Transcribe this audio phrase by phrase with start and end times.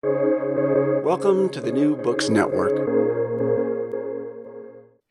[0.00, 2.70] Welcome to the New Books Network.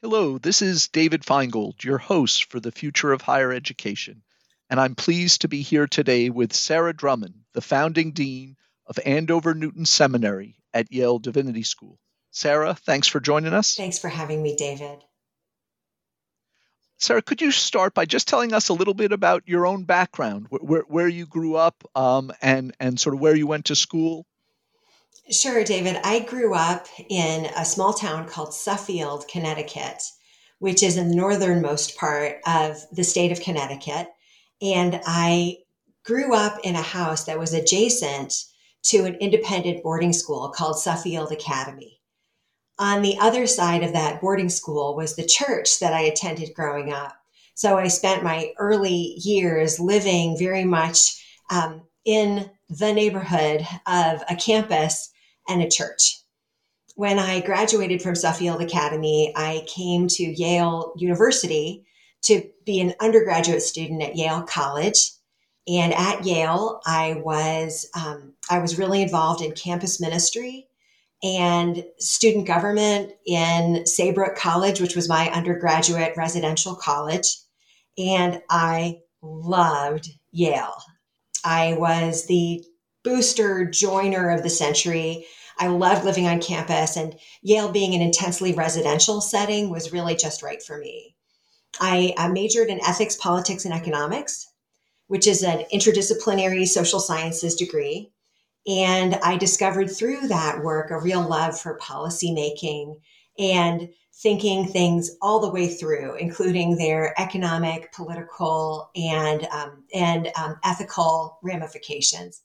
[0.02, 4.24] Hello, this is David Finegold, your host for the Future of Higher Education,
[4.70, 8.56] and I'm pleased to be here today with Sarah Drummond, the founding dean
[8.86, 12.00] of Andover Newton Seminary at Yale Divinity School.
[12.32, 13.76] Sarah, thanks for joining us.
[13.76, 15.04] Thanks for having me, David.
[16.98, 20.48] Sarah, could you start by just telling us a little bit about your own background,
[20.50, 24.26] where, where you grew up, um, and and sort of where you went to school?
[25.30, 26.00] Sure, David.
[26.04, 30.04] I grew up in a small town called Suffield, Connecticut,
[30.60, 34.08] which is in the northernmost part of the state of Connecticut,
[34.62, 35.58] and I
[36.04, 38.34] grew up in a house that was adjacent
[38.84, 41.98] to an independent boarding school called Suffield Academy
[42.80, 46.94] on the other side of that boarding school was the church that I attended growing
[46.94, 47.16] up.
[47.56, 54.36] So I spent my early years living very much um, in the neighborhood of a
[54.36, 55.12] campus
[55.48, 56.20] and a church.
[56.96, 61.86] When I graduated from Suffield Academy, I came to Yale University
[62.24, 65.12] to be an undergraduate student at Yale College.
[65.68, 70.68] And at Yale, I was um, I was really involved in campus ministry
[71.24, 77.28] and student government in Saybrook College, which was my undergraduate residential college.
[77.98, 80.78] And I loved Yale.
[81.44, 82.64] I was the
[83.04, 85.26] booster joiner of the century.
[85.60, 90.44] I loved living on campus, and Yale being an intensely residential setting was really just
[90.44, 91.16] right for me.
[91.80, 94.48] I, I majored in ethics, politics, and economics,
[95.08, 98.12] which is an interdisciplinary social sciences degree.
[98.68, 103.00] And I discovered through that work a real love for policymaking
[103.40, 103.90] and
[104.22, 111.38] thinking things all the way through, including their economic, political, and um, and um, ethical
[111.44, 112.42] ramifications.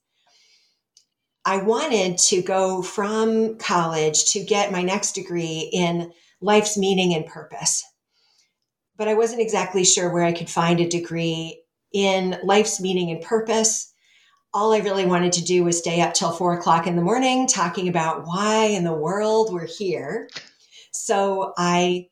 [1.45, 7.27] I wanted to go from college to get my next degree in life's meaning and
[7.27, 7.85] purpose,
[8.97, 13.23] but I wasn't exactly sure where I could find a degree in life's meaning and
[13.23, 13.93] purpose.
[14.55, 17.49] All I really wanted to do was stay up till four o'clock in the morning
[17.49, 20.29] talking about why in the world we're here.
[20.93, 22.07] So I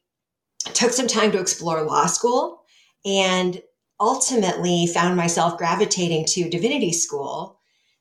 [0.64, 2.62] took some time to explore law school
[3.04, 3.62] and
[4.00, 7.59] ultimately found myself gravitating to divinity school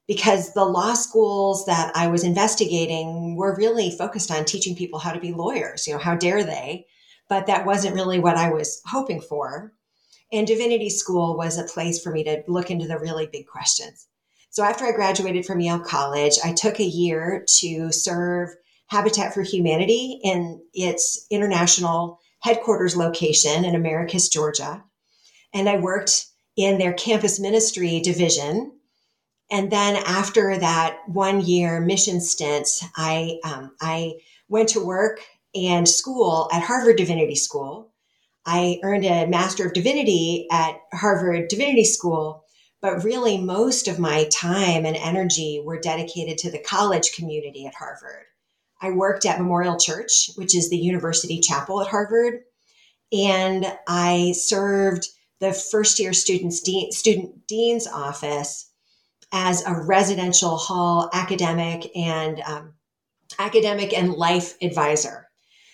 [0.10, 5.12] because the law schools that I was investigating were really focused on teaching people how
[5.12, 5.86] to be lawyers.
[5.86, 6.88] You know, how dare they?
[7.30, 9.72] But that wasn't really what I was hoping for.
[10.32, 14.08] And divinity school was a place for me to look into the really big questions.
[14.50, 18.50] So after I graduated from Yale College, I took a year to serve
[18.88, 24.84] Habitat for Humanity in its international headquarters location in Americus, Georgia.
[25.54, 26.26] And I worked
[26.58, 28.72] in their campus ministry division.
[29.52, 34.16] And then after that one year mission stint, I, um, I
[34.48, 35.22] went to work
[35.56, 37.92] and school at Harvard Divinity School.
[38.46, 42.46] I earned a Master of Divinity at Harvard Divinity School
[42.82, 47.76] but really, most of my time and energy were dedicated to the college community at
[47.76, 48.26] Harvard.
[48.82, 52.44] I worked at Memorial Church, which is the university chapel at Harvard,
[53.12, 55.10] and I served
[55.42, 58.69] the first year students de- student dean's office
[59.32, 62.74] as a residential hall academic and um,
[63.38, 65.28] academic and life advisor.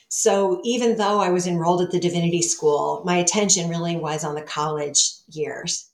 [0.10, 4.36] So even though I was enrolled at the divinity school, my attention really was on
[4.36, 5.90] the college years.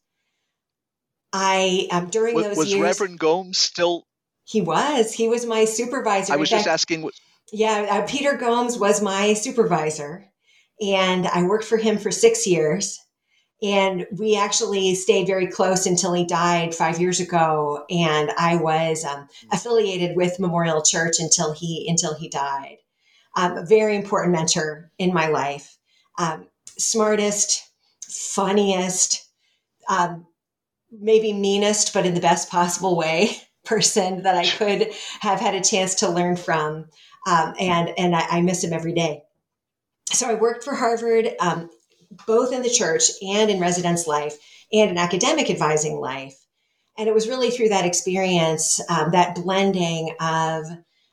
[1.34, 4.06] I um, during was, those was years, Reverend Gomes still?
[4.44, 5.14] He was.
[5.14, 6.34] He was my supervisor.
[6.34, 7.04] I was just asking.
[7.04, 7.14] What...
[7.54, 10.26] Yeah, uh, Peter Gomes was my supervisor,
[10.82, 13.00] and I worked for him for six years.
[13.62, 17.86] And we actually stayed very close until he died five years ago.
[17.90, 22.78] And I was um, affiliated with Memorial Church until he until he died.
[23.36, 25.78] Um, a very important mentor in my life.
[26.18, 27.70] Um, smartest,
[28.04, 29.30] funniest,
[29.88, 30.26] um,
[30.92, 34.92] maybe meanest, but in the best possible way person that I could
[35.22, 36.86] have had a chance to learn from.
[37.28, 39.22] Um, and and I, I, miss him every day.
[40.12, 41.70] So I worked for Harvard, um,
[42.28, 44.38] both in the church and in residence life
[44.72, 46.36] and in academic advising life.
[46.98, 50.66] And it was really through that experience, um, that blending of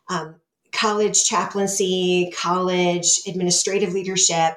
[0.09, 0.37] um,
[0.73, 4.56] college chaplaincy, college administrative leadership,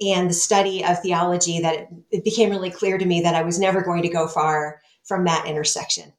[0.00, 3.42] and the study of theology that it, it became really clear to me that I
[3.42, 6.12] was never going to go far from that intersection.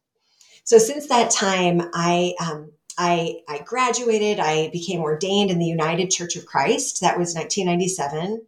[0.63, 2.71] So since that time, I um,
[3.01, 4.41] I, I, graduated.
[4.41, 6.99] I became ordained in the United Church of Christ.
[6.99, 8.45] That was 1997.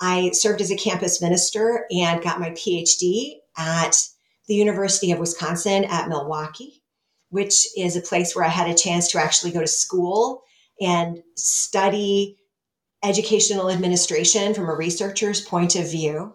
[0.00, 3.96] I served as a campus minister and got my PhD at
[4.48, 6.82] the University of Wisconsin at Milwaukee.
[7.30, 10.42] which is a place where I had a chance to actually go to school
[10.80, 12.36] and study
[13.02, 16.34] educational administration from a researcher's point of view.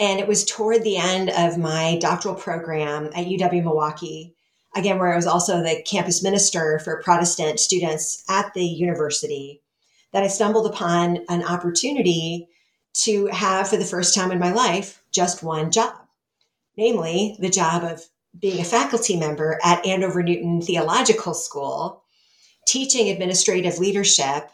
[0.00, 4.34] And it was toward the end of my doctoral program at UW Milwaukee,
[4.76, 9.62] again, where I was also the campus minister for Protestant students at the university,
[10.12, 12.48] that I stumbled upon an opportunity
[12.98, 15.94] to have, for the first time in my life, just one job,
[16.76, 18.02] namely the job of
[18.38, 22.02] being a faculty member at Andover Newton Theological School,
[22.66, 24.50] teaching administrative leadership,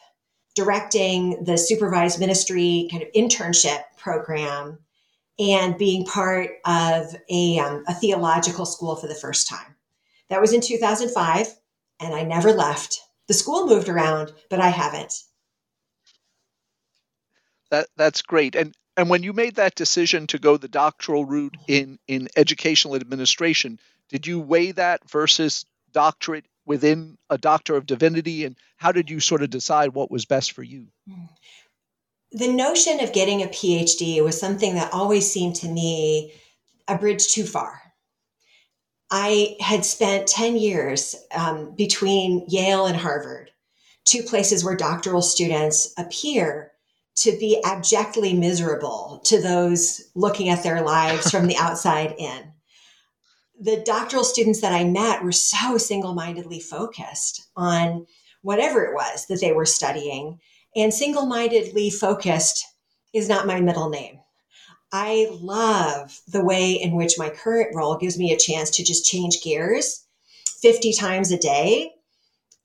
[0.55, 4.79] directing the supervised ministry kind of internship program,
[5.38, 9.75] and being part of a, um, a theological school for the first time.
[10.29, 11.58] That was in 2005,
[12.00, 13.00] and I never left.
[13.26, 15.25] The school moved around, but I haven't.
[17.75, 18.55] That that's great.
[18.55, 22.94] And and when you made that decision to go the doctoral route in in educational
[22.94, 29.11] administration, did you weigh that versus doctorate within a doctor of divinity and how did
[29.11, 30.87] you sort of decide what was best for you?
[32.31, 36.32] The notion of getting a PhD was something that always seemed to me
[36.87, 37.81] a bridge too far.
[39.11, 43.50] I had spent 10 years um, between Yale and Harvard,
[44.05, 46.71] two places where doctoral students appear
[47.16, 52.52] to be abjectly miserable to those looking at their lives from the outside in.
[53.61, 58.06] The doctoral students that I met were so single mindedly focused on
[58.43, 60.40] whatever it was that they were studying.
[60.75, 62.64] And single mindedly focused
[63.12, 64.19] is not my middle name.
[64.93, 69.06] I love the way in which my current role gives me a chance to just
[69.06, 70.05] change gears
[70.61, 71.93] 50 times a day.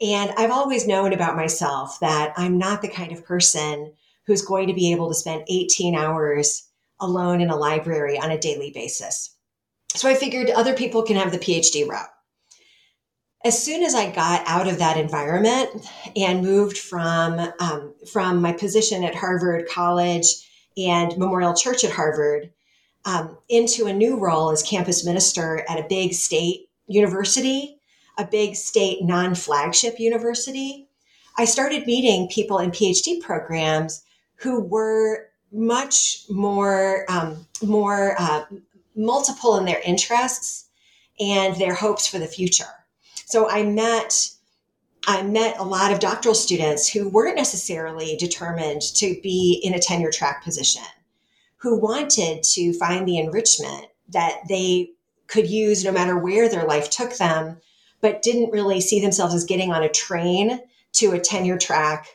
[0.01, 3.93] And I've always known about myself that I'm not the kind of person
[4.29, 8.37] who's going to be able to spend 18 hours alone in a library on a
[8.37, 9.35] daily basis.
[9.95, 12.11] So I figured other people can have the PhD route.
[13.43, 18.53] As soon as I got out of that environment and moved from um, from my
[18.53, 20.27] position at Harvard College
[20.77, 22.51] and Memorial Church at Harvard
[23.05, 27.79] um, into a new role as campus minister at a big state university,
[28.19, 30.87] a big state non flagship university,
[31.35, 34.03] I started meeting people in PhD programs
[34.39, 38.45] who were much more um, more uh,
[38.95, 40.69] multiple in their interests
[41.19, 42.65] and their hopes for the future.
[43.25, 44.31] So I met
[45.07, 49.79] I met a lot of doctoral students who weren't necessarily determined to be in a
[49.79, 50.83] tenure track position,
[51.57, 54.91] who wanted to find the enrichment that they
[55.27, 57.57] could use no matter where their life took them,
[58.01, 60.59] but didn't really see themselves as getting on a train
[60.93, 62.07] to a tenure track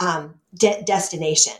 [0.00, 1.54] um, de- destination.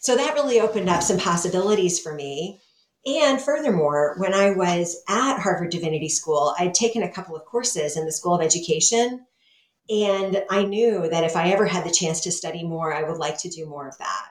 [0.00, 2.60] So that really opened up some possibilities for me.
[3.06, 7.96] And furthermore, when I was at Harvard Divinity School, I'd taken a couple of courses
[7.96, 9.26] in the School of Education.
[9.88, 13.18] And I knew that if I ever had the chance to study more, I would
[13.18, 14.26] like to do more of that.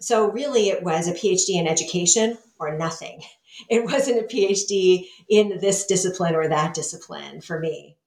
[0.00, 3.22] So, really, it was a PhD in education or nothing.
[3.68, 7.98] It wasn't a PhD in this discipline or that discipline for me.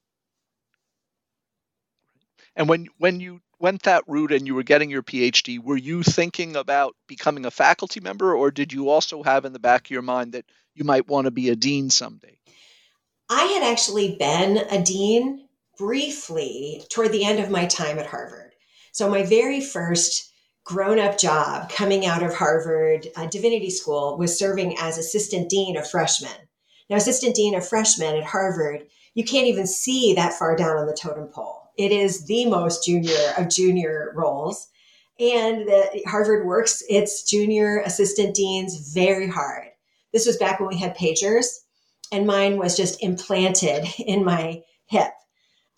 [2.56, 6.04] And when when you went that route and you were getting your PhD, were you
[6.04, 9.92] thinking about becoming a faculty member, or did you also have in the back of
[9.92, 10.44] your mind that
[10.76, 12.38] you might want to be a dean someday?
[13.30, 18.52] I had actually been a dean briefly toward the end of my time at Harvard.
[18.92, 20.34] So, my very first
[20.66, 25.78] grown up job coming out of Harvard uh, Divinity School was serving as assistant dean
[25.78, 26.50] of freshmen.
[26.90, 30.86] Now, assistant dean of freshmen at Harvard, you can't even see that far down on
[30.86, 34.70] the totem pole it is the most junior of junior roles.
[35.20, 35.70] And
[36.08, 39.68] Harvard works its junior assistant deans very hard.
[40.12, 41.48] This was back when we had pagers,
[42.12, 45.12] and mine was just implanted in my hip.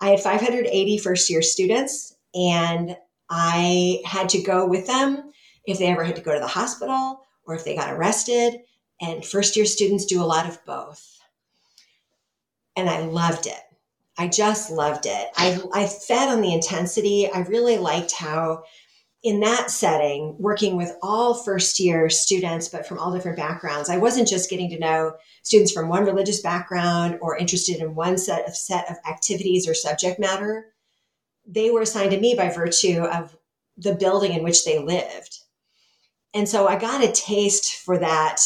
[0.01, 2.97] I had 580 first year students, and
[3.29, 5.31] I had to go with them
[5.65, 8.61] if they ever had to go to the hospital or if they got arrested.
[9.01, 11.19] And first year students do a lot of both.
[12.75, 13.59] And I loved it.
[14.17, 15.27] I just loved it.
[15.35, 17.29] I, I fed on the intensity.
[17.29, 18.63] I really liked how,
[19.23, 23.97] in that setting, working with all first year students, but from all different backgrounds, I
[23.97, 28.47] wasn't just getting to know students from one religious background or interested in one set
[28.47, 30.67] of set of activities or subject matter.
[31.45, 33.35] They were assigned to me by virtue of
[33.77, 35.39] the building in which they lived.
[36.33, 38.39] And so I got a taste for that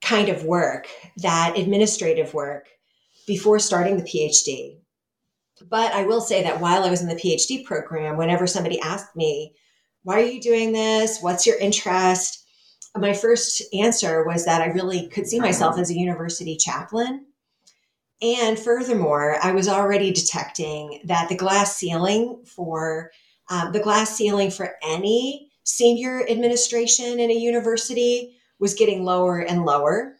[0.00, 2.68] kind of work, that administrative work
[3.28, 4.78] before starting the PhD.
[5.68, 9.14] But I will say that while I was in the PhD program, whenever somebody asked
[9.14, 9.54] me,
[10.02, 11.20] why are you doing this?
[11.20, 12.44] What's your interest?
[12.96, 17.26] My first answer was that I really could see myself as a university chaplain.
[18.22, 23.12] And furthermore, I was already detecting that the glass ceiling for
[23.50, 29.64] um, the glass ceiling for any senior administration in a university was getting lower and
[29.64, 30.17] lower.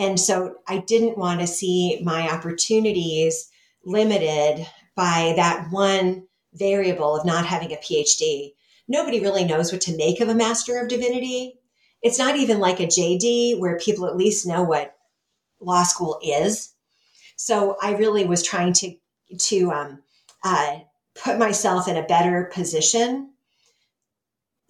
[0.00, 3.50] And so I didn't want to see my opportunities
[3.84, 4.66] limited
[4.96, 8.54] by that one variable of not having a PhD.
[8.88, 11.60] Nobody really knows what to make of a Master of Divinity.
[12.00, 14.96] It's not even like a JD where people at least know what
[15.60, 16.72] law school is.
[17.36, 18.96] So I really was trying to
[19.36, 20.02] to um,
[20.42, 20.78] uh,
[21.14, 23.34] put myself in a better position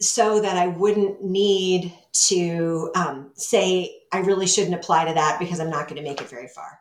[0.00, 1.92] so that I wouldn't need
[2.28, 6.21] to um, say I really shouldn't apply to that because I'm not going to make
[6.21, 6.80] it very far.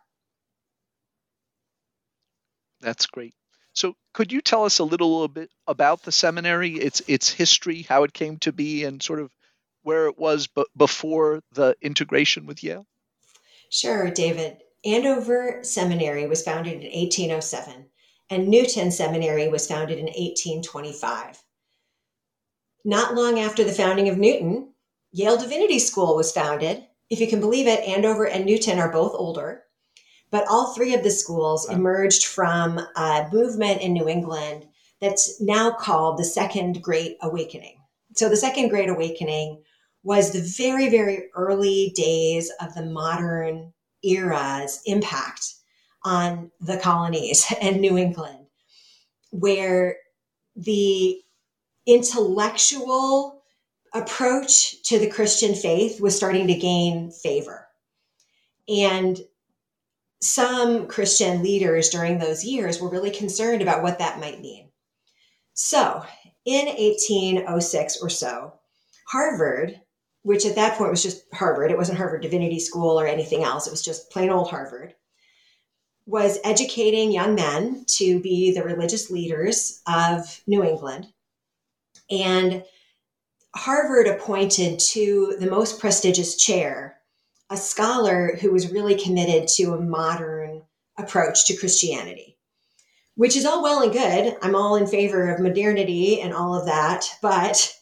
[2.82, 3.34] That's great.
[3.74, 8.04] So, could you tell us a little bit about the seminary, its its history, how
[8.04, 9.32] it came to be, and sort of
[9.84, 12.86] where it was b- before the integration with Yale?
[13.70, 14.58] Sure, David.
[14.86, 17.86] Andover Seminary was founded in 1807,
[18.30, 21.44] and Newton Seminary was founded in 1825.
[22.86, 24.74] Not long after the founding of Newton,
[25.12, 26.86] Yale Divinity School was founded.
[27.10, 29.64] If you can believe it, Andover and Newton are both older,
[30.32, 31.76] but all three of the schools wow.
[31.76, 34.68] emerged from a movement in New England
[35.02, 37.78] that's now called the Second Great Awakening.
[38.16, 39.64] So, the Second Great Awakening
[40.04, 45.56] was the very, very early days of the modern era's impact
[46.06, 48.46] on the colonies and New England,
[49.32, 49.98] where
[50.56, 51.22] the
[51.92, 53.44] intellectual
[53.94, 57.68] approach to the Christian faith was starting to gain favor.
[58.68, 59.20] And
[60.22, 64.70] some Christian leaders during those years were really concerned about what that might mean.
[65.54, 66.04] So,
[66.46, 68.54] in 1806 or so,
[69.08, 69.82] Harvard
[70.24, 71.72] which at that point was just Harvard.
[71.72, 73.68] It wasn't Harvard Divinity School or anything else.
[73.68, 74.94] It was just plain old Harvard.
[76.06, 81.08] Was educating young men to be the religious leaders of New England.
[82.10, 82.64] And
[83.56, 86.96] Harvard appointed to the most prestigious chair
[87.50, 90.62] a scholar who was really committed to a modern
[91.00, 92.38] approach to Christianity,
[93.16, 94.38] which is all well and good.
[94.44, 97.06] I'm all in favor of modernity and all of that.
[97.22, 97.74] But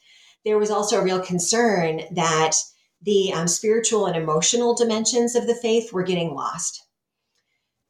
[0.45, 2.53] there was also a real concern that
[3.01, 6.85] the um, spiritual and emotional dimensions of the faith were getting lost.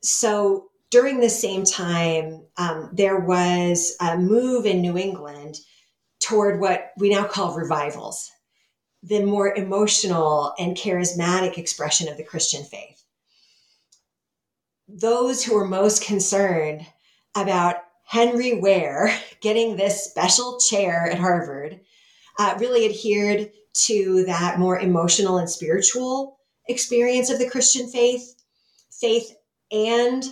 [0.02, 5.60] So during the same time, um, there was a move in New England
[6.20, 8.32] toward what we now call revivals,
[9.04, 13.04] the more emotional and charismatic expression of the Christian faith.
[14.88, 16.86] Those who were most concerned
[17.36, 21.82] about Henry Ware getting this special chair at Harvard
[22.40, 28.36] uh, really adhered to that more emotional and spiritual experience of the Christian faith,
[28.92, 29.36] faith
[29.72, 30.24] and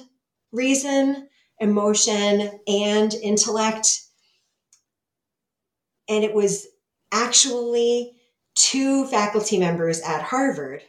[0.51, 1.27] reason,
[1.59, 4.04] emotion and intellect.
[6.07, 6.67] And it was
[7.11, 8.13] actually
[8.55, 10.81] two faculty members at Harvard,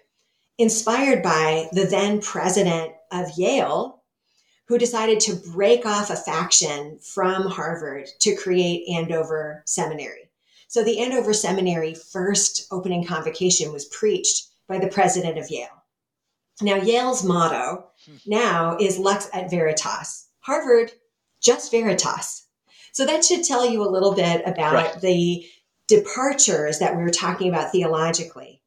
[0.59, 4.03] inspired by the then president of Yale,
[4.69, 10.31] who decided to break off a faction from Harvard to create Andover Seminary.
[10.69, 15.69] So the Andover Seminary first opening convocation was preached by the president of Yale.
[16.61, 18.17] Now, Yale's motto hmm.
[18.27, 20.29] now is Lux et Veritas.
[20.41, 20.93] Harvard,
[21.41, 22.46] just Veritas.
[22.97, 25.01] So that should tell you a little bit about right.
[25.03, 25.47] the
[25.87, 28.63] departures that we were talking about theologically.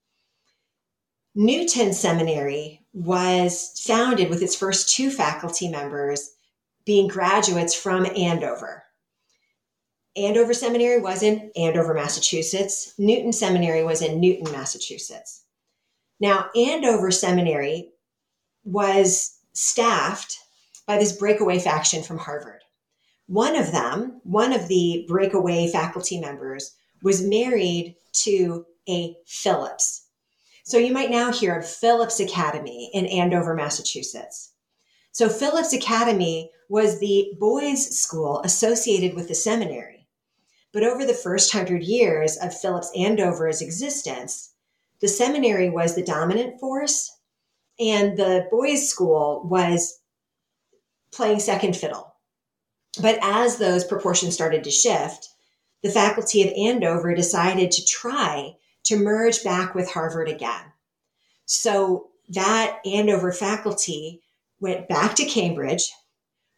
[1.33, 6.35] Newton Seminary was founded with its first two faculty members
[6.85, 8.83] being graduates from Andover.
[10.15, 12.93] Andover Seminary was in Andover, Massachusetts.
[12.99, 15.43] Newton Seminary was in Newton, Massachusetts.
[16.19, 17.93] Now, Andover Seminary
[18.63, 20.37] was staffed
[20.85, 22.61] by this breakaway faction from Harvard.
[23.29, 30.07] One of them, one of the breakaway faculty members, was married to a Phillips.
[30.63, 34.53] So you might now hear of Phillips Academy in Andover, Massachusetts.
[35.11, 40.07] So Phillips Academy was the boys' school associated with the seminary.
[40.73, 44.55] But over the first hundred years of Phillips Andover's existence,
[45.01, 47.15] the seminary was the dominant force,
[47.79, 49.99] and the boys' school was
[51.11, 52.08] playing second fiddle.
[53.01, 55.29] But as those proportions started to shift,
[55.83, 58.55] the faculty of Andover decided to try
[58.85, 60.63] to merge back with Harvard again.
[61.45, 64.21] So that Andover faculty
[64.59, 65.91] went back to Cambridge,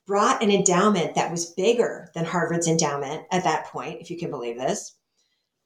[0.08, 4.30] brought an endowment that was bigger than Harvard's endowment at that point, if you can
[4.30, 4.96] believe this.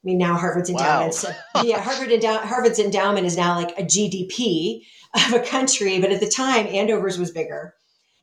[0.03, 1.15] I mean, now Harvard's endowment,
[1.55, 1.63] wow.
[1.63, 4.81] yeah, Harvard endow- Harvard's endowment is now like a GDP
[5.15, 7.73] of a country, but at the time, Andover's was bigger.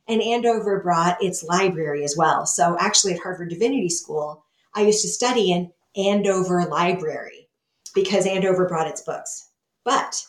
[0.07, 2.45] And Andover brought its library as well.
[2.45, 4.43] So actually at Harvard Divinity School,
[4.75, 7.49] I used to study in Andover Library
[7.95, 9.49] because Andover brought its books.
[9.85, 10.23] But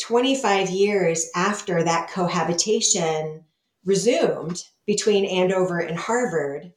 [0.00, 3.44] 25 years after that cohabitation
[3.84, 6.72] resumed between Andover and Harvard,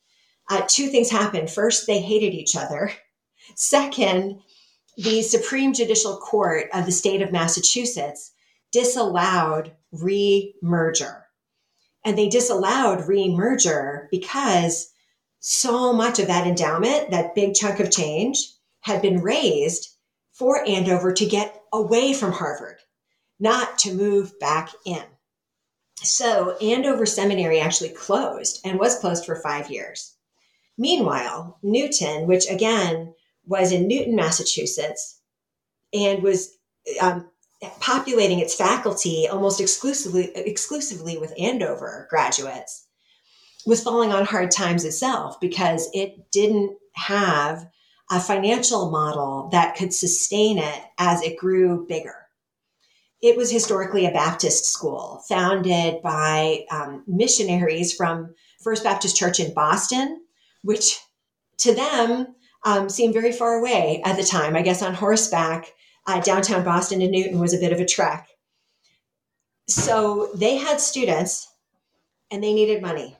[0.50, 1.50] uh, two things happened.
[1.50, 2.92] First, they hated each other.
[3.56, 4.42] Second,
[4.98, 8.32] the Supreme Judicial Court of the state of Massachusetts
[8.72, 11.23] disallowed re-merger.
[12.06, 14.92] And they disallowed re-merger because
[15.40, 18.38] so much of that endowment, that big chunk of change,
[18.82, 19.90] had been raised
[20.34, 22.78] for Andover to get away from Harvard,
[23.40, 25.04] not to move back in.
[25.98, 30.16] So Andover Seminary actually closed and was closed for five years.
[30.78, 33.14] Meanwhile, Newton, which again
[33.46, 35.20] was in Newton, Massachusetts,
[35.94, 36.58] and was
[37.00, 37.30] um,
[37.80, 42.88] populating its faculty almost exclusively exclusively with Andover graduates,
[43.66, 47.68] was falling on hard times itself because it didn't have
[48.12, 52.16] a financial model that could sustain it as it grew bigger.
[53.22, 59.54] It was historically a Baptist school founded by um, missionaries from First Baptist Church in
[59.54, 60.22] Boston,
[60.62, 61.00] which
[61.60, 64.56] to them um, seemed very far away at the time.
[64.56, 65.72] I guess on horseback,
[66.06, 68.28] uh, downtown Boston to Newton was a bit of a trek.
[69.68, 71.48] So they had students
[72.32, 73.16] and they needed money.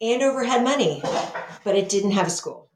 [0.00, 1.02] Andover had money,
[1.64, 2.70] but it didn't have a school.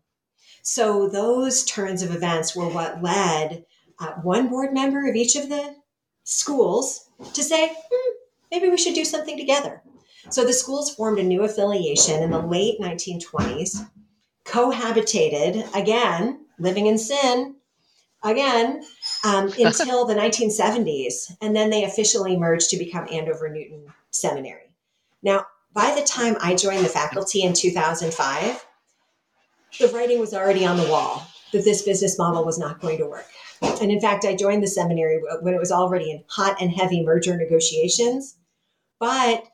[0.63, 3.65] So those turns of events were what led
[4.01, 5.77] uh, one board member of each of the
[6.25, 8.15] schools to say, hmm,
[8.51, 9.83] maybe we should do something together.
[10.31, 13.89] So the schools formed a new affiliation in the late 1920s,
[14.45, 17.57] cohabitated again, living in sin
[18.23, 18.83] again,
[19.25, 21.33] um, until the 1970s.
[21.41, 24.75] And then they officially merged to become Andover Newton Seminary.
[25.23, 28.67] Now, by the time I joined the faculty in 2005,
[29.79, 33.07] the writing was already on the wall that this business model was not going to
[33.07, 33.27] work.
[33.61, 37.05] And in fact, I joined the seminary when it was already in hot and heavy
[37.05, 38.37] merger negotiations.
[38.99, 39.45] But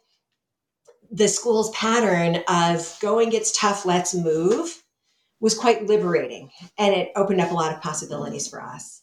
[1.11, 4.84] the school's pattern of going gets tough, let's move
[5.45, 9.03] was quite liberating and it opened up a lot of possibilities for us.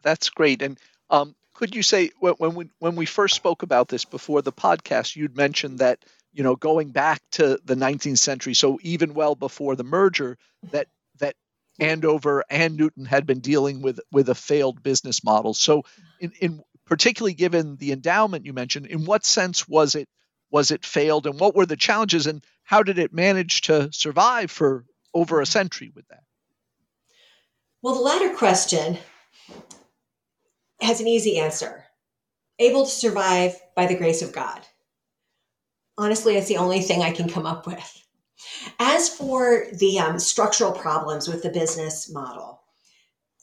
[0.00, 0.62] That's great.
[0.62, 0.78] And
[1.10, 5.16] um, could you say when we when we first spoke about this before the podcast,
[5.16, 5.98] you'd mentioned that
[6.32, 10.38] you know going back to the 19th century, so even well before the merger,
[10.70, 10.86] that
[11.18, 11.34] that
[11.80, 15.52] Andover and Newton had been dealing with with a failed business model.
[15.52, 15.82] So,
[16.20, 20.08] in, in particularly given the endowment you mentioned, in what sense was it
[20.50, 24.50] was it failed, and what were the challenges, and how did it manage to survive
[24.50, 24.84] for
[25.14, 26.22] over a century with that?
[27.82, 28.98] Well, the latter question
[30.80, 31.84] has an easy answer.
[32.58, 34.60] Able to survive by the grace of God.
[35.96, 38.04] Honestly, it's the only thing I can come up with.
[38.78, 42.60] As for the um, structural problems with the business model,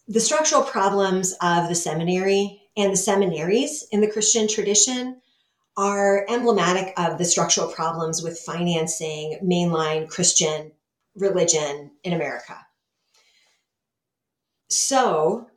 [0.08, 5.22] the structural problems of the seminary and the seminaries in the Christian tradition
[5.78, 10.72] are emblematic of the structural problems with financing mainline Christian
[11.16, 12.58] religion in America.
[14.70, 15.48] So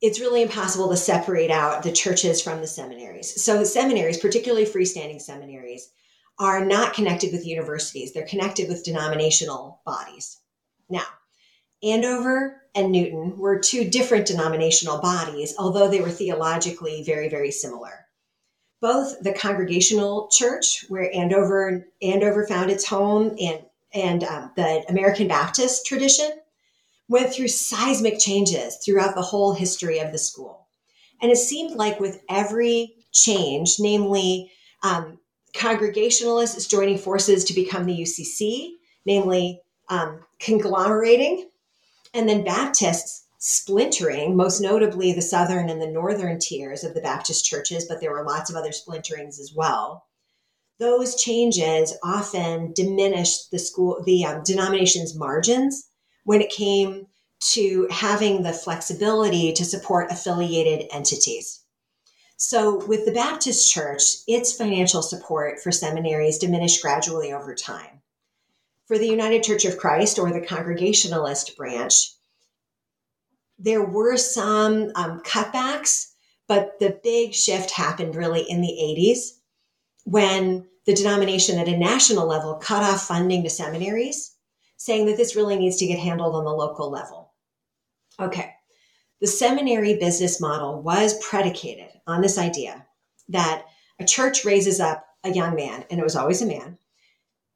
[0.00, 3.42] it's really impossible to separate out the churches from the seminaries.
[3.42, 5.90] So, seminaries, particularly freestanding seminaries,
[6.38, 10.38] are not connected with universities, they're connected with denominational bodies.
[10.88, 11.04] Now,
[11.82, 18.07] Andover and Newton were two different denominational bodies, although they were theologically very, very similar
[18.80, 23.60] both the Congregational Church, where Andover Andover found its home, and
[23.92, 26.30] and um, the American Baptist tradition
[27.08, 30.66] went through seismic changes throughout the whole history of the school.
[31.22, 35.18] And it seemed like with every change, namely um,
[35.54, 38.72] Congregationalists joining forces to become the UCC,
[39.06, 41.48] namely um, conglomerating,
[42.12, 47.44] and then Baptists splintering, most notably the southern and the northern tiers of the Baptist
[47.44, 50.04] churches, but there were lots of other splinterings as well.
[50.78, 55.88] Those changes often diminished the school, the um, denomination's margins
[56.24, 57.06] when it came
[57.40, 61.60] to having the flexibility to support affiliated entities.
[62.36, 68.02] So, with the Baptist Church, its financial support for seminaries diminished gradually over time.
[68.86, 72.12] For the United Church of Christ or the Congregationalist branch,
[73.58, 76.12] there were some um, cutbacks,
[76.46, 79.38] but the big shift happened really in the 80s
[80.04, 84.34] when the denomination at a national level cut off funding to seminaries,
[84.76, 87.34] saying that this really needs to get handled on the local level.
[88.20, 88.52] Okay,
[89.20, 92.86] the seminary business model was predicated on this idea
[93.28, 93.66] that
[94.00, 96.78] a church raises up a young man, and it was always a man.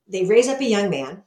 [0.09, 1.23] They raise up a young man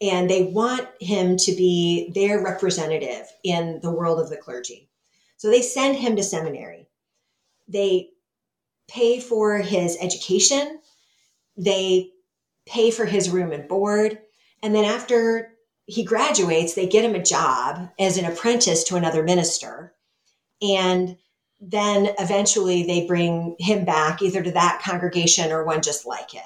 [0.00, 4.88] and they want him to be their representative in the world of the clergy.
[5.36, 6.88] So they send him to seminary.
[7.68, 8.10] They
[8.88, 10.80] pay for his education,
[11.56, 12.10] they
[12.66, 14.18] pay for his room and board.
[14.62, 15.54] And then after
[15.86, 19.94] he graduates, they get him a job as an apprentice to another minister.
[20.62, 21.16] And
[21.60, 26.42] then eventually they bring him back either to that congregation or one just like it.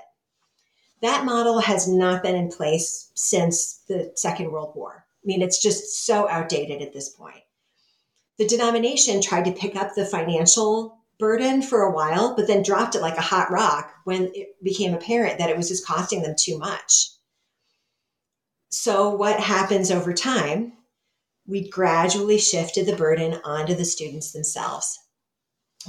[1.03, 5.05] That model has not been in place since the Second World War.
[5.23, 7.43] I mean, it's just so outdated at this point.
[8.39, 12.95] The denomination tried to pick up the financial burden for a while, but then dropped
[12.95, 16.35] it like a hot rock when it became apparent that it was just costing them
[16.39, 17.11] too much.
[18.71, 20.73] So, what happens over time?
[21.47, 24.99] We gradually shifted the burden onto the students themselves.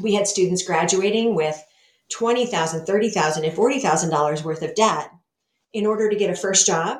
[0.01, 1.63] We had students graduating with
[2.13, 5.11] $20,000, $30,000, and $40,000 worth of debt
[5.73, 6.99] in order to get a first job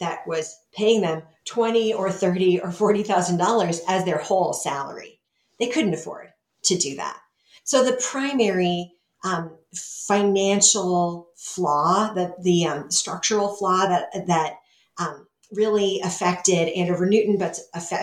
[0.00, 5.20] that was paying them 20 or 30 or $40,000 as their whole salary.
[5.58, 6.28] They couldn't afford
[6.64, 7.18] to do that.
[7.64, 8.92] So the primary
[9.24, 14.56] um, financial flaw, the, the um, structural flaw that, that
[14.98, 17.58] um, really affected Andover Newton, but,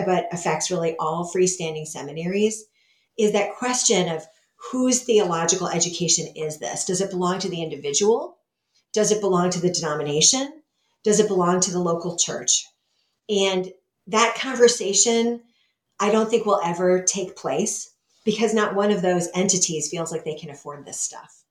[0.06, 2.66] but affects really all freestanding seminaries,
[3.18, 4.26] is that question of
[4.70, 6.86] whose theological education is this?
[6.86, 8.38] Does it belong to the individual?
[8.94, 10.62] Does it belong to the denomination?
[11.04, 12.66] Does it belong to the local church?
[13.30, 13.72] And
[14.08, 15.42] that conversation,
[16.00, 17.92] I don't think will ever take place
[18.24, 21.44] because not one of those entities feels like they can afford this stuff.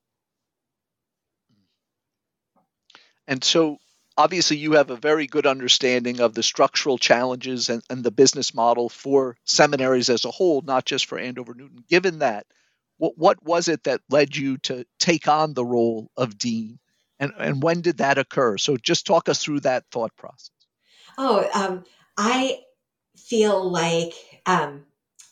[3.27, 3.77] And so
[4.17, 8.53] obviously you have a very good understanding of the structural challenges and, and, the business
[8.53, 11.83] model for seminaries as a whole, not just for Andover Newton.
[11.89, 12.45] Given that,
[13.01, 16.77] what, what was it that led you to take on the role of dean?
[17.19, 18.59] And, and when did that occur?
[18.59, 20.51] So just talk us through that thought process.
[21.17, 21.83] Oh, um,
[22.15, 22.59] I
[23.17, 24.13] feel like
[24.45, 24.85] um,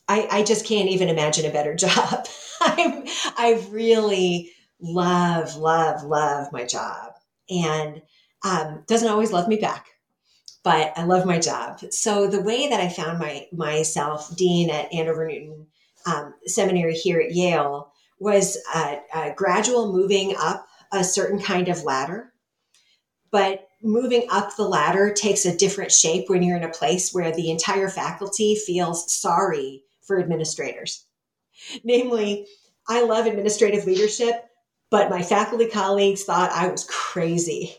[0.08, 2.27] I, I just can't even imagine a better job.
[2.60, 3.03] I'm,
[3.38, 4.51] I really
[4.82, 7.13] love, love, love my job
[7.51, 8.01] and
[8.43, 9.89] um, doesn't always love me back,
[10.63, 11.82] but I love my job.
[11.91, 15.67] So the way that I found my myself dean at Andover Newton
[16.09, 21.83] um, Seminary here at Yale was a, a gradual moving up a certain kind of
[21.83, 22.33] ladder,
[23.31, 27.31] but moving up the ladder takes a different shape when you're in a place where
[27.31, 31.05] the entire faculty feels sorry for administrators.
[31.83, 32.47] Namely,
[32.87, 34.45] I love administrative leadership,
[34.89, 37.75] but my faculty colleagues thought I was crazy.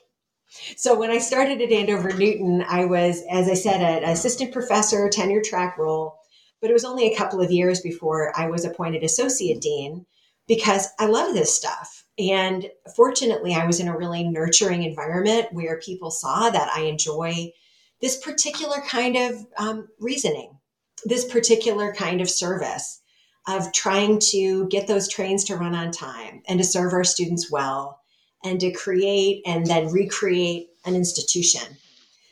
[0.77, 5.09] So when I started at Andover Newton, I was, as I said, an assistant professor,
[5.09, 6.20] tenure track role,
[6.61, 10.07] but it was only a couple of years before I was appointed associate dean
[10.47, 12.05] because I love this stuff.
[12.19, 17.53] And fortunately, I was in a really nurturing environment where people saw that I enjoy
[18.01, 20.59] this particular kind of um, reasoning
[21.05, 23.01] this particular kind of service
[23.49, 27.51] of trying to get those trains to run on time and to serve our students
[27.51, 28.01] well
[28.45, 31.63] and to create and then recreate an institution.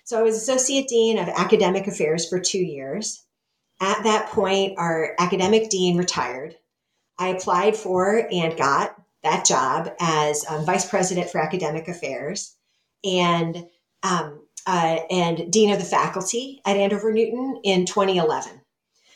[0.05, 3.23] So I was associate dean of academic affairs for two years.
[3.81, 6.57] At that point, our academic dean retired.
[7.19, 12.57] I applied for and got that job as um, vice president for academic affairs.
[13.05, 13.67] And
[14.03, 18.61] um, uh, and Dean of the Faculty at Andover Newton in 2011.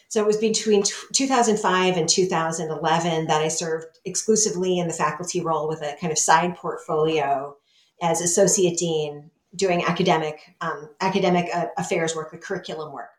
[0.08, 5.40] So it was between t- 2005 and 2011 that I served exclusively in the faculty
[5.40, 7.56] role with a kind of side portfolio
[8.00, 13.10] as associate dean doing academic um, academic uh, affairs work, the curriculum work.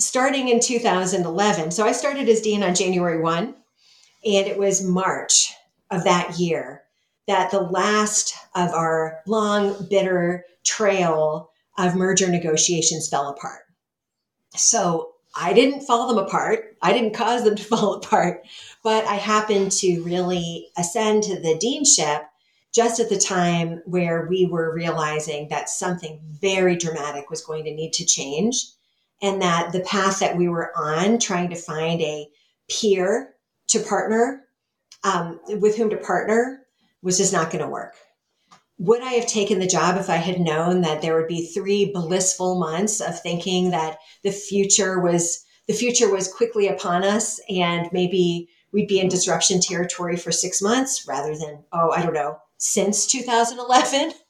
[0.00, 5.54] Starting in 2011, so I started as dean on January 1, and it was March
[5.90, 6.82] of that year
[7.28, 13.62] that the last of our long, bitter trail of merger negotiations fell apart.
[14.56, 16.76] So I didn't fall them apart.
[16.82, 18.44] I didn't cause them to fall apart,
[18.82, 22.26] but I happened to really ascend to the deanship
[22.74, 27.74] just at the time where we were realizing that something very dramatic was going to
[27.74, 28.66] need to change
[29.22, 32.28] and that the path that we were on, trying to find a
[32.68, 33.34] peer
[33.68, 34.44] to partner
[35.02, 36.66] um, with whom to partner,
[37.02, 37.94] was just not going to work.
[38.78, 41.92] Would I have taken the job if I had known that there would be three
[41.92, 47.88] blissful months of thinking that the future was the future was quickly upon us and
[47.92, 52.38] maybe we'd be in disruption territory for six months rather than oh I don't know
[52.58, 54.12] since 2011?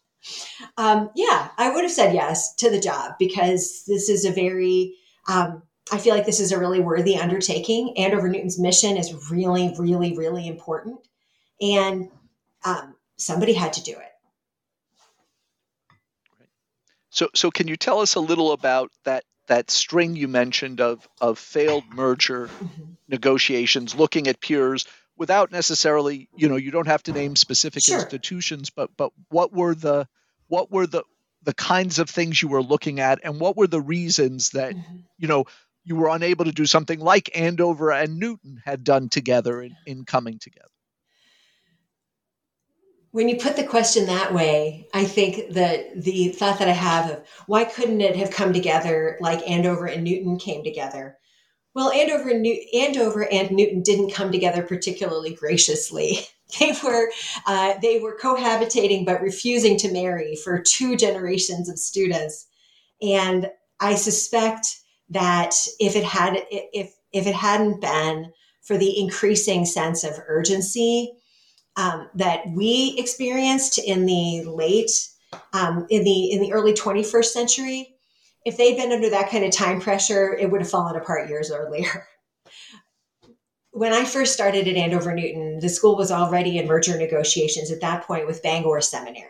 [0.76, 4.96] Um, yeah, I would have said yes to the job because this is a very
[5.28, 7.98] um, I feel like this is a really worthy undertaking.
[7.98, 10.98] Andover Newton's mission is really, really, really important.
[11.60, 12.08] And
[12.64, 14.10] um, somebody had to do it.
[17.10, 21.06] So, so can you tell us a little about that that string you mentioned of
[21.20, 22.82] of failed merger mm-hmm.
[23.08, 27.96] negotiations, looking at peers without necessarily, you know, you don't have to name specific sure.
[27.96, 30.09] institutions, but but what were the
[30.48, 31.05] what were the
[31.42, 34.96] the kinds of things you were looking at, and what were the reasons that mm-hmm.
[35.18, 35.44] you know
[35.85, 40.05] you were unable to do something like Andover and Newton had done together in, in
[40.05, 40.68] coming together?
[43.14, 47.11] when you put the question that way, I think that the thought that I have
[47.12, 51.16] of why couldn't it have come together like Andover and Newton came together?
[51.74, 56.18] Well, Andover and, New- Andover and Newton didn't come together particularly graciously.
[56.60, 57.10] They were
[57.46, 62.46] uh, they were cohabitating but refusing to marry for two generations of students,
[63.02, 64.76] and I suspect
[65.08, 68.30] that if it had if if it hadn't been
[68.62, 71.14] for the increasing sense of urgency
[71.76, 74.92] um, that we experienced in the late
[75.52, 77.93] um, in the in the early 21st century
[78.44, 81.50] if they'd been under that kind of time pressure it would have fallen apart years
[81.50, 82.07] earlier
[83.70, 87.80] when i first started at andover newton the school was already in merger negotiations at
[87.80, 89.28] that point with bangor seminary.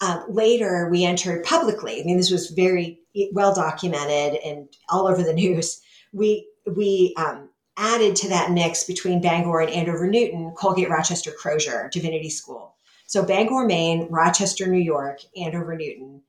[0.00, 2.00] Uh, later we entered publicly.
[2.00, 3.00] I mean this was very
[3.32, 5.80] well documented and all over the news.
[6.12, 11.88] We we um, added to that mix between Bangor and Andover Newton, Colgate Rochester Crozer
[11.92, 12.74] Divinity School.
[13.06, 16.22] So Bangor, Maine, Rochester, New York, Andover Newton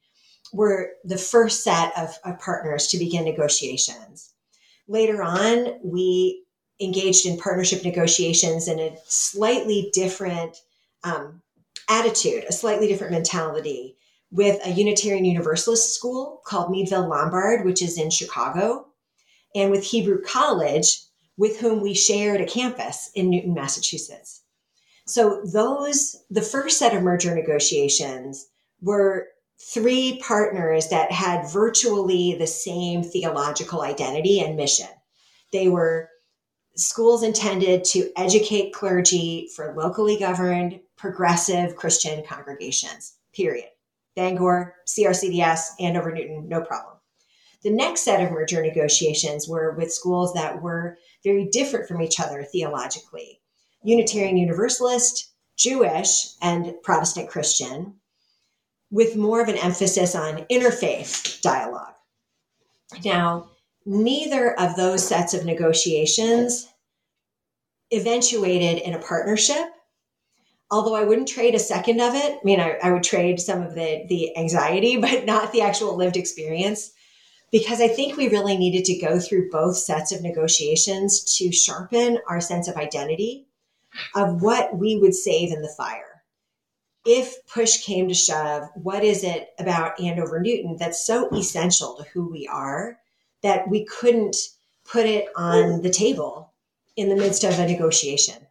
[0.53, 4.33] were the first set of, of partners to begin negotiations.
[4.87, 6.43] Later on, we
[6.79, 10.57] engaged in partnership negotiations in a slightly different
[11.03, 11.41] um,
[11.89, 13.97] attitude, a slightly different mentality
[14.31, 18.87] with a Unitarian Universalist school called Meadville Lombard, which is in Chicago,
[19.55, 21.01] and with Hebrew College,
[21.37, 24.41] with whom we shared a campus in Newton, Massachusetts.
[25.05, 28.47] So those, the first set of merger negotiations
[28.81, 34.87] were three partners that had virtually the same theological identity and mission.
[35.51, 36.09] They were
[36.75, 43.69] schools intended to educate clergy for locally governed progressive Christian congregations, period.
[44.15, 46.95] Bangor, CRCDS, Andover Newton, no problem.
[47.63, 52.19] The next set of merger negotiations were with schools that were very different from each
[52.19, 53.41] other theologically
[53.83, 57.95] Unitarian Universalist, Jewish, and Protestant Christian,
[58.89, 61.93] with more of an emphasis on interfaith dialogue.
[63.03, 63.49] Now,
[63.85, 66.67] neither of those sets of negotiations
[67.91, 69.69] eventuated in a partnership.
[70.69, 72.33] Although I wouldn't trade a second of it.
[72.33, 75.95] I mean, I, I would trade some of the, the anxiety, but not the actual
[75.95, 76.91] lived experience
[77.51, 82.19] because I think we really needed to go through both sets of negotiations to sharpen
[82.27, 83.47] our sense of identity
[84.15, 86.16] of what we would save in the fire.
[87.09, 92.03] If push came to shove, what is it about Andover Newton that's so essential to
[92.03, 92.99] who we are
[93.43, 94.35] that we couldn't
[94.83, 96.51] put it on the table
[96.97, 98.45] in the midst of a negotiation?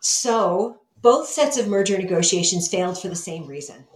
[0.00, 3.86] So both sets of merger negotiations failed for the same reason.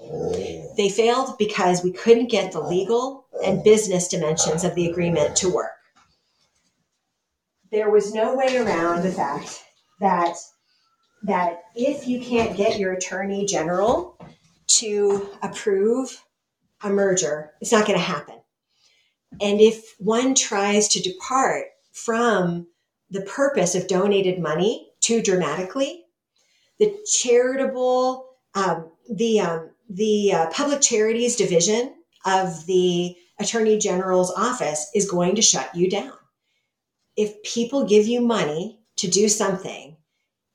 [0.77, 5.53] They failed because we couldn't get the legal and business dimensions of the agreement to
[5.53, 5.73] work.
[7.73, 9.65] There was no way around the fact
[9.99, 10.37] that
[11.25, 14.19] that if you can't get your attorney general
[14.67, 16.25] to approve
[16.83, 18.35] a merger, it's not going to happen.
[19.41, 22.67] And if one tries to depart from
[23.11, 26.05] the purpose of donated money too dramatically,
[26.79, 34.91] the charitable, um, the um, the uh, public charities division of the attorney general's office
[34.95, 36.13] is going to shut you down.
[37.17, 39.97] If people give you money to do something,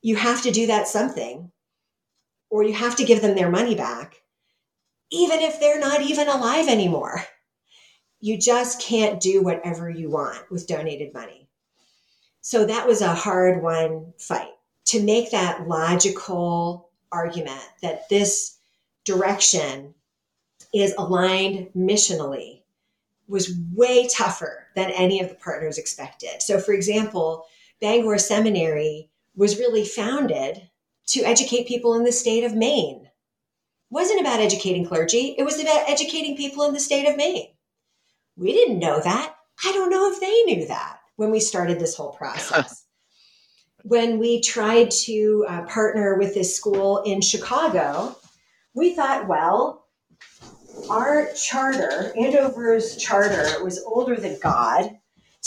[0.01, 1.51] you have to do that something,
[2.49, 4.15] or you have to give them their money back,
[5.11, 7.23] even if they're not even alive anymore.
[8.19, 11.47] You just can't do whatever you want with donated money.
[12.41, 14.53] So that was a hard one fight
[14.85, 18.57] to make that logical argument that this
[19.03, 19.93] direction
[20.73, 22.61] is aligned missionally
[23.27, 26.41] was way tougher than any of the partners expected.
[26.41, 27.45] So, for example,
[27.81, 30.69] Bangor Seminary was really founded
[31.07, 33.05] to educate people in the state of Maine.
[33.05, 37.47] It wasn't about educating clergy, it was about educating people in the state of Maine.
[38.35, 39.35] We didn't know that.
[39.63, 42.83] I don't know if they knew that when we started this whole process.
[43.83, 48.15] when we tried to uh, partner with this school in Chicago,
[48.73, 49.85] we thought, well,
[50.89, 54.97] our charter, Andover's charter, was older than God.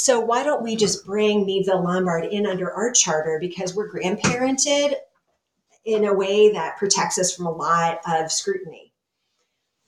[0.03, 4.95] So why don't we just bring Meadville Lombard in under our charter because we're grandparented
[5.85, 8.95] in a way that protects us from a lot of scrutiny.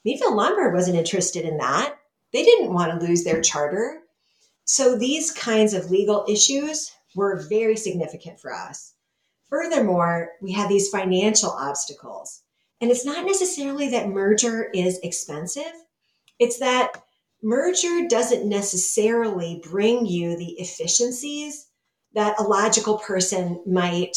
[0.04, 1.96] Meadville Lombard wasn't interested in that.
[2.30, 4.02] They didn't want to lose their charter.
[4.66, 8.92] So these kinds of legal issues were very significant for us.
[9.48, 12.42] Furthermore, we had these financial obstacles.
[12.82, 15.72] And it's not necessarily that merger is expensive,
[16.38, 17.02] it's that
[17.42, 21.66] merger doesn't necessarily bring you the efficiencies
[22.14, 24.16] that a logical person might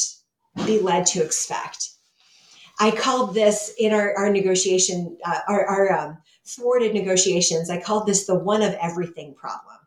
[0.65, 1.89] be led to expect.
[2.79, 8.05] I called this in our, our negotiation, uh, our, our um, thwarted negotiations, I called
[8.05, 9.77] this the one of everything problem.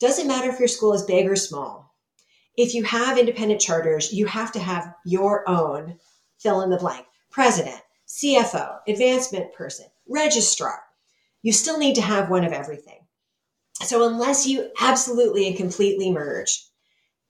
[0.00, 1.94] Doesn't matter if your school is big or small.
[2.56, 5.98] If you have independent charters, you have to have your own
[6.38, 10.82] fill in the blank president, CFO, advancement person, registrar.
[11.42, 13.00] You still need to have one of everything.
[13.84, 16.64] So, unless you absolutely and completely merge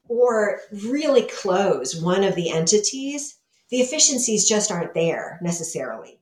[0.08, 3.36] or really close one of the entities,
[3.70, 6.20] the efficiencies just aren't there necessarily.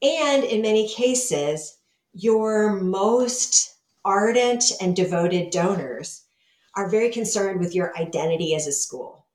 [0.00, 1.76] And in many cases,
[2.12, 3.74] your most
[4.04, 6.22] ardent and devoted donors
[6.74, 9.26] are very concerned with your identity as a school.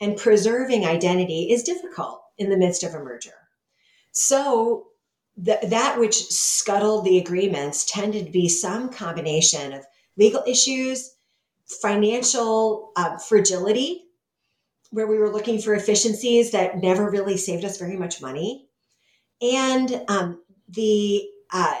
[0.00, 3.34] And preserving identity is difficult in the midst of a merger.
[4.12, 4.86] So,
[5.42, 9.84] th- that which scuttled the agreements tended to be some combination of
[10.16, 11.14] legal issues,
[11.66, 14.04] financial uh, fragility,
[14.90, 18.68] where we were looking for efficiencies that never really saved us very much money,
[19.42, 21.80] and um, the uh,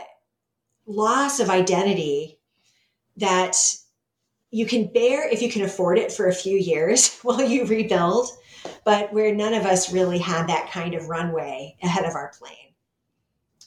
[0.86, 2.38] loss of identity
[3.16, 3.56] that
[4.50, 8.28] you can bear if you can afford it for a few years while you rebuild,
[8.84, 12.73] but where none of us really had that kind of runway ahead of our plane.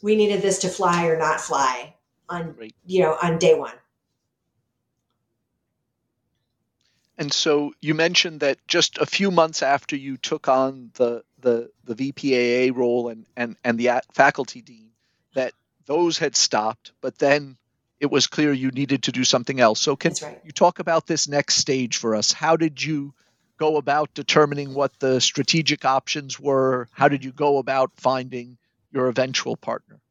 [0.02, 1.96] We needed this to fly or not fly
[2.30, 2.76] on right.
[2.86, 3.74] you know on day one.
[7.20, 11.70] And so you mentioned that just a few months after you took on the the,
[11.84, 14.90] the VPAA role and, and, and the faculty dean,
[15.34, 15.54] that
[15.86, 17.58] those had stopped, but then
[18.00, 19.80] it was clear you needed to do something else.
[19.80, 20.40] So can right.
[20.44, 22.32] you talk about this next stage for us?
[22.32, 23.14] How did you
[23.58, 26.88] go about determining what the strategic options were?
[26.92, 28.58] How did you go about finding
[28.98, 30.02] your eventual partner?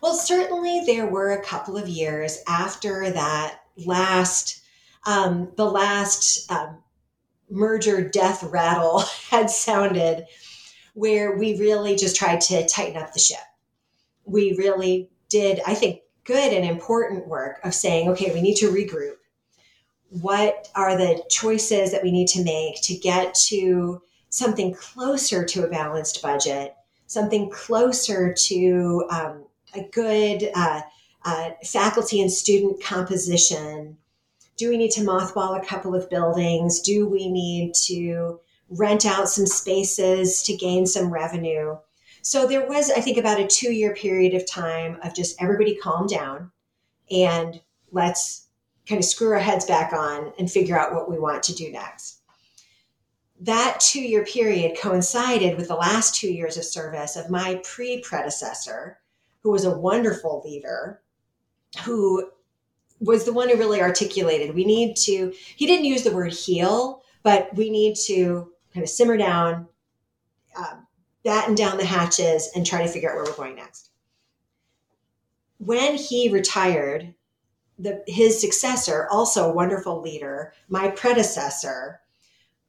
[0.00, 4.62] Well, certainly there were a couple of years after that last
[5.06, 6.82] um, the last um,
[7.50, 10.26] merger death rattle had sounded,
[10.94, 13.38] where we really just tried to tighten up the ship.
[14.24, 18.70] We really did, I think, good and important work of saying, okay, we need to
[18.70, 19.14] regroup.
[20.10, 25.64] What are the choices that we need to make to get to something closer to
[25.64, 26.74] a balanced budget,
[27.08, 29.44] something closer to um,
[29.74, 30.82] a good uh,
[31.24, 33.96] uh, faculty and student composition,
[34.56, 36.80] do we need to mothball a couple of buildings?
[36.80, 38.40] Do we need to
[38.70, 41.78] rent out some spaces to gain some revenue?
[42.22, 45.76] So there was, I think, about a two year period of time of just everybody
[45.76, 46.52] calm down
[47.10, 48.48] and let's
[48.86, 51.72] kind of screw our heads back on and figure out what we want to do
[51.72, 52.17] next.
[53.40, 58.00] That two year period coincided with the last two years of service of my pre
[58.00, 58.98] predecessor,
[59.42, 61.00] who was a wonderful leader,
[61.84, 62.30] who
[63.00, 67.00] was the one who really articulated we need to he didn't use the word heal
[67.22, 69.68] but we need to kind of simmer down
[70.56, 70.86] um,
[71.24, 73.90] batten down the hatches and try to figure out where we're going next.
[75.58, 77.14] When he retired
[77.78, 82.00] the, his successor also a wonderful leader my predecessor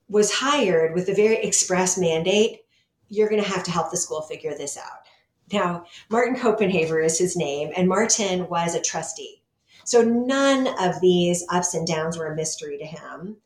[0.10, 2.62] was hired with a very express mandate
[3.08, 5.08] you're going to have to help the school figure this out
[5.52, 9.40] now martin copenhaver is his name and martin was a trustee
[9.90, 13.38] so none of these ups and downs were a mystery to him.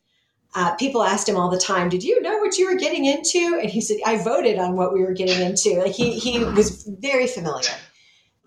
[0.54, 3.60] Uh, people asked him all the time, "Did you know what you were getting into?"
[3.62, 6.84] And he said, "I voted on what we were getting into." Like he he was
[6.84, 7.74] very familiar,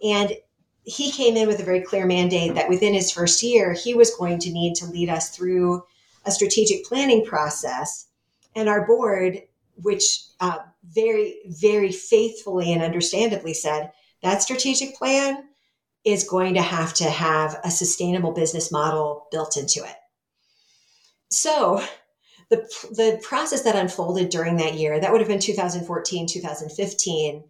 [0.05, 0.37] and
[0.85, 4.15] he came in with a very clear mandate that within his first year, he was
[4.15, 5.83] going to need to lead us through
[6.27, 8.06] a strategic planning process,
[8.57, 9.43] and our board,
[9.77, 13.93] which uh, very very faithfully and understandably said
[14.23, 15.45] that strategic plan
[16.05, 19.97] is going to have to have a sustainable business model built into it.
[21.31, 21.83] So,
[22.49, 22.59] the,
[22.93, 27.45] the process that unfolded during that year, that would have been 2014, 2015,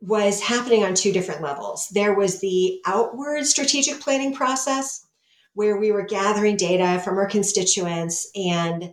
[0.00, 1.88] was happening on two different levels.
[1.90, 5.06] There was the outward strategic planning process,
[5.54, 8.92] where we were gathering data from our constituents and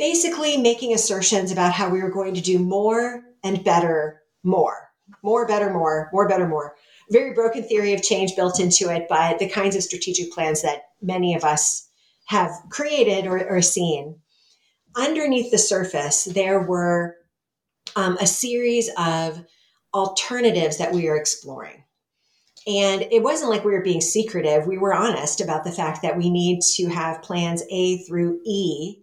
[0.00, 4.88] basically making assertions about how we were going to do more and better more,
[5.22, 6.74] more, better, more, more, better, more
[7.10, 10.84] very broken theory of change built into it, but the kinds of strategic plans that
[11.02, 11.88] many of us
[12.26, 14.16] have created or, or seen.
[14.96, 17.16] Underneath the surface, there were
[17.96, 19.44] um, a series of
[19.92, 21.84] alternatives that we were exploring.
[22.66, 24.66] And it wasn't like we were being secretive.
[24.66, 28.98] We were honest about the fact that we need to have plans A through E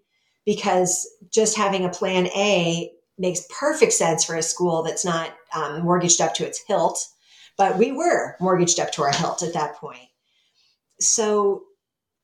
[0.47, 5.83] because just having a plan A makes perfect sense for a school that's not um,
[5.83, 7.05] mortgaged up to its hilt.
[7.57, 10.07] But we were mortgaged up to our hilt at that point.
[11.01, 11.63] So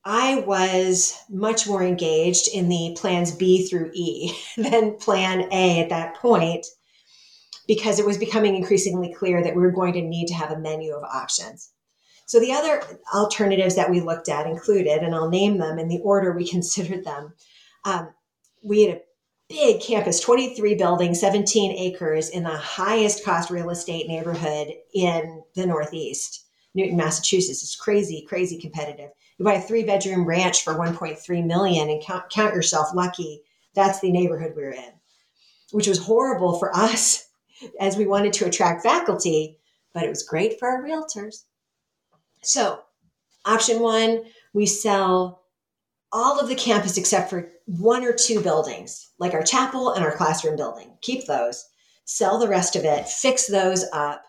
[0.06, 5.90] I was much more engaged in the plans B through E than plan A at
[5.90, 6.66] that point
[7.68, 10.58] because it was becoming increasingly clear that we were going to need to have a
[10.58, 11.72] menu of options.
[12.26, 12.82] So the other
[13.14, 17.04] alternatives that we looked at included, and I'll name them in the order we considered
[17.04, 17.34] them.
[17.84, 18.10] Um,
[18.62, 19.00] we had a
[19.48, 25.66] big campus, 23 buildings, 17 acres in the highest cost real estate neighborhood in the
[25.66, 27.62] Northeast, Newton, Massachusetts.
[27.62, 29.10] It's crazy, crazy competitive.
[29.38, 33.42] You buy a three bedroom ranch for 1.3 million and count, count yourself lucky.
[33.74, 34.92] That's the neighborhood we're in,
[35.72, 37.28] which was horrible for us
[37.80, 39.58] as we wanted to attract faculty,
[39.92, 41.44] but it was great for our realtors.
[42.42, 42.80] So,
[43.44, 45.43] option one, we sell
[46.14, 50.16] all of the campus except for one or two buildings, like our chapel and our
[50.16, 50.96] classroom building.
[51.02, 51.66] Keep those,
[52.04, 54.22] sell the rest of it, fix those up,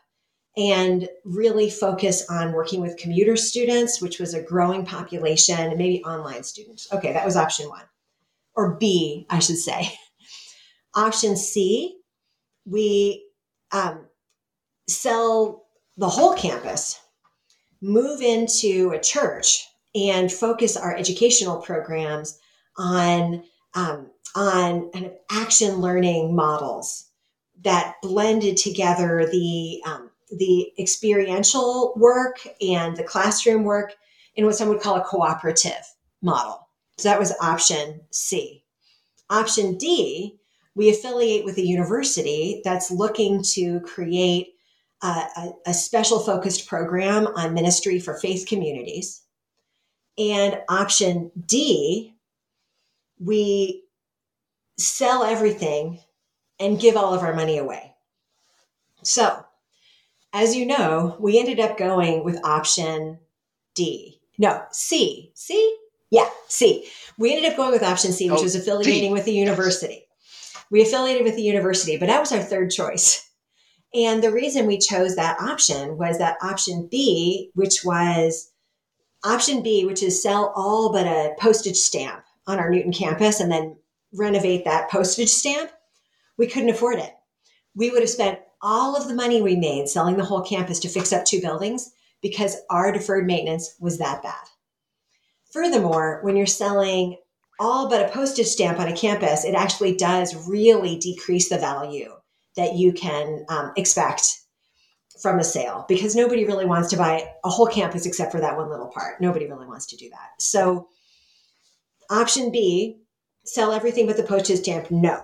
[0.57, 6.03] and really focus on working with commuter students, which was a growing population, and maybe
[6.03, 6.91] online students.
[6.91, 7.83] Okay, that was option one,
[8.55, 9.91] or B, I should say.
[10.95, 11.97] Option C,
[12.65, 13.27] we
[13.73, 14.05] um,
[14.87, 15.65] sell
[15.97, 16.97] the whole campus,
[17.81, 22.39] move into a church, and focus our educational programs
[22.77, 23.43] on
[23.73, 27.09] um, on kind of action learning models
[27.63, 33.93] that blended together the um, the experiential work and the classroom work
[34.35, 35.83] in what some would call a cooperative
[36.21, 36.67] model.
[36.97, 38.63] So that was option C.
[39.29, 40.39] Option D
[40.75, 44.55] we affiliate with a university that's looking to create
[45.01, 49.21] a, a, a special focused program on ministry for faith communities.
[50.17, 52.15] And option D,
[53.19, 53.83] we
[54.77, 55.99] sell everything
[56.59, 57.93] and give all of our money away.
[59.03, 59.45] So,
[60.33, 63.19] as you know, we ended up going with option
[63.73, 64.19] D.
[64.37, 65.31] No, C.
[65.33, 65.77] C?
[66.11, 66.89] Yeah, C.
[67.17, 69.13] We ended up going with option C, which oh, was affiliating D.
[69.13, 70.07] with the university.
[70.71, 73.29] We affiliated with the university, but that was our third choice.
[73.93, 78.51] And the reason we chose that option was that option B, which was
[79.25, 83.51] option B, which is sell all but a postage stamp on our Newton campus and
[83.51, 83.75] then
[84.13, 85.71] renovate that postage stamp,
[86.37, 87.11] we couldn't afford it.
[87.75, 90.89] We would have spent all of the money we made selling the whole campus to
[90.89, 94.47] fix up two buildings because our deferred maintenance was that bad.
[95.51, 97.17] Furthermore, when you're selling
[97.59, 102.13] all but a postage stamp on a campus, it actually does really decrease the value
[102.55, 104.44] that you can um, expect
[105.21, 108.57] from a sale because nobody really wants to buy a whole campus except for that
[108.57, 109.21] one little part.
[109.21, 110.29] Nobody really wants to do that.
[110.39, 110.89] So,
[112.09, 112.99] option B,
[113.45, 115.21] sell everything but the postage stamp, no.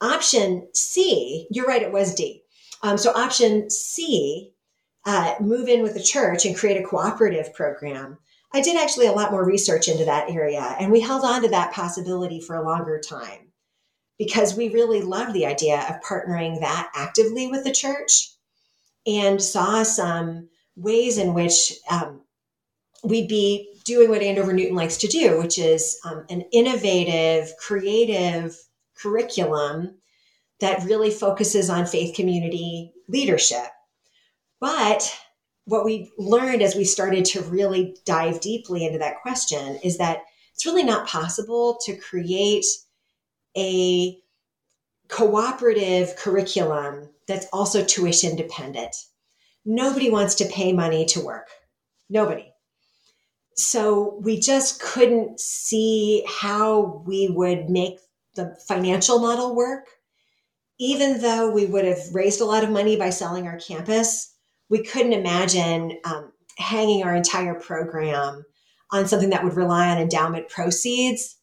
[0.00, 2.42] Option C, you're right, it was D.
[2.82, 4.52] Um, so, option C,
[5.06, 8.18] uh, move in with the church and create a cooperative program
[8.54, 11.48] I did actually a lot more research into that area, and we held on to
[11.48, 13.50] that possibility for a longer time
[14.16, 18.30] because we really loved the idea of partnering that actively with the church
[19.06, 22.22] and saw some ways in which um,
[23.02, 28.56] we'd be doing what Andover Newton likes to do, which is um, an innovative, creative
[28.96, 29.96] curriculum
[30.60, 33.66] that really focuses on faith community leadership.
[34.60, 35.14] But
[35.66, 40.22] what we learned as we started to really dive deeply into that question is that
[40.52, 42.64] it's really not possible to create
[43.56, 44.18] a
[45.08, 48.94] cooperative curriculum that's also tuition dependent.
[49.64, 51.48] Nobody wants to pay money to work.
[52.10, 52.52] Nobody.
[53.56, 57.98] So we just couldn't see how we would make
[58.34, 59.86] the financial model work.
[60.78, 64.34] Even though we would have raised a lot of money by selling our campus,
[64.68, 68.44] we couldn't imagine um, hanging our entire program
[68.90, 71.36] on something that would rely on endowment proceeds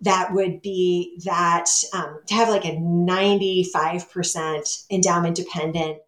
[0.00, 5.98] that would be that um, to have like a 95% endowment dependent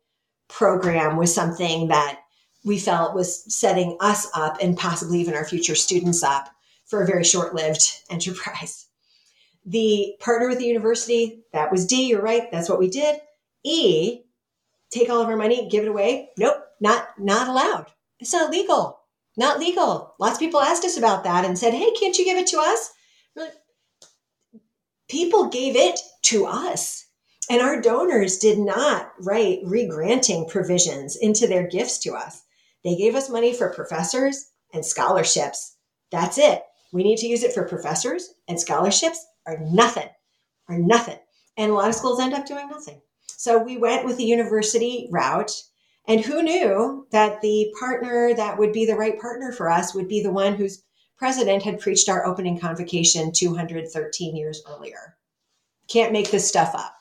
[0.49, 2.21] program was something that
[2.65, 6.49] we felt was setting us up and possibly even our future students up
[6.87, 8.87] for a very short lived enterprise.
[9.67, 13.21] The partner with the university, that was D, you're right, that's what we did.
[13.65, 14.23] E,
[14.91, 16.31] take all of our money, give it away?
[16.39, 17.87] Nope, not not allowed.
[18.21, 19.01] It's not legal.
[19.37, 20.15] Not legal.
[20.19, 22.59] Lots of people asked us about that and said, "Hey, can't you give it to
[22.59, 22.93] us?"
[23.37, 23.53] Like,
[25.09, 27.07] people gave it to us.
[27.51, 32.43] And our donors did not write regranting provisions into their gifts to us.
[32.85, 35.77] They gave us money for professors and scholarships.
[36.11, 36.63] That's it.
[36.93, 40.09] We need to use it for professors and scholarships or nothing,
[40.69, 41.19] or nothing.
[41.57, 43.01] And a lot of schools end up doing nothing.
[43.27, 45.53] So we went with the university route.
[46.07, 50.09] And who knew that the partner that would be the right partner for us would
[50.09, 50.83] be the one whose
[51.19, 55.17] president had preached our opening convocation 213 years earlier?
[55.89, 56.95] Can't make this stuff up.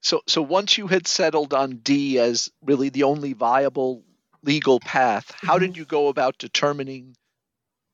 [0.00, 4.04] So, so once you had settled on D as really the only viable
[4.42, 5.66] legal path, how mm-hmm.
[5.66, 7.16] did you go about determining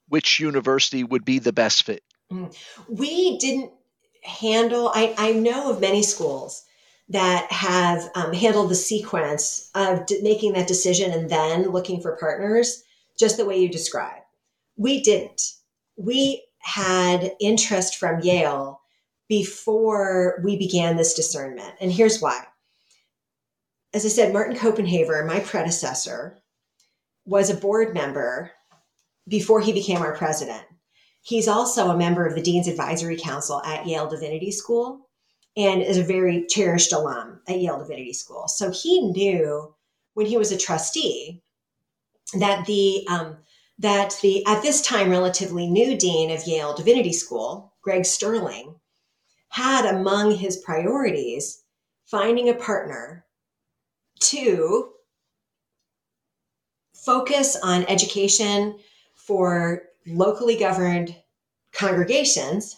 [0.08, 2.02] which university would be the best fit?
[2.30, 2.54] Mm.
[2.88, 3.72] We didn't
[4.22, 6.64] handle, I, I know of many schools
[7.08, 12.16] that have um, handled the sequence of d- making that decision and then looking for
[12.16, 12.82] partners
[13.18, 14.21] just the way you describe.
[14.76, 15.42] We didn't.
[15.96, 18.80] We had interest from Yale
[19.28, 21.74] before we began this discernment.
[21.80, 22.44] And here's why.
[23.94, 26.38] As I said, Martin Copenhaver, my predecessor,
[27.24, 28.52] was a board member
[29.28, 30.64] before he became our president.
[31.22, 35.08] He's also a member of the Dean's Advisory Council at Yale Divinity School
[35.56, 38.48] and is a very cherished alum at Yale Divinity School.
[38.48, 39.74] So he knew
[40.14, 41.42] when he was a trustee
[42.38, 43.36] that the um,
[43.82, 48.76] that the at this time relatively new dean of Yale Divinity School, Greg Sterling,
[49.48, 51.64] had among his priorities
[52.06, 53.26] finding a partner
[54.20, 54.92] to
[56.94, 58.78] focus on education
[59.16, 61.16] for locally governed
[61.72, 62.76] congregations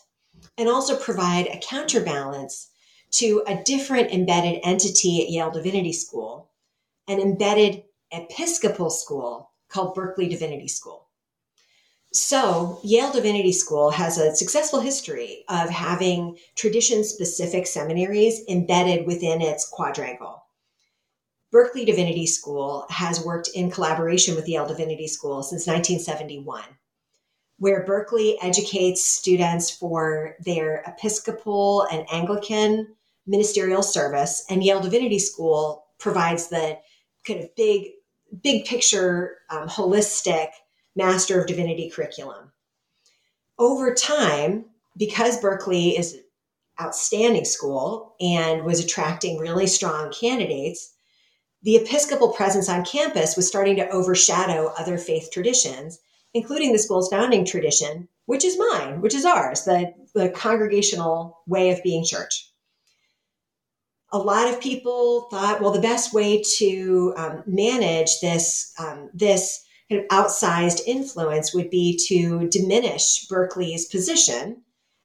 [0.56, 2.70] and also provide a counterbalance
[3.10, 6.50] to a different embedded entity at Yale Divinity School,
[7.06, 11.08] an embedded Episcopal school called Berkeley Divinity School.
[12.12, 19.42] So, Yale Divinity School has a successful history of having tradition specific seminaries embedded within
[19.42, 20.44] its quadrangle.
[21.50, 26.62] Berkeley Divinity School has worked in collaboration with Yale Divinity School since 1971
[27.58, 32.94] where Berkeley educates students for their Episcopal and Anglican
[33.26, 36.78] ministerial service, and Yale Divinity School provides the
[37.26, 37.92] kind of big,
[38.42, 40.48] big picture, um, holistic
[40.96, 42.52] Master of Divinity curriculum.
[43.58, 44.66] Over time,
[44.96, 46.22] because Berkeley is an
[46.80, 50.92] outstanding school and was attracting really strong candidates,
[51.62, 56.00] the Episcopal presence on campus was starting to overshadow other faith traditions
[56.34, 61.70] including the school's founding tradition, which is mine, which is ours, the, the congregational way
[61.70, 62.50] of being church.
[64.14, 69.64] A lot of people thought, well, the best way to um, manage this, um, this
[69.90, 74.62] kind of outsized influence would be to diminish Berkeley's position.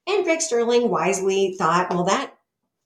[0.07, 2.33] And Greg Sterling wisely thought, well, that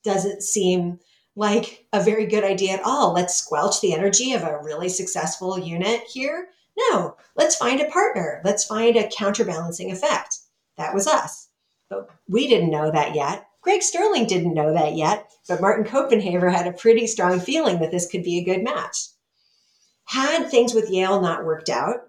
[0.04, 1.00] doesn't seem
[1.36, 3.14] like a very good idea at all.
[3.14, 6.48] Let's squelch the energy of a really successful unit here
[6.78, 8.42] no, let's find a partner.
[8.44, 10.40] Let's find a counterbalancing effect.
[10.78, 11.50] That was us.
[11.90, 13.48] But we didn't know that yet.
[13.64, 17.92] Greg Sterling didn't know that yet, but Martin Copenhaver had a pretty strong feeling that
[17.92, 18.98] this could be a good match.
[20.06, 22.02] Had things with Yale not worked out,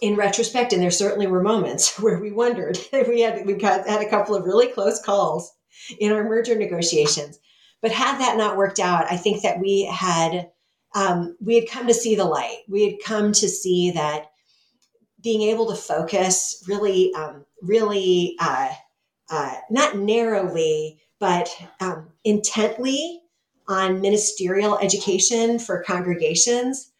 [0.00, 4.02] in retrospect, and there certainly were moments where we wondered, we had we got, had
[4.02, 5.52] a couple of really close calls
[5.98, 7.38] in our merger negotiations.
[7.82, 10.50] But had that not worked out, I think that we had
[10.94, 12.58] um, we had come to see the light.
[12.68, 14.26] We had come to see that
[15.22, 18.70] being able to focus really, um, really uh,
[19.30, 21.48] uh, not narrowly, but
[21.80, 23.22] um, intently
[23.68, 26.90] on ministerial education for congregations.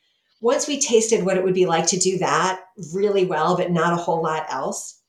[0.41, 2.63] Once we tasted what it would be like to do that
[2.95, 5.01] really well, but not a whole lot else,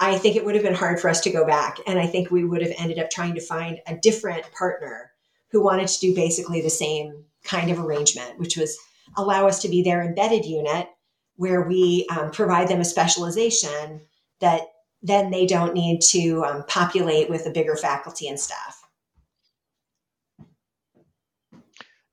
[0.00, 1.78] I think it would have been hard for us to go back.
[1.86, 5.12] And I think we would have ended up trying to find a different partner
[5.50, 8.76] who wanted to do basically the same kind of arrangement, which was
[9.16, 10.88] allow us to be their embedded unit
[11.36, 14.00] where we um, provide them a specialization
[14.40, 14.62] that
[15.02, 18.82] then they don't need to um, populate with a bigger faculty and staff.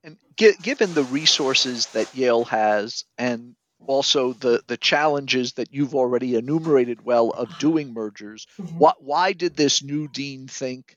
[0.02, 3.56] And given the resources that Yale has and
[3.86, 8.78] also the, the challenges that you've already enumerated well of doing mergers, mm-hmm.
[8.78, 10.96] why, why did this new dean think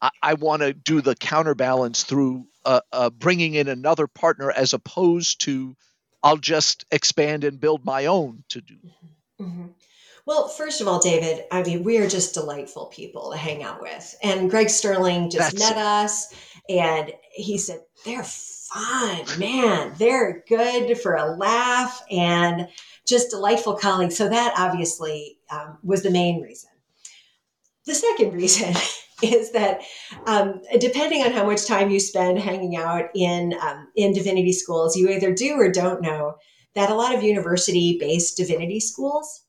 [0.00, 4.72] I, I want to do the counterbalance through uh, uh, bringing in another partner as
[4.72, 5.76] opposed to
[6.22, 8.76] I'll just expand and build my own to do.
[9.40, 9.66] Mm-hmm.
[10.26, 13.80] Well, first of all, David, I mean, we are just delightful people to hang out
[13.80, 14.16] with.
[14.24, 16.34] And Greg Sterling just That's met us
[16.68, 19.94] And he said, they're fun, man.
[19.98, 22.68] They're good for a laugh and
[23.06, 24.16] just delightful colleagues.
[24.16, 26.70] So that obviously um, was the main reason.
[27.86, 28.74] The second reason
[29.22, 29.82] is that
[30.26, 34.96] um, depending on how much time you spend hanging out in um, in divinity schools,
[34.96, 36.34] you either do or don't know
[36.74, 39.45] that a lot of university based divinity schools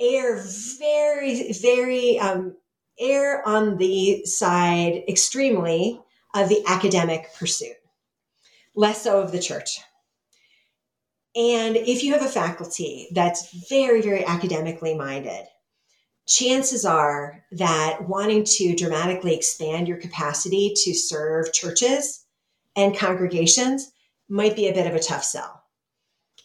[0.00, 0.44] err
[0.78, 2.56] very, very um,
[2.98, 6.00] err on the side extremely
[6.34, 7.76] of the academic pursuit,
[8.74, 9.80] less so of the church.
[11.34, 15.46] And if you have a faculty that's very, very academically minded,
[16.26, 22.24] chances are that wanting to dramatically expand your capacity to serve churches
[22.76, 23.92] and congregations
[24.28, 25.62] might be a bit of a tough sell.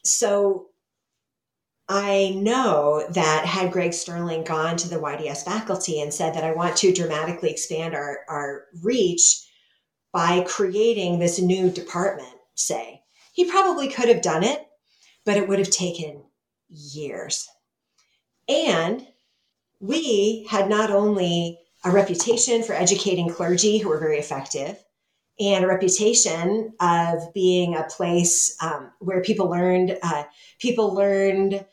[0.04, 0.68] So
[1.89, 6.53] I know that had Greg Sterling gone to the YDS faculty and said that I
[6.53, 9.45] want to dramatically expand our, our reach
[10.13, 13.01] by creating this new department, say,
[13.34, 14.65] he probably could have done it,
[15.25, 16.23] but it would have taken
[16.69, 17.49] years.
[18.47, 19.05] And
[19.79, 24.77] we had not only a reputation for educating clergy who were very effective,
[25.39, 30.23] and a reputation of being a place um, where people learned uh,
[30.59, 31.65] people learned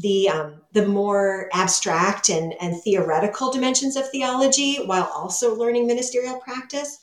[0.00, 6.38] the um, the more abstract and, and theoretical dimensions of theology while also learning ministerial
[6.40, 6.98] practice.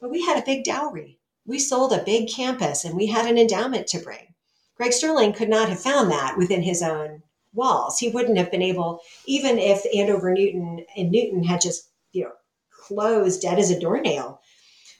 [0.00, 1.18] But we had a big dowry.
[1.46, 4.34] We sold a big campus and we had an endowment to bring.
[4.76, 7.22] Greg Sterling could not have found that within his own
[7.52, 7.98] walls.
[7.98, 12.32] He wouldn't have been able, even if Andover Newton and Newton had just, you know,
[12.70, 14.40] closed dead as a doornail,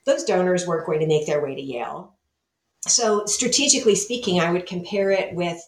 [0.06, 2.14] those donors weren't going to make their way to Yale.
[2.86, 5.60] So strategically speaking, I would compare it with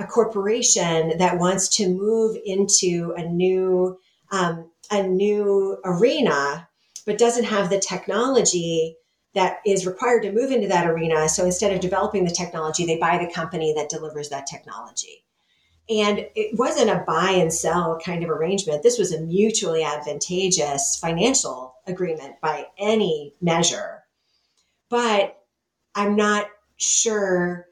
[0.00, 3.98] a corporation that wants to move into a new
[4.32, 6.68] um, a new arena,
[7.06, 8.96] but doesn't have the technology
[9.34, 11.28] that is required to move into that arena.
[11.28, 15.24] So instead of developing the technology, they buy the company that delivers that technology.
[15.88, 18.82] And it wasn't a buy and sell kind of arrangement.
[18.82, 24.04] This was a mutually advantageous financial agreement by any measure.
[24.88, 25.36] But
[25.94, 26.46] I'm not
[26.76, 27.66] sure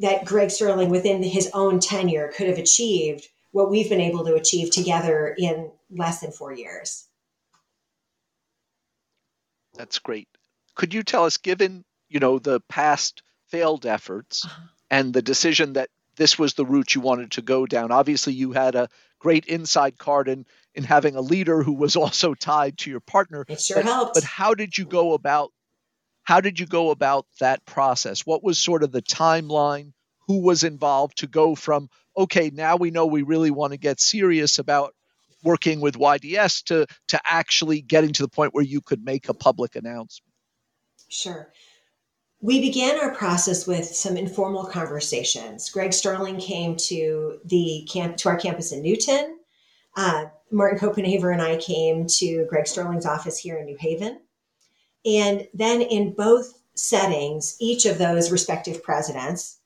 [0.00, 4.34] that Greg Sterling, within his own tenure, could have achieved what we've been able to
[4.34, 7.06] achieve together in less than four years.
[9.74, 10.28] That's great.
[10.74, 14.62] Could you tell us, given you know the past failed efforts uh-huh.
[14.90, 17.92] and the decision that this was the route you wanted to go down?
[17.92, 18.88] Obviously, you had a
[19.18, 23.44] great inside card in in having a leader who was also tied to your partner.
[23.48, 24.14] It sure but, helped.
[24.14, 25.52] But how did you go about
[26.30, 28.24] how did you go about that process?
[28.24, 29.92] What was sort of the timeline?
[30.28, 33.98] Who was involved to go from, okay, now we know we really want to get
[33.98, 34.94] serious about
[35.42, 39.34] working with YDS to, to actually getting to the point where you could make a
[39.34, 40.32] public announcement?
[41.08, 41.52] Sure.
[42.40, 45.68] We began our process with some informal conversations.
[45.68, 49.36] Greg Sterling came to the camp to our campus in Newton.
[49.96, 54.20] Uh, Martin Copenhaver and I came to Greg Sterling's office here in New Haven.
[55.04, 59.58] And then in both settings, each of those respective presidents,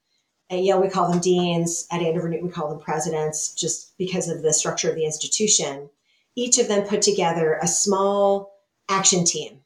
[0.51, 4.29] at Yale we call them deans, at Andover Newton we call them presidents, just because
[4.29, 5.91] of the structure of the institution.
[6.37, 8.53] Each of them put together a small
[8.89, 9.61] action team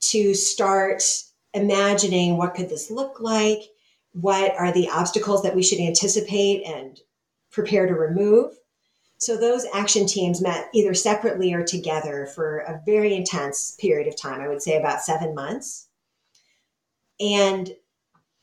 [0.00, 1.02] to start
[1.54, 3.62] imagining what could this look like,
[4.12, 7.00] what are the obstacles that we should anticipate and
[7.50, 8.54] prepare to remove
[9.22, 14.20] so those action teams met either separately or together for a very intense period of
[14.20, 14.40] time.
[14.40, 15.86] I would say about seven months.
[17.20, 17.72] And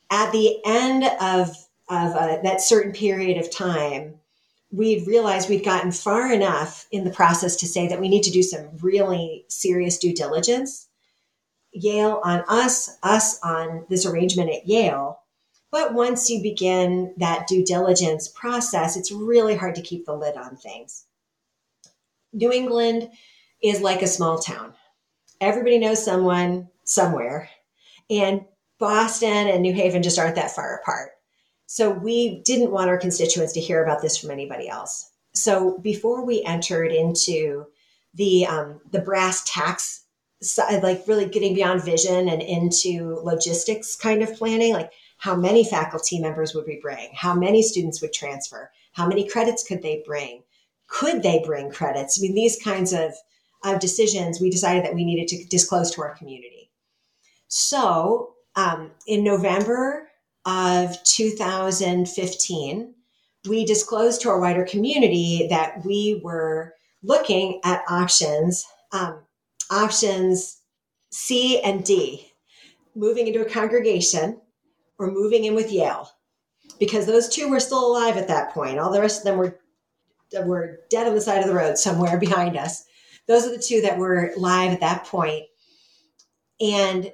[0.10, 1.50] at the end of,
[1.90, 4.22] of uh, that certain period of time,
[4.72, 8.32] we'd realized we'd gotten far enough in the process to say that we need to
[8.32, 10.88] do some really serious due diligence.
[11.74, 15.20] Yale on us, us on this arrangement at Yale,
[15.72, 20.36] but once you begin that due diligence process, it's really hard to keep the lid
[20.36, 21.06] on things.
[22.34, 23.10] New England
[23.62, 24.74] is like a small town.
[25.42, 27.50] Everybody knows someone somewhere.
[28.10, 28.46] And
[28.80, 31.12] Boston and New Haven just aren't that far apart.
[31.68, 35.12] So we didn't want our constituents to hear about this from anybody else.
[35.34, 37.68] So before we entered into
[38.16, 40.06] the um, the brass tacks,
[40.58, 46.18] like really getting beyond vision and into logistics kind of planning, like how many faculty
[46.20, 47.10] members would we bring?
[47.14, 48.72] How many students would transfer?
[48.94, 50.44] How many credits could they bring?
[50.88, 52.18] Could they bring credits?
[52.18, 53.14] I mean, these kinds of,
[53.66, 56.72] of decisions we decided that we needed to disclose to our community.
[57.50, 60.08] So um, in November
[60.46, 62.96] of 2015,
[63.48, 69.20] we disclosed to our wider community that we were looking at options, um,
[69.70, 70.62] options
[71.12, 72.32] C and D,
[72.96, 74.40] moving into a congregation
[75.00, 76.12] or moving in with Yale,
[76.78, 78.78] because those two were still alive at that point.
[78.78, 79.60] All the rest of them were
[80.46, 82.86] were dead on the side of the road somewhere behind us.
[83.28, 85.46] Those are the two that were live at that point.
[86.62, 87.12] And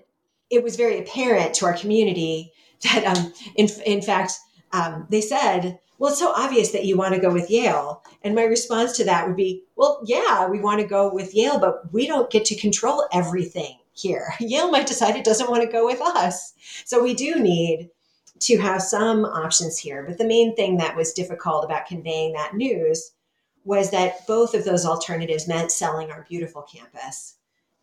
[0.50, 2.52] it was very apparent to our community
[2.84, 4.34] that, um, in, in fact,
[4.74, 8.04] um, they said, well, it's so obvious that you want to go with Yale.
[8.22, 11.60] And my response to that would be, well, yeah, we want to go with Yale,
[11.60, 14.34] but we don't get to control everything here.
[14.40, 16.54] Yale might decide it doesn't want to go with us.
[16.86, 17.90] So we do need
[18.42, 20.04] to have some options here.
[20.04, 23.12] But the main thing that was difficult about conveying that news
[23.64, 27.36] was that both of those alternatives meant selling our beautiful campus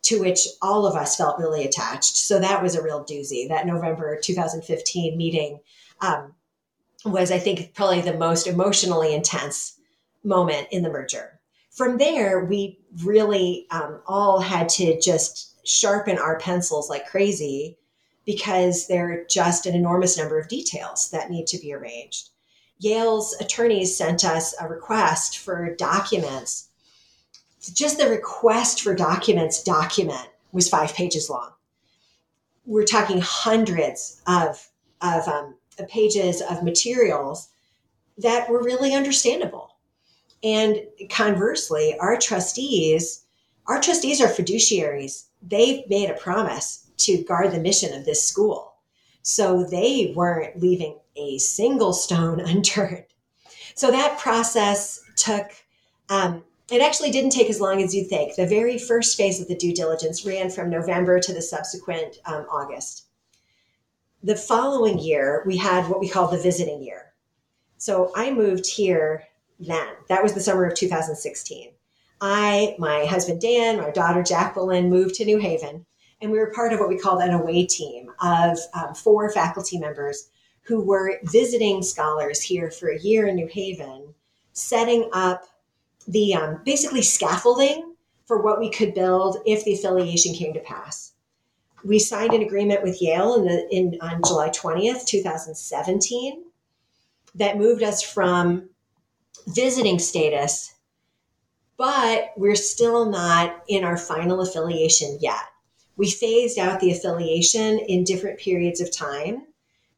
[0.03, 2.17] to which all of us felt really attached.
[2.17, 3.47] So that was a real doozy.
[3.47, 5.59] That November 2015 meeting
[6.01, 6.33] um,
[7.05, 9.79] was, I think, probably the most emotionally intense
[10.23, 11.39] moment in the merger.
[11.71, 17.77] From there, we really um, all had to just sharpen our pencils like crazy
[18.25, 22.29] because there are just an enormous number of details that need to be arranged.
[22.79, 26.69] Yale's attorneys sent us a request for documents.
[27.73, 31.51] Just the request for documents document was five pages long.
[32.65, 34.69] We're talking hundreds of,
[35.01, 35.55] of um,
[35.89, 37.49] pages of materials
[38.17, 39.77] that were really understandable.
[40.43, 43.23] And conversely, our trustees,
[43.67, 45.25] our trustees are fiduciaries.
[45.45, 48.75] They've made a promise to guard the mission of this school.
[49.21, 53.05] So they weren't leaving a single stone unturned.
[53.75, 55.51] So that process took,
[56.09, 58.35] um, it actually didn't take as long as you'd think.
[58.35, 62.45] The very first phase of the due diligence ran from November to the subsequent um,
[62.49, 63.07] August
[64.23, 67.13] the following year, we had what we call the visiting year.
[67.77, 69.25] So I moved here
[69.59, 69.89] then.
[70.07, 71.72] That was the summer of 2016.
[72.25, 75.85] I, my husband Dan, my daughter Jacqueline moved to New Haven,
[76.21, 79.77] and we were part of what we called an away team of um, four faculty
[79.77, 80.29] members
[80.61, 84.13] who were visiting scholars here for a year in New Haven,
[84.53, 85.43] setting up
[86.07, 87.93] the um, basically scaffolding
[88.25, 91.11] for what we could build if the affiliation came to pass.
[91.83, 96.41] We signed an agreement with Yale in the in on July 20th, 2017
[97.35, 98.69] that moved us from
[99.45, 100.72] visiting status
[101.77, 105.43] but we're still not in our final affiliation yet.
[105.95, 109.45] We phased out the affiliation in different periods of time,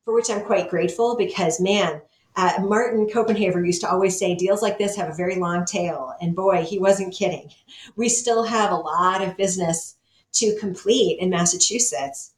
[0.04, 2.02] for which I'm quite grateful because, man,
[2.36, 6.14] uh, Martin Copenhaver used to always say deals like this have a very long tail.
[6.22, 7.50] And boy, he wasn't kidding.
[7.96, 9.96] We still have a lot of business
[10.34, 12.32] to complete in Massachusetts.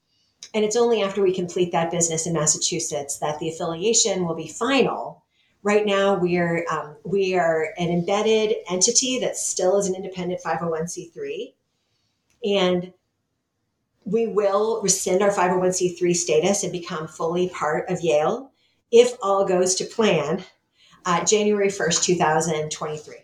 [0.53, 4.47] And it's only after we complete that business in Massachusetts that the affiliation will be
[4.47, 5.23] final.
[5.64, 10.41] Right now, we are um, we are an embedded entity that still is an independent
[10.43, 11.53] 501c3,
[12.45, 12.93] and
[14.05, 18.51] we will rescind our 501c3 status and become fully part of Yale
[18.91, 20.43] if all goes to plan.
[21.05, 23.16] Uh, January 1st, 2023.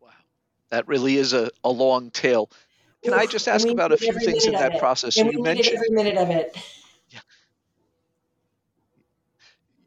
[0.00, 0.08] Wow,
[0.70, 2.50] that really is a, a long tail.
[3.04, 5.16] Can I just ask about a few things in that process?
[5.16, 6.56] And you mentioned every minute of it.
[7.10, 7.20] Yeah.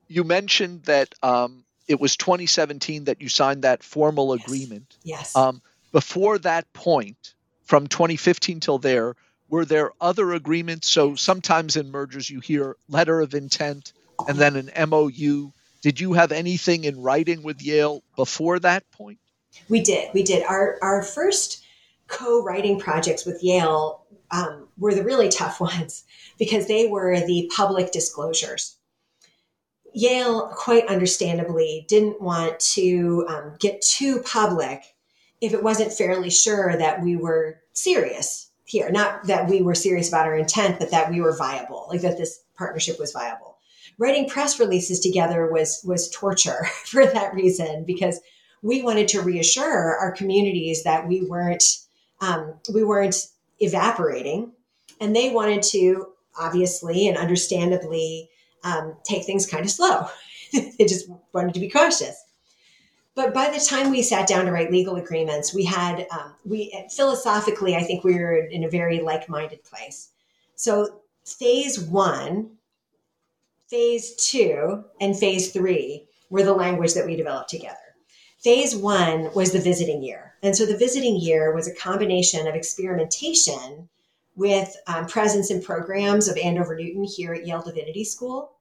[0.10, 4.46] You mentioned that um, it was 2017 that you signed that formal yes.
[4.46, 4.98] agreement.
[5.04, 5.36] Yes.
[5.36, 7.34] Um, before that point,
[7.64, 9.16] from 2015 till there,
[9.50, 10.88] were there other agreements?
[10.88, 13.94] So sometimes in mergers you hear letter of intent
[14.28, 15.52] and then an MOU.
[15.82, 19.20] Did you have anything in writing with Yale before that point?
[19.70, 20.14] We did.
[20.14, 20.44] We did.
[20.44, 21.64] Our our first
[22.08, 26.04] co-writing projects with Yale um, were the really tough ones
[26.38, 28.76] because they were the public disclosures.
[29.94, 34.84] Yale, quite understandably, didn't want to um, get too public
[35.42, 38.90] if it wasn't fairly sure that we were serious here.
[38.92, 42.18] Not that we were serious about our intent, but that we were viable, like that
[42.18, 43.58] this partnership was viable.
[43.98, 48.20] Writing press releases together was was torture for that reason because
[48.62, 51.80] we wanted to reassure our communities that we weren't
[52.22, 53.28] um, we weren't
[53.60, 54.52] evaporating.
[55.00, 58.29] And they wanted to, obviously and understandably,
[58.64, 60.08] um, take things kind of slow.
[60.54, 62.26] they just wanted to be cautious.
[63.16, 66.74] But by the time we sat down to write legal agreements, we had, um, we
[66.96, 70.10] philosophically, I think we were in a very like minded place.
[70.56, 72.52] So phase one,
[73.68, 77.76] phase two, and phase three were the language that we developed together.
[78.40, 80.36] Phase one was the visiting year.
[80.42, 83.90] And so the visiting year was a combination of experimentation
[84.40, 88.54] with um, presence and programs of Andover Newton here at Yale Divinity School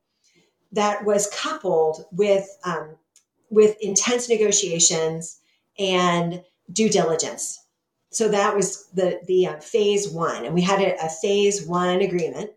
[0.72, 2.96] that was coupled with, um,
[3.48, 5.40] with intense negotiations
[5.78, 7.64] and due diligence.
[8.10, 12.00] so that was the the uh, phase one, and we had a, a phase one
[12.00, 12.50] agreement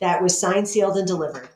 [0.00, 1.48] that was signed, sealed, and delivered.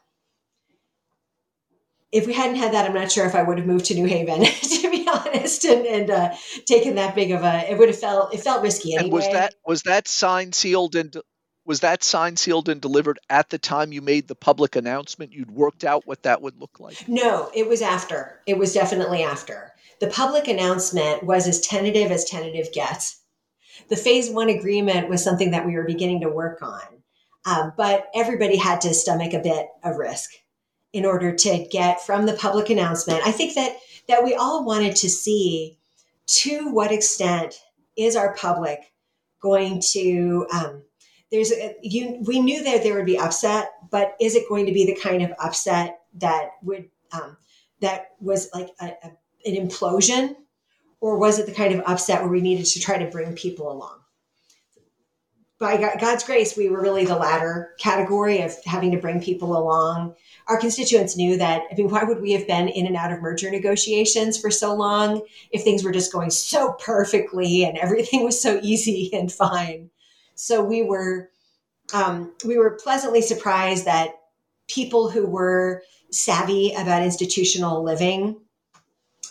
[2.13, 4.07] If we hadn't had that, I'm not sure if I would have moved to New
[4.07, 6.35] Haven, to be honest, and, and uh,
[6.67, 7.71] taken that big of a.
[7.71, 8.95] It would have felt it felt risky.
[8.95, 9.05] Anyway.
[9.05, 11.15] And was that was that signed, sealed, and
[11.65, 15.33] was that signed, sealed, and delivered at the time you made the public announcement?
[15.33, 17.09] You'd worked out what that would look like.
[17.09, 18.41] No, it was after.
[18.47, 19.73] It was definitely after.
[20.01, 23.21] The public announcement was as tentative as tentative gets.
[23.89, 26.83] The phase one agreement was something that we were beginning to work on,
[27.47, 30.31] um, but everybody had to stomach a bit of risk
[30.93, 33.21] in order to get from the public announcement.
[33.25, 33.77] I think that
[34.09, 35.79] that we all wanted to see
[36.27, 37.61] to what extent
[37.97, 38.93] is our public
[39.41, 40.83] going to um,
[41.31, 44.73] there's a, you we knew that there would be upset but is it going to
[44.73, 47.37] be the kind of upset that would um,
[47.81, 49.13] that was like a, a,
[49.47, 50.37] an implosion
[51.01, 53.71] or was it the kind of upset where we needed to try to bring people
[53.71, 54.00] along
[55.61, 60.15] by god's grace we were really the latter category of having to bring people along
[60.49, 63.21] our constituents knew that i mean why would we have been in and out of
[63.21, 68.41] merger negotiations for so long if things were just going so perfectly and everything was
[68.43, 69.89] so easy and fine
[70.35, 71.31] so we were
[71.93, 74.11] um, we were pleasantly surprised that
[74.69, 78.41] people who were savvy about institutional living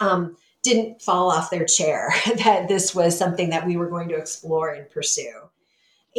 [0.01, 2.13] um, didn't fall off their chair
[2.43, 5.48] that this was something that we were going to explore and pursue.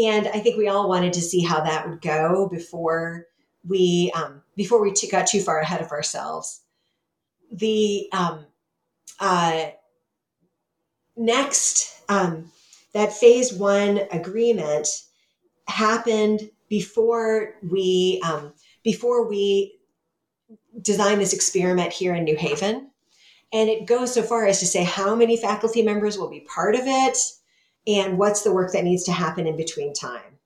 [0.07, 3.27] And I think we all wanted to see how that would go before
[3.67, 6.63] we um, before we got too far ahead of ourselves.
[7.53, 8.47] The um,
[9.19, 9.71] uh,
[11.17, 12.51] next um,
[12.95, 14.89] that phase one agreement
[15.69, 19.79] happened before we um, before we
[20.81, 22.91] designed this experiment here in New Haven.
[23.53, 26.77] And it goes so far as to say how many faculty members will be part
[26.77, 27.19] of it
[27.99, 30.39] and what's the work that needs to happen in between time.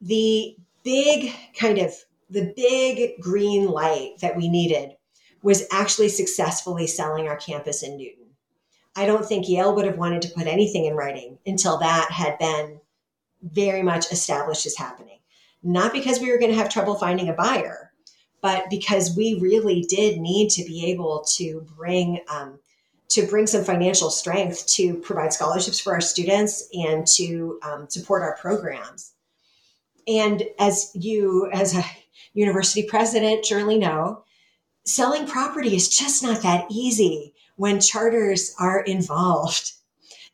[0.00, 1.94] The big kind of
[2.30, 4.96] the big green light that we needed
[5.42, 8.24] was actually successfully selling our campus in Newton.
[8.96, 12.38] I don't think Yale would have wanted to put anything in writing until that had
[12.38, 12.80] been
[13.42, 15.18] very much established as happening.
[15.62, 17.92] Not because we were going to have trouble finding a buyer,
[18.40, 22.58] but because we really did need to be able to bring um,
[23.08, 28.22] to bring some financial strength to provide scholarships for our students and to um, support
[28.22, 29.12] our programs.
[30.06, 31.84] And as you, as a
[32.32, 34.24] university president, surely know,
[34.84, 39.72] selling property is just not that easy when charters are involved.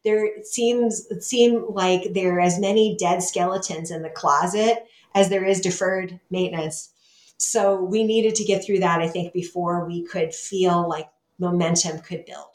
[0.05, 5.45] There seems seem like there are as many dead skeletons in the closet as there
[5.45, 6.91] is deferred maintenance.
[7.37, 11.09] So we needed to get through that, I think, before we could feel like
[11.39, 12.50] momentum could build.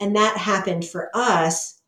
[0.00, 1.80] And that happened for us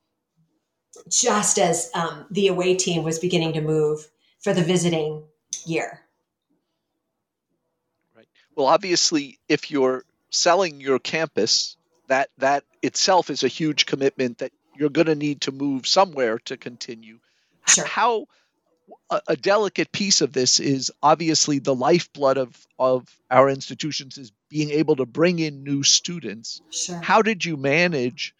[1.08, 4.06] just as um, the away team was beginning to move
[4.42, 5.24] for the visiting
[5.64, 6.00] year.
[8.14, 8.28] Right.
[8.54, 11.76] Well, obviously, if you're selling your campus
[12.08, 16.38] that that itself is a huge commitment that you're going to need to move somewhere
[16.38, 17.18] to continue.
[17.66, 17.84] Sure.
[17.84, 18.26] How
[19.10, 24.32] a, a, delicate piece of this is obviously the lifeblood of of our institutions is
[24.52, 26.60] being able to bring in new students.
[26.70, 27.00] Sure.
[27.00, 28.34] How did you manage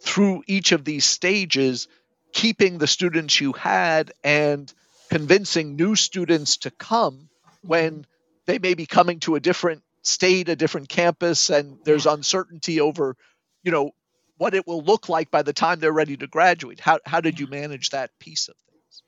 [0.00, 1.86] through each of these stages
[2.32, 4.72] keeping the students you had and
[5.08, 7.28] convincing new students to come
[7.62, 8.04] when
[8.46, 13.16] they may be coming to a different state, a different campus, and there's uncertainty over,
[13.62, 13.92] you know,
[14.38, 16.80] what it will look like by the time they're ready to graduate.
[16.80, 19.02] How how did you manage that piece of things?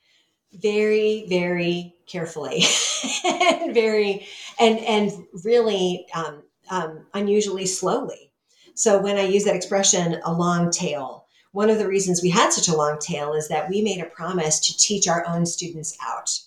[0.62, 2.64] Very, very carefully,
[3.24, 4.26] and very,
[4.58, 5.12] and and
[5.44, 8.32] really um, um, unusually slowly.
[8.74, 12.52] So when I use that expression, a long tail, one of the reasons we had
[12.52, 15.96] such a long tail is that we made a promise to teach our own students
[16.04, 16.40] out.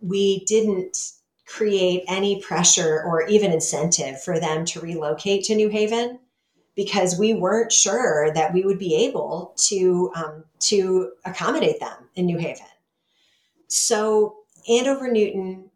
[0.00, 1.12] We didn't
[1.46, 6.18] create any pressure or even incentive for them to relocate to New Haven
[6.74, 12.26] because we weren't sure that we would be able to um, to accommodate them in
[12.26, 12.66] New Haven.
[13.68, 14.36] So
[14.68, 15.70] Andover Newton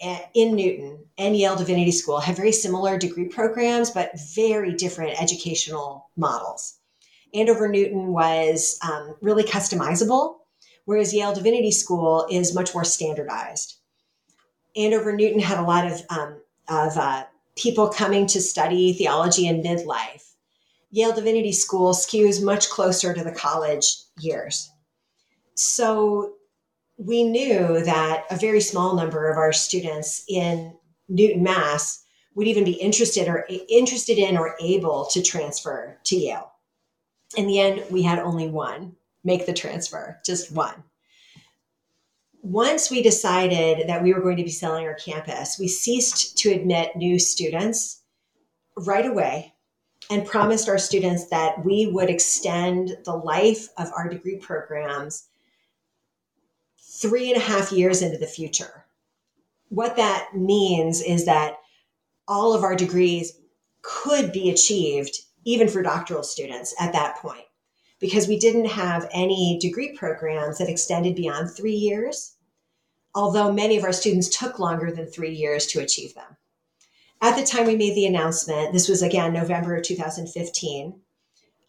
[0.00, 5.20] eh, in Newton and Yale Divinity School have very similar degree programs, but very different
[5.20, 6.78] educational models.
[7.34, 10.36] Andover Newton was um, really customizable,
[10.84, 13.76] whereas Yale Divinity School is much more standardized.
[14.76, 17.24] Andover Newton had a lot of um, of uh,
[17.56, 20.32] people coming to study theology in midlife.
[20.92, 24.70] Yale Divinity School skews much closer to the college years.
[25.54, 26.34] So
[27.00, 30.76] we knew that a very small number of our students in
[31.08, 36.52] Newton, Mass would even be interested or interested in or able to transfer to Yale.
[37.36, 38.94] In the end, we had only one
[39.24, 40.84] make the transfer, just one.
[42.42, 46.50] Once we decided that we were going to be selling our campus, we ceased to
[46.50, 48.02] admit new students
[48.76, 49.54] right away
[50.10, 55.29] and promised our students that we would extend the life of our degree programs
[57.00, 58.84] three and a half years into the future.
[59.68, 61.56] What that means is that
[62.28, 63.38] all of our degrees
[63.82, 67.44] could be achieved even for doctoral students at that point
[67.98, 72.34] because we didn't have any degree programs that extended beyond three years,
[73.14, 76.36] although many of our students took longer than three years to achieve them.
[77.22, 81.00] At the time we made the announcement, this was again November of 2015,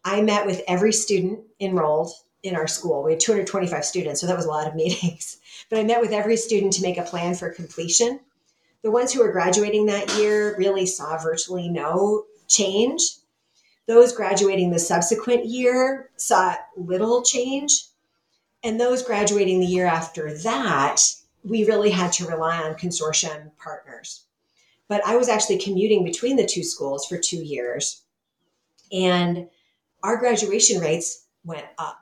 [0.04, 2.12] I met with every student enrolled
[2.42, 3.02] in our school.
[3.02, 5.38] We had 225 students, so that was a lot of meetings.
[5.70, 8.20] But I met with every student to make a plan for completion.
[8.82, 13.02] The ones who were graduating that year really saw virtually no change
[13.86, 17.86] those graduating the subsequent year saw little change.
[18.62, 21.00] And those graduating the year after that,
[21.42, 24.24] we really had to rely on consortium partners.
[24.88, 28.02] But I was actually commuting between the two schools for two years.
[28.92, 29.48] And
[30.02, 32.01] our graduation rates went up,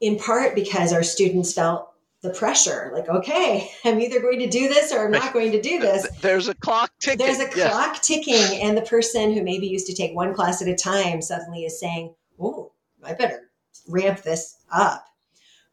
[0.00, 1.90] in part because our students felt
[2.22, 5.60] the pressure like okay i'm either going to do this or i'm not going to
[5.60, 6.08] do this.
[6.20, 7.18] There's a clock ticking.
[7.18, 10.68] There's a clock ticking and the person who maybe used to take one class at
[10.68, 12.72] a time suddenly is saying oh
[13.04, 13.50] i better
[13.88, 15.06] ramp this up.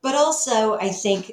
[0.01, 1.31] But also i think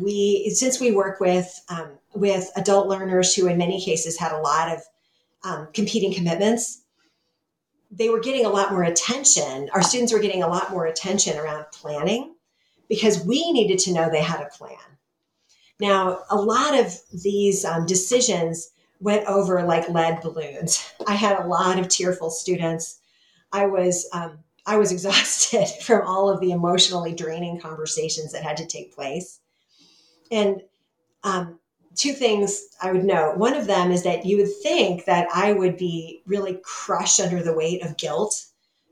[0.00, 4.40] we since we work with um, with adult learners who in many cases had a
[4.40, 4.82] lot of
[5.44, 6.82] um, competing commitments
[7.90, 11.38] they were getting a lot more attention our students were getting a lot more attention
[11.38, 12.34] around planning
[12.88, 14.78] because we needed to know they had a plan.
[15.80, 18.70] Now, a lot of these um, decisions
[19.00, 20.92] went over like lead balloons.
[21.06, 23.00] I had a lot of tearful students.
[23.52, 28.56] I was um, I was exhausted from all of the emotionally draining conversations that had
[28.56, 29.40] to take place.
[30.30, 30.62] And
[31.22, 31.58] um,
[31.98, 33.36] two things I would note.
[33.36, 37.42] One of them is that you would think that I would be really crushed under
[37.42, 38.46] the weight of guilt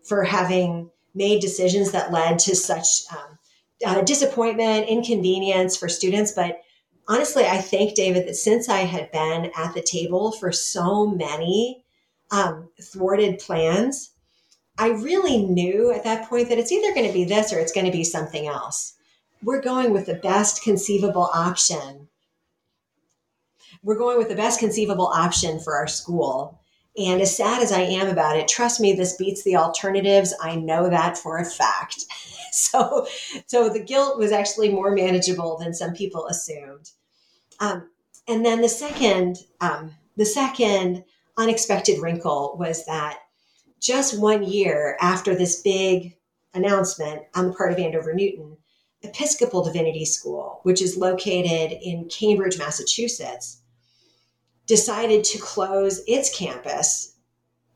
[0.04, 3.38] for having made decisions that led to such um,
[3.86, 6.32] uh, disappointment, inconvenience for students.
[6.32, 6.60] But
[7.08, 11.84] honestly, I think, David, that since I had been at the table for so many
[12.32, 14.10] um, thwarted plans,
[14.78, 17.72] I really knew at that point that it's either going to be this or it's
[17.72, 18.94] going to be something else.
[19.42, 22.08] We're going with the best conceivable option.
[23.86, 26.60] We're going with the best conceivable option for our school.
[26.98, 30.34] And as sad as I am about it, trust me, this beats the alternatives.
[30.42, 32.04] I know that for a fact.
[32.52, 33.06] so,
[33.46, 36.90] so the guilt was actually more manageable than some people assumed.
[37.60, 37.88] Um,
[38.26, 41.04] and then the second, um, the second
[41.36, 43.20] unexpected wrinkle was that
[43.80, 46.16] just one year after this big
[46.54, 48.56] announcement on the part of Andover Newton,
[49.02, 53.62] Episcopal Divinity School, which is located in Cambridge, Massachusetts,
[54.66, 57.14] decided to close its campus,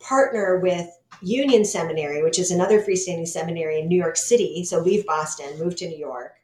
[0.00, 0.88] partner with
[1.22, 4.64] Union Seminary, which is another freestanding seminary in New York City.
[4.64, 6.34] So leave Boston, move to New York.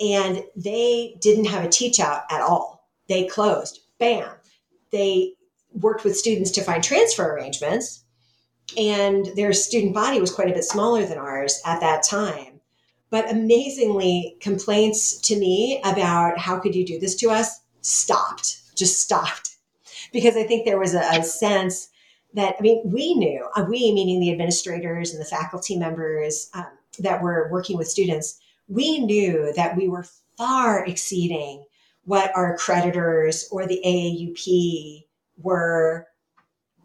[0.00, 2.88] And they didn't have a teach out at all.
[3.08, 3.80] They closed.
[3.98, 4.28] Bam.
[4.90, 5.34] They
[5.72, 8.04] worked with students to find transfer arrangements.
[8.76, 12.60] And their student body was quite a bit smaller than ours at that time.
[13.10, 19.00] But amazingly, complaints to me about how could you do this to us stopped, just
[19.00, 19.50] stopped.
[20.12, 21.88] Because I think there was a, a sense
[22.34, 26.66] that I mean, we knew, uh, we meaning the administrators and the faculty members um,
[26.98, 30.06] that were working with students, we knew that we were
[30.36, 31.64] far exceeding
[32.04, 35.04] what our accreditors or the AAUP
[35.42, 36.06] were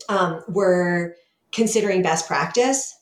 [0.10, 1.16] um, were
[1.52, 2.94] considering best practice.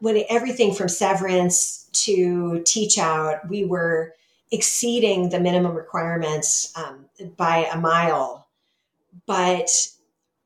[0.00, 4.14] When everything from severance to teach out, we were
[4.52, 8.48] exceeding the minimum requirements um, by a mile.
[9.26, 9.68] But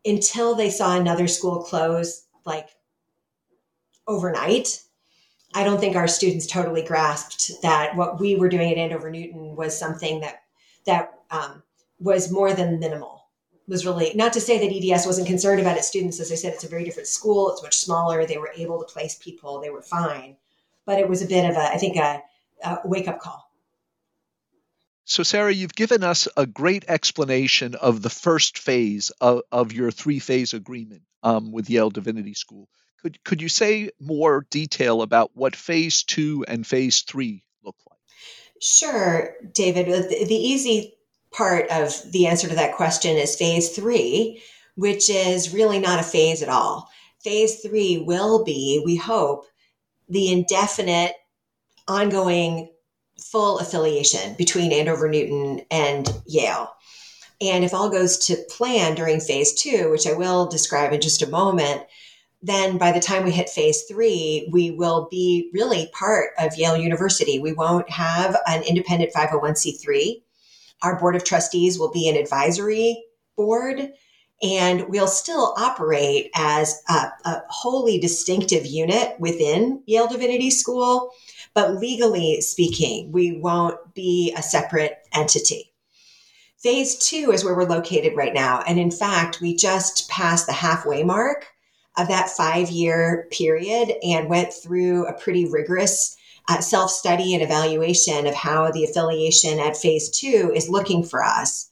[0.04, 2.68] until they saw another school close like
[4.06, 4.82] overnight,
[5.54, 9.56] I don't think our students totally grasped that what we were doing at Andover Newton
[9.56, 10.42] was something that
[10.86, 11.62] that um,
[11.98, 13.18] was more than minimal.
[13.68, 16.18] Was really not to say that EDS wasn't concerned about its students.
[16.18, 17.52] As I said, it's a very different school.
[17.52, 18.26] It's much smaller.
[18.26, 19.60] They were able to place people.
[19.60, 20.36] They were fine,
[20.86, 22.20] but it was a bit of a, I think, a,
[22.64, 23.49] a wake up call.
[25.10, 29.90] So, Sarah, you've given us a great explanation of the first phase of, of your
[29.90, 32.68] three phase agreement um, with Yale Divinity School.
[33.02, 37.98] Could, could you say more detail about what phase two and phase three look like?
[38.62, 39.88] Sure, David.
[39.88, 40.94] The, the easy
[41.32, 44.40] part of the answer to that question is phase three,
[44.76, 46.88] which is really not a phase at all.
[47.24, 49.44] phase three will be, we hope,
[50.08, 51.14] the indefinite,
[51.88, 52.70] ongoing,
[53.20, 56.72] full affiliation between Andover Newton and Yale.
[57.40, 61.22] And if all goes to plan during phase two, which I will describe in just
[61.22, 61.82] a moment,
[62.42, 66.76] then by the time we hit phase three, we will be really part of Yale
[66.76, 67.38] University.
[67.38, 70.22] We won't have an independent 501c3.
[70.82, 73.04] Our board of trustees will be an advisory
[73.36, 73.92] board,
[74.42, 81.10] and we'll still operate as a, a wholly distinctive unit within Yale Divinity School.
[81.54, 85.72] But legally speaking, we won't be a separate entity.
[86.58, 88.62] Phase two is where we're located right now.
[88.66, 91.46] And in fact, we just passed the halfway mark
[91.96, 96.16] of that five year period and went through a pretty rigorous
[96.48, 101.24] uh, self study and evaluation of how the affiliation at phase two is looking for
[101.24, 101.70] us.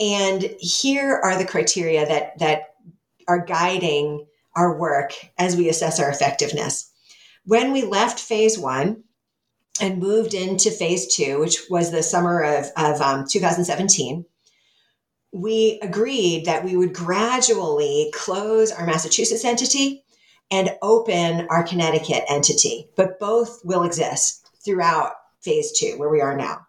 [0.00, 2.74] And here are the criteria that, that
[3.28, 6.90] are guiding our work as we assess our effectiveness.
[7.46, 9.04] When we left phase one
[9.80, 14.24] and moved into phase two, which was the summer of, of um, 2017,
[15.32, 20.02] we agreed that we would gradually close our Massachusetts entity
[20.50, 26.36] and open our Connecticut entity, but both will exist throughout phase two, where we are
[26.36, 26.66] now.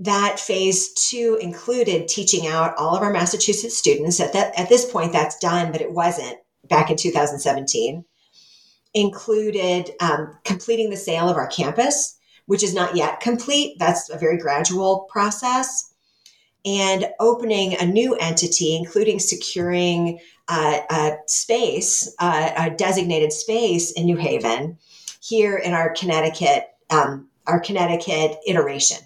[0.00, 4.18] That phase two included teaching out all of our Massachusetts students.
[4.18, 6.38] At that at this point, that's done, but it wasn't
[6.68, 8.04] back in 2017.
[8.94, 12.16] Included um, completing the sale of our campus,
[12.46, 13.76] which is not yet complete.
[13.78, 15.94] That's a very gradual process
[16.64, 20.18] and opening a new entity, including securing
[20.48, 24.78] uh, a space, uh, a designated space in New Haven,
[25.20, 28.98] here in our Connecticut, um, our Connecticut iteration.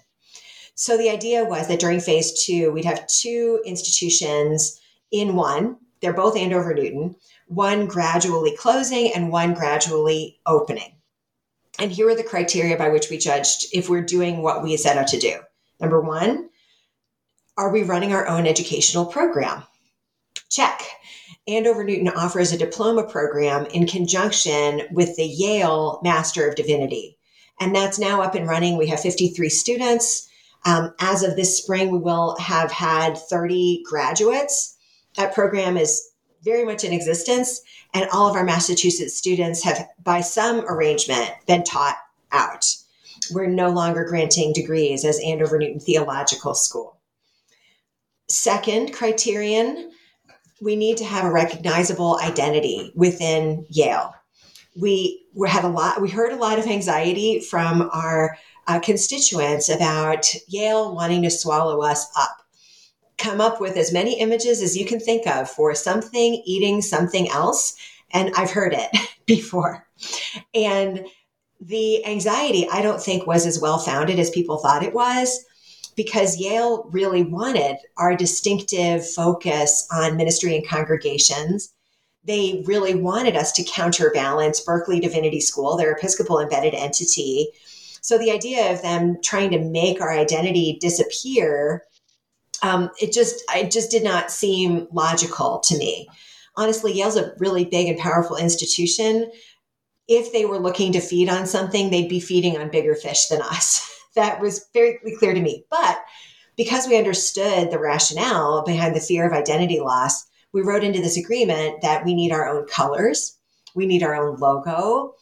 [0.75, 4.79] So the idea was that during phase two, we'd have two institutions
[5.11, 5.77] in one.
[5.99, 7.15] They're both Andover Newton,
[7.49, 10.93] one gradually closing and one gradually opening.
[11.79, 14.97] And here are the criteria by which we judged if we're doing what we set
[14.97, 15.39] out to do.
[15.79, 16.49] Number one,
[17.57, 19.63] are we running our own educational program?
[20.49, 20.83] Check.
[21.47, 27.17] Andover Newton offers a diploma program in conjunction with the Yale Master of Divinity.
[27.59, 28.77] And that's now up and running.
[28.77, 30.29] We have 53 students.
[30.65, 34.75] Um, as of this spring, we will have had 30 graduates.
[35.15, 36.08] That program is
[36.43, 37.61] very much in existence,
[37.93, 41.97] and all of our Massachusetts students have, by some arrangement, been taught
[42.31, 42.65] out.
[43.31, 46.97] We're no longer granting degrees as Andover Newton Theological School.
[48.27, 49.91] Second criterion,
[50.61, 54.13] we need to have a recognizable identity within Yale.
[54.79, 58.37] We, we had a lot, we heard a lot of anxiety from our
[58.67, 62.38] uh, constituents about Yale wanting to swallow us up.
[63.19, 67.29] Come up with as many images as you can think of for something eating something
[67.29, 67.75] else.
[68.11, 68.89] And I've heard it
[69.25, 69.85] before.
[70.55, 71.05] And
[71.61, 75.45] the anxiety, I don't think, was as well founded as people thought it was
[75.99, 81.73] because Yale really wanted our distinctive focus on ministry and congregations.
[82.23, 87.49] They really wanted us to counterbalance Berkeley Divinity School, their Episcopal embedded entity.
[87.99, 91.83] So the idea of them trying to make our identity disappear,
[92.63, 96.07] um, it just it just did not seem logical to me.
[96.55, 99.31] Honestly, Yale's a really big and powerful institution.
[100.07, 103.41] If they were looking to feed on something, they'd be feeding on bigger fish than
[103.41, 103.85] us.
[104.15, 105.65] that was very clear to me.
[105.69, 105.99] But
[106.57, 111.17] because we understood the rationale behind the fear of identity loss, we wrote into this
[111.17, 113.37] agreement that we need our own colors,
[113.75, 115.13] we need our own logo,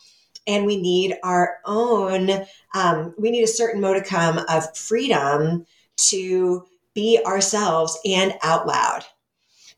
[0.47, 5.65] and we need our own, um, we need a certain modicum of freedom
[5.97, 6.65] to
[6.97, 9.05] be ourselves and out loud.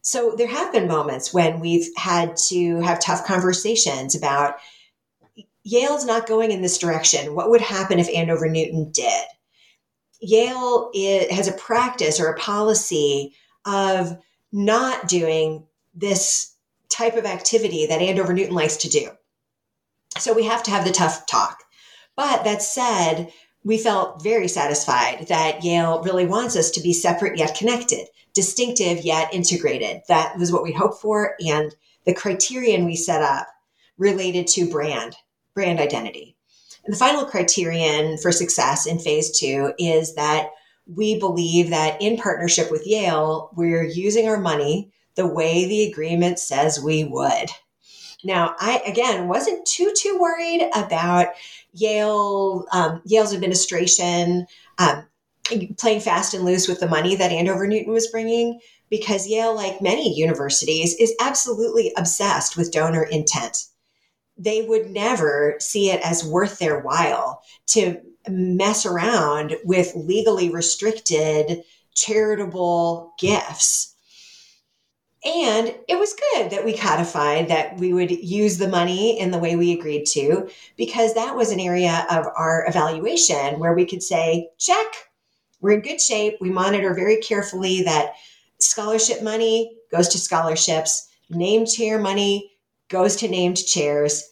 [0.02, 4.56] So there have been moments when we've had to have tough conversations about
[5.64, 7.36] Yale's not going in this direction.
[7.36, 9.26] What would happen if Andover Newton did?
[10.22, 13.34] Yale is, has a practice or a policy
[13.66, 14.18] of
[14.54, 16.56] not doing this
[16.88, 19.10] type of activity that Andover Newton likes to do.
[20.18, 21.66] So we have to have the tough talk.
[22.16, 23.30] But that said,
[23.64, 29.04] we felt very satisfied that Yale really wants us to be separate yet connected, distinctive
[29.04, 30.02] yet integrated.
[30.08, 31.36] That was what we hoped for.
[31.46, 31.76] And
[32.06, 33.48] the criterion we set up
[33.98, 35.16] related to brand
[35.54, 36.38] brand identity.
[36.86, 40.52] And the final criterion for success in phase two is that
[40.96, 46.40] we believe that in partnership with Yale, we're using our money the way the agreement
[46.40, 47.50] says we would.
[48.24, 51.28] Now, I again wasn't too too worried about
[51.74, 54.46] Yale um, Yale's administration.
[54.78, 55.06] Um,
[55.78, 58.60] playing fast and loose with the money that Andover Newton was bringing
[58.90, 63.66] because Yale, like many universities, is absolutely obsessed with donor intent.
[64.38, 71.64] They would never see it as worth their while to mess around with legally restricted
[71.94, 73.89] charitable gifts.
[75.26, 79.38] And it was good that we codified that we would use the money in the
[79.38, 84.02] way we agreed to, because that was an area of our evaluation where we could
[84.02, 84.88] say, check,
[85.60, 86.36] we're in good shape.
[86.40, 88.14] We monitor very carefully that
[88.60, 92.54] scholarship money goes to scholarships, named chair money
[92.88, 94.24] goes to named chairs.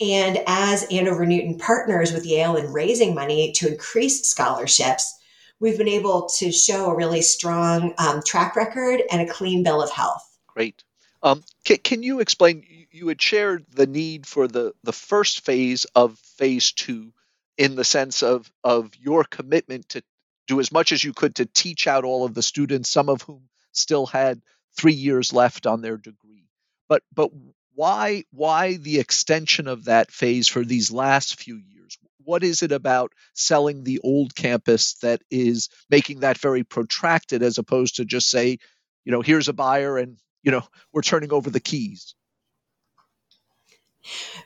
[0.00, 5.20] And as Andover Newton partners with Yale in raising money to increase scholarships,
[5.60, 9.80] we've been able to show a really strong um, track record and a clean bill
[9.80, 10.31] of health.
[10.54, 10.84] Great.
[11.22, 12.64] Um, can, can, you explain?
[12.90, 17.12] You had shared the need for the, the first phase of phase two
[17.56, 20.02] in the sense of, of your commitment to
[20.48, 23.22] do as much as you could to teach out all of the students, some of
[23.22, 24.42] whom still had
[24.76, 26.48] three years left on their degree.
[26.88, 27.30] But but
[27.74, 31.96] why why the extension of that phase for these last few years?
[32.24, 37.58] What is it about selling the old campus that is making that very protracted as
[37.58, 38.58] opposed to just say,
[39.04, 40.62] you know, here's a buyer and you know
[40.92, 42.14] we're turning over the keys?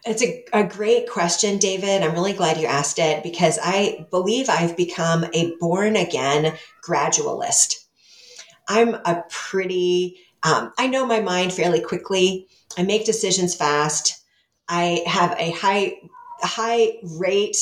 [0.05, 2.03] It's a, a great question, David.
[2.03, 7.87] I'm really glad you asked it because I believe I've become a born again gradualist.
[8.69, 12.49] I'm a pretty, um, I know my mind fairly quickly.
[12.77, 14.23] I make decisions fast.
[14.69, 16.01] I have a high,
[16.41, 17.57] high rate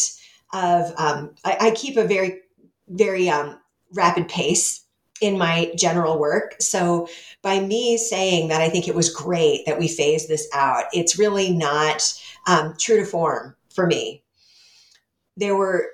[0.53, 2.41] of, um, I, I, keep a very,
[2.89, 3.61] very um,
[3.93, 4.84] rapid pace
[5.25, 6.55] in my general work.
[6.61, 7.09] So
[7.43, 11.19] by me saying that I think it was great that we phased this out, it's
[11.19, 12.03] really not
[12.47, 14.23] um, true to form for me.
[15.37, 15.89] There were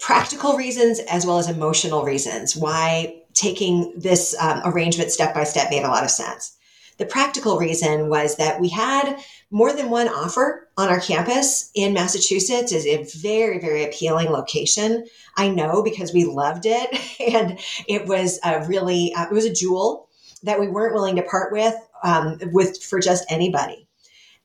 [0.00, 5.70] practical reasons as well as emotional reasons why taking this um, arrangement step by step
[5.70, 6.55] made a lot of sense.
[6.98, 9.18] The practical reason was that we had
[9.50, 15.06] more than one offer on our campus in Massachusetts is a very, very appealing location.
[15.36, 16.88] I know because we loved it
[17.34, 20.08] and it was a really, uh, it was a jewel
[20.42, 23.86] that we weren't willing to part with, um, with for just anybody.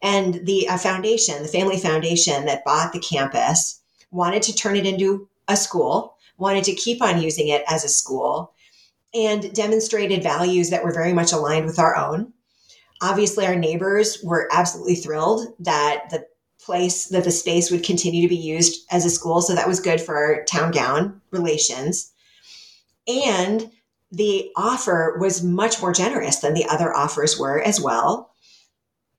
[0.01, 4.85] And the uh, foundation, the family foundation that bought the campus wanted to turn it
[4.85, 8.53] into a school, wanted to keep on using it as a school
[9.13, 12.33] and demonstrated values that were very much aligned with our own.
[13.01, 16.25] Obviously, our neighbors were absolutely thrilled that the
[16.63, 19.41] place, that the space would continue to be used as a school.
[19.41, 22.11] So that was good for our town gown relations.
[23.07, 23.71] And
[24.11, 28.31] the offer was much more generous than the other offers were as well.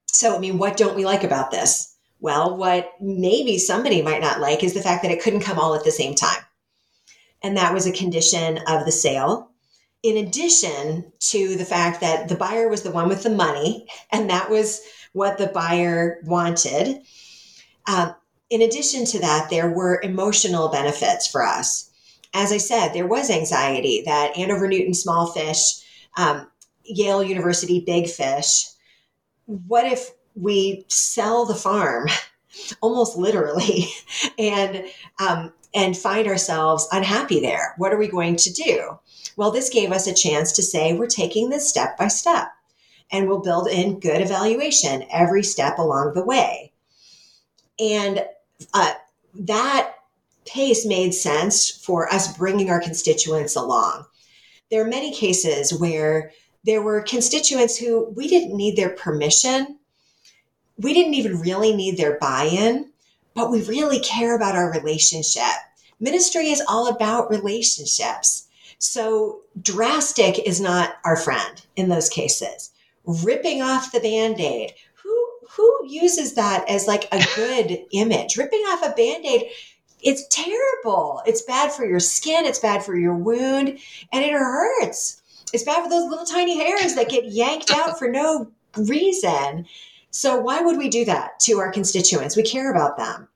[0.06, 1.96] So, I mean, what don't we like about this?
[2.20, 5.74] Well, what maybe somebody might not like is the fact that it couldn't come all
[5.74, 6.42] at the same time.
[7.42, 9.50] And that was a condition of the sale
[10.02, 14.28] in addition to the fact that the buyer was the one with the money, and
[14.30, 14.80] that was
[15.12, 17.02] what the buyer wanted.
[17.86, 18.12] Uh,
[18.50, 21.90] in addition to that, there were emotional benefits for us.
[22.34, 25.82] As I said, there was anxiety that Andover Newton small fish,
[26.16, 26.48] um,
[26.84, 28.66] Yale University big fish.
[29.46, 32.08] What if we sell the farm,
[32.80, 33.86] almost literally,
[34.38, 34.84] and
[35.20, 37.74] um, and find ourselves unhappy there?
[37.78, 38.98] What are we going to do?
[39.42, 42.52] Well, this gave us a chance to say we're taking this step by step
[43.10, 46.70] and we'll build in good evaluation every step along the way.
[47.80, 48.24] And
[48.72, 48.92] uh,
[49.34, 49.94] that
[50.44, 54.04] pace made sense for us bringing our constituents along.
[54.70, 56.30] There are many cases where
[56.62, 59.76] there were constituents who we didn't need their permission.
[60.78, 62.92] We didn't even really need their buy in,
[63.34, 65.56] but we really care about our relationship.
[65.98, 68.46] Ministry is all about relationships.
[68.82, 72.70] So drastic is not our friend in those cases.
[73.04, 74.72] Ripping off the band-aid.
[75.02, 78.36] Who who uses that as like a good image?
[78.36, 79.50] Ripping off a band-aid
[80.04, 81.22] it's terrible.
[81.26, 83.78] It's bad for your skin, it's bad for your wound,
[84.12, 85.22] and it hurts.
[85.52, 89.66] It's bad for those little tiny hairs that get yanked out for no reason.
[90.10, 92.36] So why would we do that to our constituents?
[92.36, 93.28] We care about them.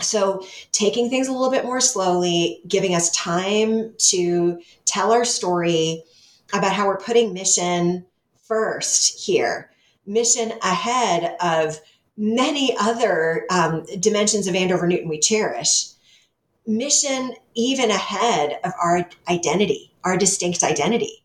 [0.00, 6.02] So, taking things a little bit more slowly, giving us time to tell our story
[6.52, 8.04] about how we're putting mission
[8.44, 9.70] first here,
[10.06, 11.80] mission ahead of
[12.16, 15.88] many other um, dimensions of Andover Newton we cherish,
[16.66, 21.24] mission even ahead of our identity, our distinct identity.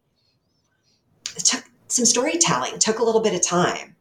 [1.36, 3.96] It took some storytelling, took a little bit of time.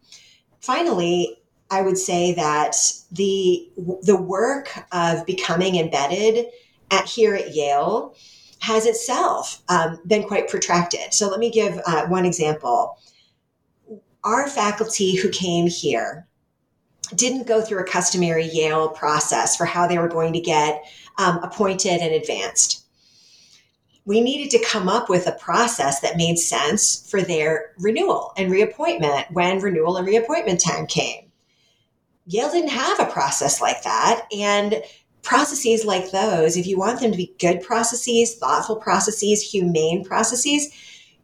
[0.61, 1.40] Finally,
[1.71, 2.77] I would say that
[3.13, 3.71] the
[4.03, 6.47] the work of becoming embedded
[6.91, 8.15] at here at Yale
[8.61, 11.15] has itself um, been quite protracted.
[11.15, 12.99] So let me give uh, one example.
[14.25, 16.27] Our faculty who came here
[17.15, 20.85] didn't go through a customary Yale process for how they were going to get
[21.19, 22.85] um, appointed and advanced.
[24.05, 28.51] We needed to come up with a process that made sense for their renewal and
[28.51, 31.30] reappointment when renewal and reappointment time came.
[32.27, 34.27] Yale didn't have a process like that.
[34.37, 34.83] And
[35.23, 40.69] processes like those, if you want them to be good processes, thoughtful processes, humane processes,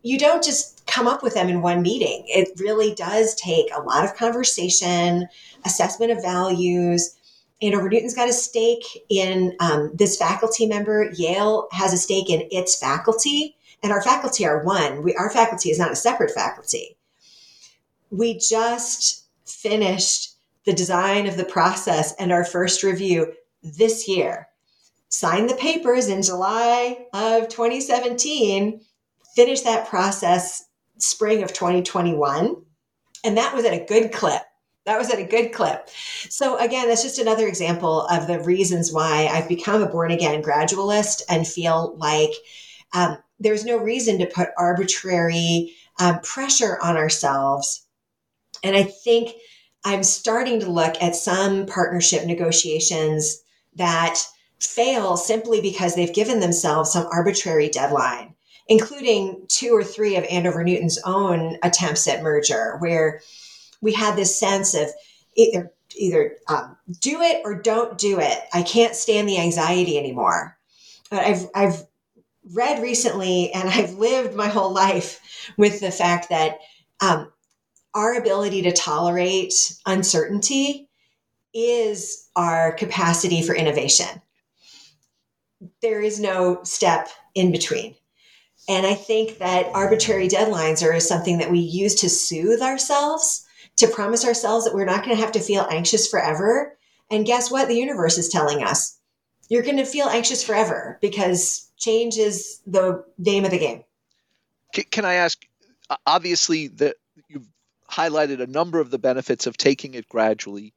[0.02, 2.24] you don't just come up with them in one meeting.
[2.28, 5.28] It really does take a lot of conversation,
[5.64, 7.16] assessment of values.
[7.60, 11.10] Andover Newton's got a stake in um, this faculty member.
[11.14, 15.02] Yale has a stake in its faculty, and our faculty are one.
[15.02, 16.96] We, our faculty is not a separate faculty.
[18.10, 20.35] We just finished
[20.66, 23.32] the design of the process and our first review
[23.62, 24.48] this year.
[25.08, 28.80] Signed the papers in July of 2017,
[29.34, 30.64] finished that process
[30.98, 32.56] spring of 2021.
[33.24, 34.42] And that was at a good clip.
[34.84, 35.88] That was at a good clip.
[36.28, 40.42] So, again, that's just another example of the reasons why I've become a born again
[40.42, 42.30] gradualist and feel like
[42.92, 47.84] um, there's no reason to put arbitrary um, pressure on ourselves.
[48.62, 49.32] And I think
[49.86, 53.40] I'm starting to look at some partnership negotiations
[53.76, 54.18] that
[54.58, 58.34] fail simply because they've given themselves some arbitrary deadline,
[58.66, 63.20] including two or three of Andover Newton's own attempts at merger, where
[63.80, 64.88] we had this sense of
[65.36, 68.38] either either um, do it or don't do it.
[68.52, 70.58] I can't stand the anxiety anymore.
[71.10, 71.86] But I've I've
[72.54, 75.20] read recently, and I've lived my whole life
[75.56, 76.58] with the fact that
[77.00, 77.30] um,
[77.96, 79.54] our ability to tolerate
[79.86, 80.90] uncertainty
[81.54, 84.20] is our capacity for innovation.
[85.80, 87.94] There is no step in between.
[88.68, 93.46] And I think that arbitrary deadlines are something that we use to soothe ourselves,
[93.76, 96.76] to promise ourselves that we're not going to have to feel anxious forever.
[97.10, 97.66] And guess what?
[97.66, 98.98] The universe is telling us
[99.48, 103.84] you're going to feel anxious forever because change is the name of the game.
[104.90, 105.46] Can I ask?
[106.06, 106.92] Obviously, you've
[107.90, 110.74] highlighted a number of the benefits of taking it gradually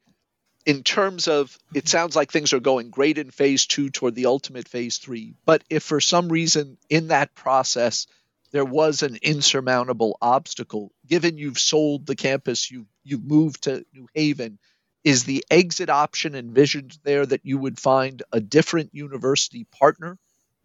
[0.65, 4.27] in terms of it sounds like things are going great in phase two toward the
[4.27, 5.33] ultimate phase three.
[5.45, 8.07] But if for some reason in that process
[8.51, 14.07] there was an insurmountable obstacle, given you've sold the campus, you you've moved to New
[14.13, 14.59] Haven,
[15.03, 20.17] is the exit option envisioned there that you would find a different university partner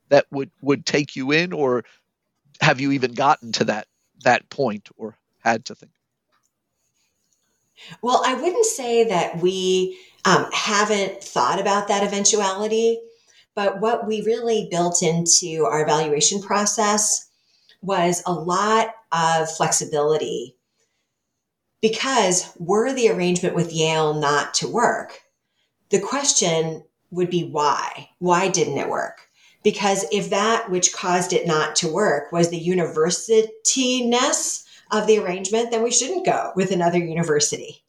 [0.09, 1.85] that would would take you in, or
[2.61, 3.87] have you even gotten to that
[4.23, 5.94] that point or had to think?
[8.03, 13.01] Well, I wouldn't say that we um, haven't thought about that eventuality,
[13.55, 17.29] but what we really built into our evaluation process
[17.83, 20.57] was a lot of flexibility
[21.85, 25.21] because were the arrangement with Yale not to work,
[25.91, 28.09] the question would be why?
[28.21, 29.19] Why didn't it work?
[29.63, 35.19] Because if that which caused it not to work was the university ness of the
[35.19, 37.85] arrangement, then we shouldn't go with another university.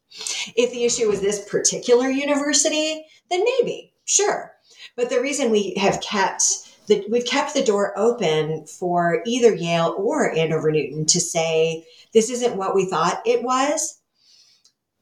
[0.55, 4.53] If the issue is this particular university, then maybe, sure.
[4.95, 6.43] But the reason we have kept
[6.87, 12.29] the, we've kept the door open for either Yale or Andover Newton to say this
[12.29, 13.99] isn't what we thought it was.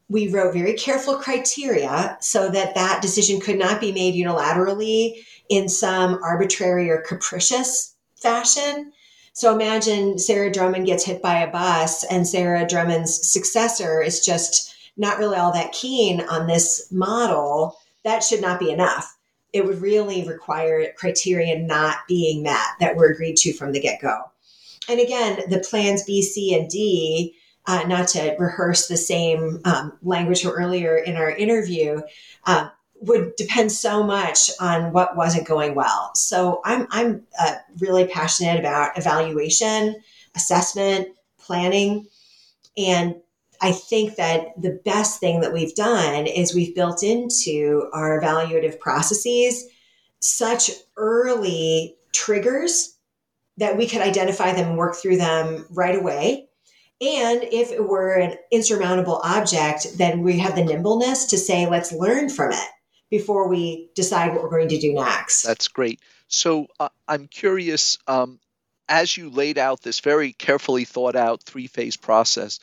[0.08, 5.68] We wrote very careful criteria so that that decision could not be made unilaterally in
[5.68, 8.92] some arbitrary or capricious fashion.
[9.34, 14.76] So imagine Sarah Drummond gets hit by a bus and Sarah Drummond's successor is just
[14.96, 17.76] not really all that keen on this model.
[18.04, 19.16] That should not be enough.
[19.52, 24.00] It would really require criteria not being met that were agreed to from the get
[24.00, 24.16] go.
[24.88, 27.34] And again, the plans B, C, and D,
[27.66, 32.02] uh, not to rehearse the same um, language from earlier in our interview,
[32.46, 32.68] uh,
[33.00, 36.14] would depend so much on what wasn't going well.
[36.14, 39.96] So I'm I'm uh, really passionate about evaluation,
[40.34, 41.08] assessment,
[41.38, 42.06] planning,
[42.76, 43.16] and
[43.60, 48.78] I think that the best thing that we've done is we've built into our evaluative
[48.80, 49.64] processes
[50.20, 52.96] such early triggers
[53.56, 56.48] that we could identify them and work through them right away.
[57.00, 61.92] And if it were an insurmountable object, then we have the nimbleness to say, let's
[61.92, 62.68] learn from it
[63.14, 65.44] before we decide what we're going to do next.
[65.44, 66.00] That's great.
[66.26, 68.40] So uh, I'm curious, um,
[68.88, 72.58] as you laid out this very carefully thought out three phase process,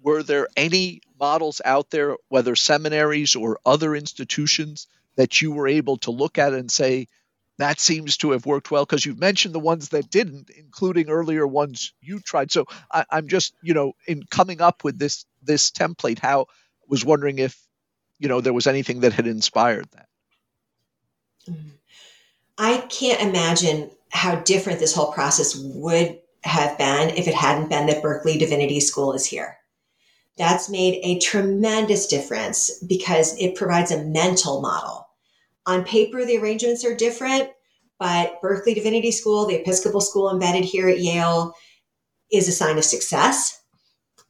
[0.00, 5.96] were there any models out there, whether seminaries or other institutions, that you were able
[5.96, 7.08] to look at and say,
[7.58, 11.44] that seems to have worked well because you've mentioned the ones that didn't, including earlier
[11.44, 12.52] ones you tried.
[12.52, 16.46] So I, am just, you know, in coming up with this this template, how
[16.86, 17.58] was wondering if,
[18.18, 20.08] you know, there was anything that had inspired that.
[22.58, 27.86] I can't imagine how different this whole process would have been if it hadn't been
[27.86, 29.58] that Berkeley Divinity School is here.
[30.38, 35.08] That's made a tremendous difference because it provides a mental model.
[35.66, 37.50] On paper, the arrangements are different,
[37.98, 41.54] but Berkeley Divinity School, the Episcopal school embedded here at Yale,
[42.30, 43.60] is a sign of success.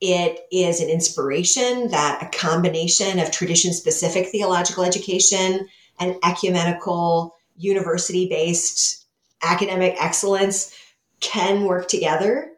[0.01, 5.69] It is an inspiration that a combination of tradition specific theological education
[5.99, 9.07] and ecumenical university based
[9.43, 10.77] academic excellence
[11.21, 12.51] can work together.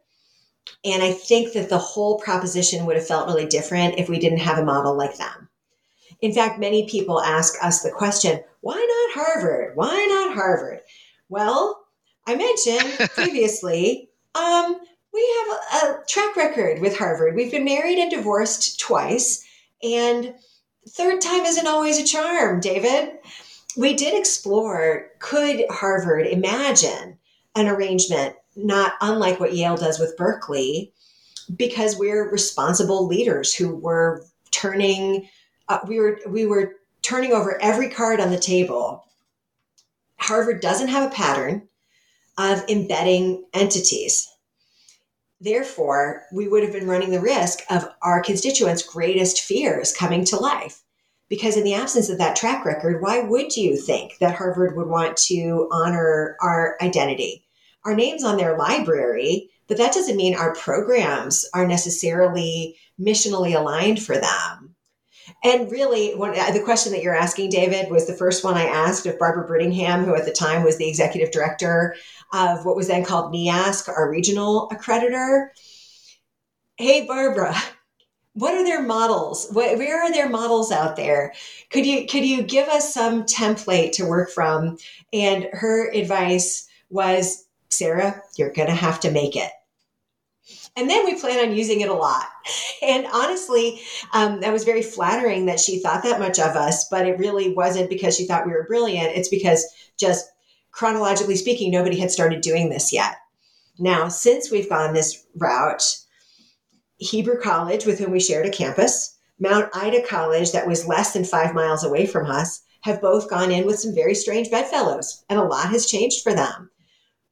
[0.84, 4.38] And I think that the whole proposition would have felt really different if we didn't
[4.38, 5.48] have a model like them.
[6.20, 9.76] In fact, many people ask us the question, why not Harvard?
[9.76, 10.80] Why not Harvard?
[11.28, 11.84] Well,
[12.26, 14.80] I mentioned previously, um,
[15.12, 17.34] we have a, track record with Harvard.
[17.34, 19.44] We've been married and divorced twice,
[19.82, 20.34] and
[20.88, 23.18] third time isn't always a charm, David.
[23.76, 27.18] We did explore could Harvard imagine
[27.54, 30.92] an arrangement not unlike what Yale does with Berkeley,
[31.56, 35.28] because we're responsible leaders who were turning,
[35.68, 39.04] uh, we were we were turning over every card on the table.
[40.16, 41.68] Harvard doesn't have a pattern
[42.36, 44.28] of embedding entities.
[45.40, 50.36] Therefore, we would have been running the risk of our constituents' greatest fears coming to
[50.36, 50.82] life.
[51.28, 54.88] Because in the absence of that track record, why would you think that Harvard would
[54.88, 57.44] want to honor our identity?
[57.84, 64.02] our names on their library, but that doesn't mean our programs are necessarily missionally aligned
[64.02, 64.74] for them.
[65.44, 68.64] And really, when, uh, the question that you're asking, David, was the first one I
[68.64, 71.94] asked of Barbara Brittingham, who at the time was the executive director
[72.32, 75.48] of what was then called NEASC, our regional accreditor.
[76.76, 77.54] Hey, Barbara,
[78.32, 79.48] what are their models?
[79.52, 81.32] where are their models out there?
[81.70, 84.78] Could you could you give us some template to work from?
[85.12, 89.50] And her advice was Sarah, you're going to have to make it.
[90.78, 92.26] And then we plan on using it a lot.
[92.82, 93.80] And honestly,
[94.12, 97.52] um, that was very flattering that she thought that much of us, but it really
[97.52, 99.16] wasn't because she thought we were brilliant.
[99.16, 99.66] It's because
[99.98, 100.30] just
[100.70, 103.16] chronologically speaking, nobody had started doing this yet.
[103.78, 105.98] Now, since we've gone this route,
[106.98, 111.24] Hebrew College, with whom we shared a campus, Mount Ida College, that was less than
[111.24, 115.38] five miles away from us, have both gone in with some very strange bedfellows, and
[115.38, 116.70] a lot has changed for them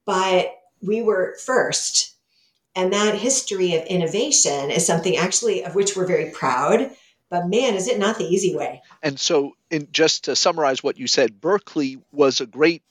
[0.06, 2.15] but we were first.
[2.77, 6.90] And that history of innovation is something actually of which we're very proud.
[7.31, 8.82] But man, is it not the easy way?
[9.03, 12.82] And so, in, just to summarize what you said, Berkeley was a great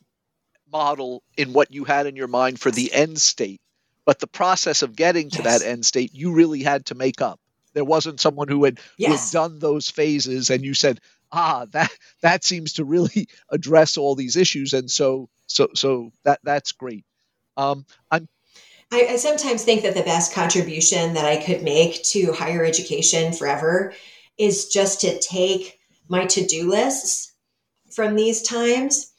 [0.72, 3.62] model in what you had in your mind for the end state.
[4.06, 5.60] But the process of getting to yes.
[5.60, 7.40] that end state, you really had to make up.
[7.74, 9.10] There wasn't someone who had, yes.
[9.10, 10.99] who had done those phases, and you said,
[11.32, 11.91] "Ah, that
[12.22, 17.06] that seems to really address all these issues." And so so so that that's great.
[17.57, 18.28] Um, I'm
[18.91, 23.34] I, I, sometimes think that the best contribution that I could make to higher education
[23.34, 23.94] forever
[24.38, 27.34] is just to take my to-do lists
[27.91, 29.14] from these times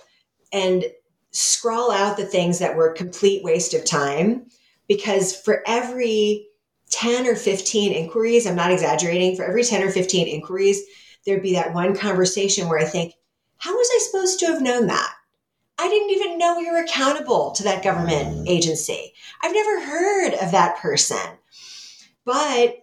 [0.53, 0.85] and
[1.33, 4.47] scrawl out the things that were a complete waste of time
[4.89, 6.49] because for every
[6.91, 10.83] 10 or 15 inquiries, I'm not exaggerating, for every 10 or 15 inquiries,
[11.25, 13.15] there'd be that one conversation where I think,
[13.59, 15.13] how was I supposed to have known that?
[15.79, 19.13] I didn't even know we were accountable to that government agency.
[19.43, 21.19] I've never heard of that person.
[22.25, 22.79] But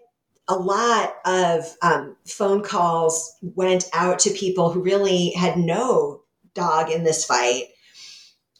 [0.47, 6.21] a lot of um, phone calls went out to people who really had no
[6.53, 7.65] dog in this fight,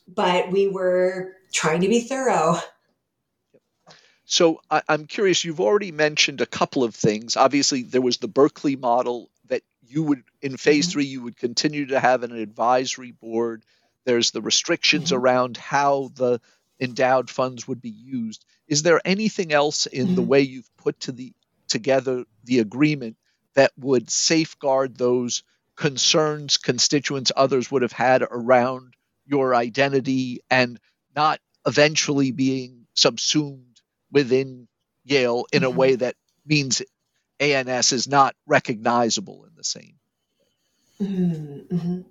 [0.08, 2.58] but we were trying to be thorough.
[4.26, 7.38] So I, am curious, you've already mentioned a couple of things.
[7.38, 10.92] Obviously, there was the Berkeley model that you would, in phase mm-hmm.
[10.94, 13.64] three, you would continue to have an advisory board
[14.06, 15.18] there's the restrictions mm-hmm.
[15.22, 16.42] around how the
[16.80, 18.46] endowed funds would be used.
[18.68, 20.16] Is there anything else in mm-hmm.
[20.16, 21.34] the way you've put to the
[21.68, 23.18] together the agreement
[23.56, 25.44] that would safeguard those
[25.76, 28.94] concerns constituents others would have had around
[29.26, 30.80] your identity and
[31.16, 33.82] not eventually being subsumed
[34.12, 34.68] within
[35.04, 35.74] Yale in mm-hmm.
[35.74, 36.16] a way that
[36.46, 36.82] means
[37.40, 39.96] ANS is not recognizable in the same.
[41.02, 41.76] Mm-hmm.
[41.76, 42.02] mm-hmm.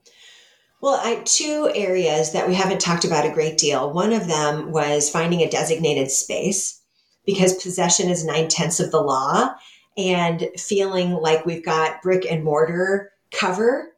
[0.82, 3.92] Well, I, two areas that we haven't talked about a great deal.
[3.92, 6.80] One of them was finding a designated space
[7.24, 9.54] because possession is nine tenths of the law,
[9.96, 13.92] and feeling like we've got brick and mortar cover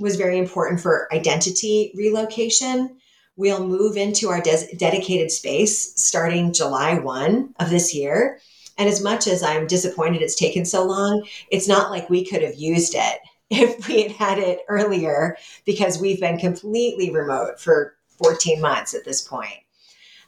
[0.00, 2.96] was very important for identity relocation.
[3.36, 8.40] We'll move into our des- dedicated space starting July 1 of this year.
[8.78, 12.40] And as much as I'm disappointed it's taken so long, it's not like we could
[12.40, 13.18] have used it
[13.52, 19.04] if we had had it earlier because we've been completely remote for 14 months at
[19.04, 19.62] this point.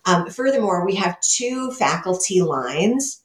[0.07, 3.23] Um, furthermore, we have two faculty lines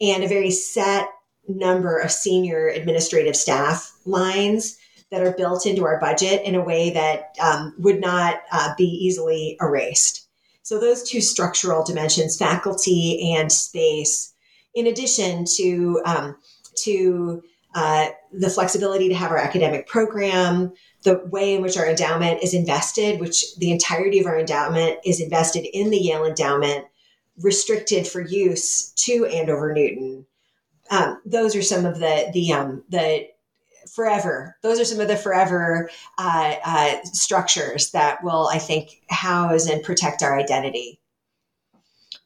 [0.00, 1.08] and a very set
[1.46, 4.78] number of senior administrative staff lines
[5.10, 8.84] that are built into our budget in a way that um, would not uh, be
[8.84, 10.26] easily erased.
[10.62, 14.32] So, those two structural dimensions, faculty and space,
[14.74, 16.36] in addition to, um,
[16.76, 17.42] to
[17.74, 20.72] uh, the flexibility to have our academic program,
[21.02, 25.20] the way in which our endowment is invested, which the entirety of our endowment is
[25.20, 26.84] invested in the Yale endowment,
[27.42, 30.24] restricted for use to Andover Newton.
[30.90, 33.28] Um, those are some of the the um, the
[33.92, 34.56] forever.
[34.62, 39.82] Those are some of the forever uh, uh, structures that will, I think, house and
[39.82, 41.00] protect our identity.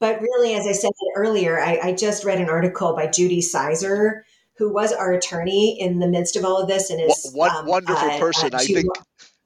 [0.01, 4.25] But really, as I said earlier, I, I just read an article by Judy Sizer,
[4.59, 7.67] who was our attorney in the midst of all of this, and is one um,
[7.67, 8.55] wonderful uh, person.
[8.55, 8.87] I think.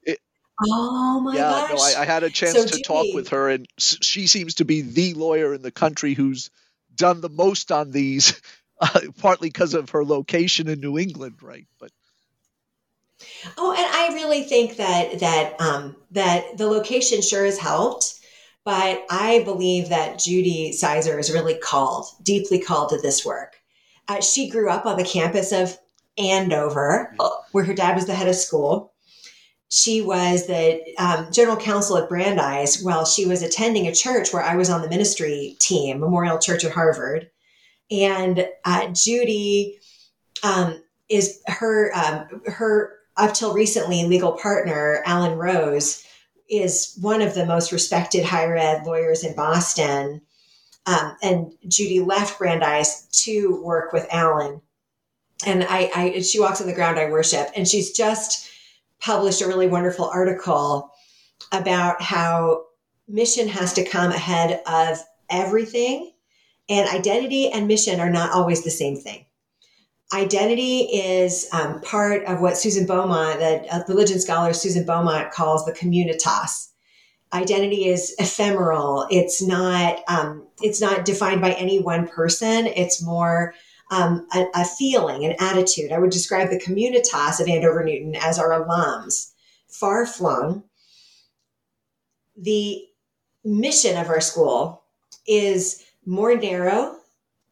[0.03, 0.19] It,
[0.65, 1.71] oh my yeah, gosh!
[1.71, 4.65] no, I, I, had a chance so to talk with her, and she seems to
[4.65, 6.49] be the lawyer in the country who's
[6.95, 8.41] done the most on these.
[8.81, 11.67] Uh, partly because of her location in New England, right?
[11.79, 11.91] But
[13.57, 18.19] Oh, and I really think that that um, that the location sure has helped,
[18.63, 23.55] but I believe that Judy Sizer is really called, deeply called to this work.
[24.07, 25.77] Uh, she grew up on the campus of
[26.17, 27.15] Andover,
[27.51, 28.93] where her dad was the head of school.
[29.69, 34.43] She was the um, general counsel at Brandeis while she was attending a church where
[34.43, 37.31] I was on the ministry team, Memorial Church at Harvard.
[37.89, 39.79] And uh, Judy
[40.43, 46.05] um, is her um, her up till recently, legal partner Alan Rose
[46.49, 50.21] is one of the most respected higher ed lawyers in Boston.
[50.85, 54.61] Um, and Judy left Brandeis to work with Alan.
[55.45, 57.49] And I, I, she walks on the ground I worship.
[57.55, 58.49] And she's just
[58.99, 60.91] published a really wonderful article
[61.51, 62.65] about how
[63.07, 64.99] mission has to come ahead of
[65.29, 66.11] everything.
[66.69, 69.25] And identity and mission are not always the same thing
[70.13, 75.65] identity is um, part of what Susan Beaumont, the uh, religion scholar Susan Beaumont, calls
[75.65, 76.69] the communitas.
[77.33, 79.07] Identity is ephemeral.
[79.09, 79.99] It's not.
[80.07, 82.67] Um, it's not defined by any one person.
[82.67, 83.53] It's more
[83.91, 85.91] um, a, a, feeling, an attitude.
[85.91, 89.31] I would describe the communitas of Andover Newton as our alums,
[89.67, 90.63] far flung.
[92.37, 92.83] The
[93.43, 94.83] mission of our school
[95.27, 96.97] is more narrow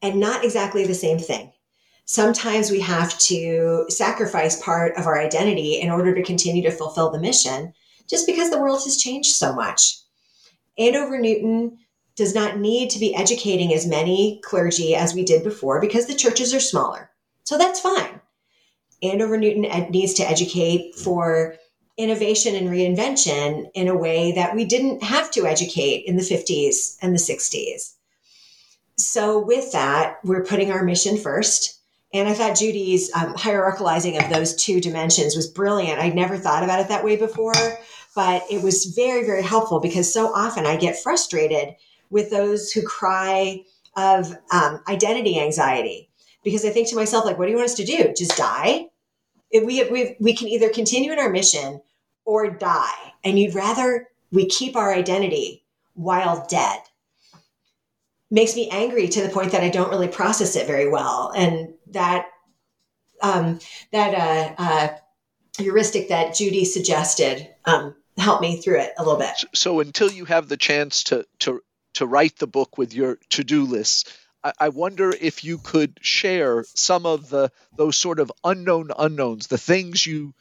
[0.00, 1.52] and not exactly the same thing
[2.04, 7.10] sometimes we have to sacrifice part of our identity in order to continue to fulfill
[7.10, 7.72] the mission
[8.08, 9.98] just because the world has changed so much.
[10.78, 11.78] Andover Newton
[12.16, 16.14] does not need to be educating as many clergy as we did before because the
[16.14, 17.10] churches are smaller.
[17.44, 18.20] So that's fine.
[19.02, 21.56] Andover Newton ed- needs to educate for
[21.96, 26.96] innovation and reinvention in a way that we didn't have to educate in the 50s
[27.02, 27.94] and the 60s.
[28.96, 31.81] So, with that, we're putting our mission first
[32.12, 35.98] and I thought Judy's um, of those two dimensions was brilliant.
[35.98, 37.54] I'd never thought about it that way before,
[38.14, 41.74] but it was very, very helpful because so often I get frustrated
[42.10, 43.62] with those who cry
[43.96, 46.10] of um, identity anxiety
[46.44, 48.12] because I think to myself, like, what do you want us to do?
[48.16, 48.88] Just die?
[49.50, 51.80] If we, we, we can either continue in our mission
[52.24, 53.12] or die.
[53.24, 55.64] And you'd rather we keep our identity
[55.94, 56.80] while dead
[58.32, 61.32] makes me angry to the point that I don't really process it very well.
[61.36, 62.26] And that
[63.20, 63.60] um,
[63.92, 64.88] that uh, uh,
[65.58, 69.36] heuristic that Judy suggested um, helped me through it a little bit.
[69.36, 71.62] So, so, until you have the chance to to
[71.94, 74.04] to write the book with your to do lists.
[74.42, 79.46] I, I wonder if you could share some of the those sort of unknown unknowns,
[79.46, 80.34] the things you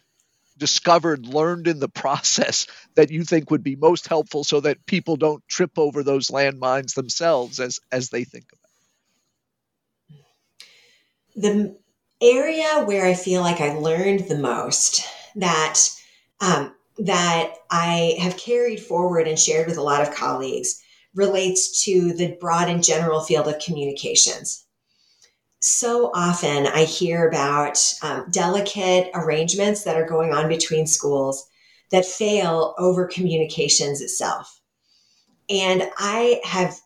[0.62, 5.16] discovered, learned in the process that you think would be most helpful so that people
[5.16, 8.70] don't trip over those landmines themselves as, as they think about
[10.12, 11.42] it?
[11.42, 11.78] The
[12.22, 15.02] area where I feel like I learned the most
[15.36, 15.80] that
[16.40, 20.80] um, that I have carried forward and shared with a lot of colleagues
[21.16, 24.66] relates to the broad and general field of communications
[25.62, 31.48] so often I hear about um, delicate arrangements that are going on between schools
[31.92, 34.60] that fail over communications itself.
[35.50, 36.80] And I have,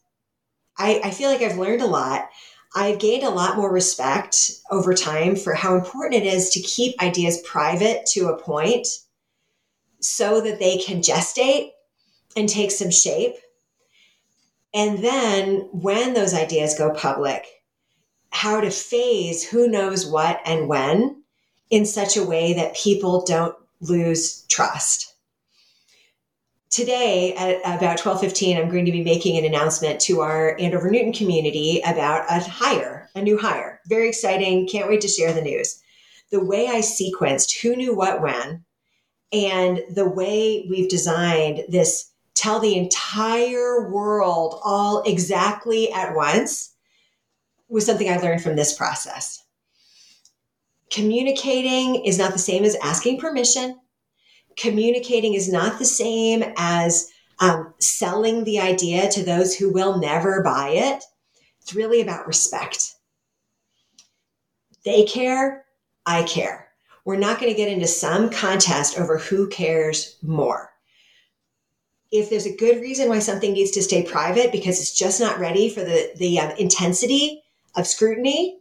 [0.78, 2.30] I, I feel like I've learned a lot.
[2.76, 7.02] I've gained a lot more respect over time for how important it is to keep
[7.02, 8.88] ideas private to a point
[10.02, 11.70] so that they can gestate
[12.36, 13.36] and take some shape.
[14.74, 17.46] And then when those ideas go public,
[18.36, 21.24] how to phase who knows what and when
[21.70, 25.16] in such a way that people don't lose trust.
[26.70, 31.14] Today at about 12:15 I'm going to be making an announcement to our Andover Newton
[31.14, 33.80] community about a hire, a new hire.
[33.88, 35.82] Very exciting, can't wait to share the news.
[36.30, 38.66] The way I sequenced who knew what when
[39.32, 46.75] and the way we've designed this tell the entire world all exactly at once
[47.68, 49.44] was something I learned from this process.
[50.92, 53.80] Communicating is not the same as asking permission.
[54.58, 57.10] Communicating is not the same as
[57.40, 61.04] um, selling the idea to those who will never buy it.
[61.62, 62.94] It's really about respect.
[64.86, 65.66] They care,
[66.06, 66.70] I care.
[67.04, 70.70] We're not going to get into some contest over who cares more
[72.12, 75.40] if there's a good reason why something needs to stay private because it's just not
[75.40, 77.42] ready for the the um, intensity
[77.76, 78.60] of scrutiny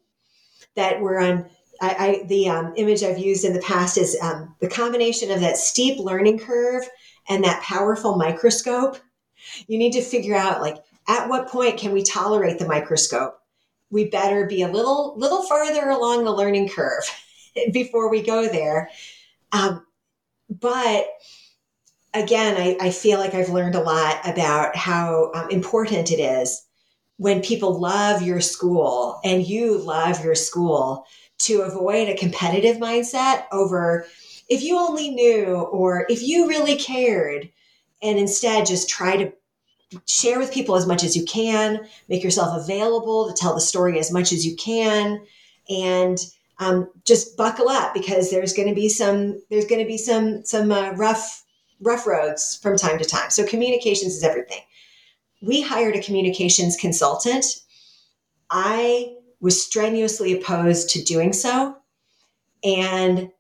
[0.77, 1.47] that we're on
[1.81, 5.41] I, I the um, image I've used in the past is um, the combination of
[5.41, 6.85] that steep learning curve
[7.28, 8.99] and that powerful microscope.
[9.66, 10.77] You need to figure out like
[11.09, 13.39] at what point can we tolerate the microscope?
[13.91, 17.05] We better be a little little farther along the learning curve
[17.73, 18.91] before we go there.
[19.53, 19.85] Um,
[20.49, 21.07] but
[22.12, 26.66] again, I, I, feel like I've learned a lot about how um, important it is
[27.25, 31.07] when people love your school and you love your school
[31.39, 34.05] to avoid a competitive mindset over
[34.51, 37.49] if you only knew or if you really cared
[38.03, 39.33] and instead just try to
[40.07, 43.99] share with people as much as you can make yourself available to tell the story
[43.99, 45.19] as much as you can
[45.71, 46.19] and
[46.59, 50.45] um, just buckle up because there's going to be some there's going to be some
[50.45, 51.43] some uh, rough
[51.81, 53.31] rough roads from time to time.
[53.31, 54.61] So communications is everything.
[55.45, 57.45] We hired a communications consultant.
[58.51, 61.77] I was strenuously opposed to doing so.
[62.62, 63.31] And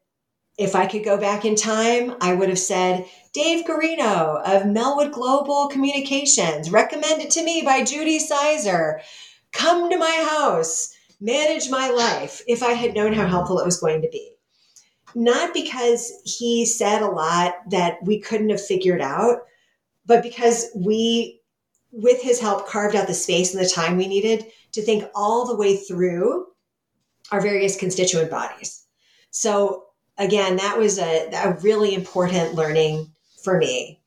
[0.58, 5.12] if I could go back in time, I would have said, Dave Garino of Melwood
[5.12, 9.00] Global Communications, recommended to me by Judy Sizer,
[9.52, 13.80] come to my house, manage my life, if I had known how helpful it was
[13.80, 14.34] going to be
[15.14, 19.42] not because he said a lot that we couldn't have figured out,
[20.06, 21.40] but because we,
[21.94, 25.46] with his help, carved out the space and the time we needed to think all
[25.46, 26.46] the way through
[27.30, 28.84] our various constituent bodies.
[29.30, 29.86] So,
[30.18, 33.12] again, that was a, a really important learning
[33.42, 34.00] for me.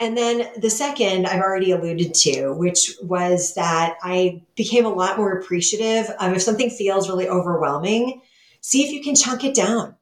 [0.00, 5.16] And then the second I've already alluded to, which was that I became a lot
[5.16, 8.20] more appreciative of if something feels really overwhelming,
[8.60, 9.94] see if you can chunk it down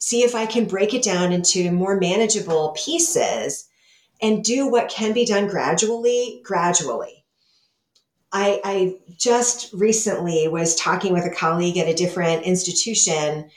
[0.00, 3.68] see if I can break it down into more manageable pieces
[4.22, 7.24] and do what can be done gradually, gradually.
[8.32, 13.50] I, I just recently was talking with a colleague at a different institution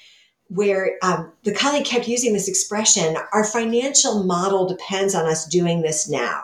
[0.48, 5.82] where um, the colleague kept using this expression our financial model depends on us doing
[5.82, 6.44] this now.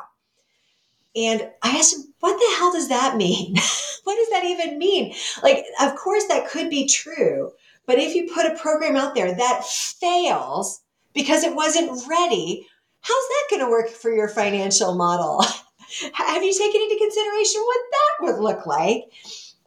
[1.15, 3.55] And I asked him, what the hell does that mean?
[4.03, 5.13] what does that even mean?
[5.41, 7.51] Like, of course, that could be true.
[7.85, 10.81] But if you put a program out there that fails
[11.13, 12.67] because it wasn't ready,
[13.01, 15.43] how's that going to work for your financial model?
[16.13, 19.05] Have you taken into consideration what that would look like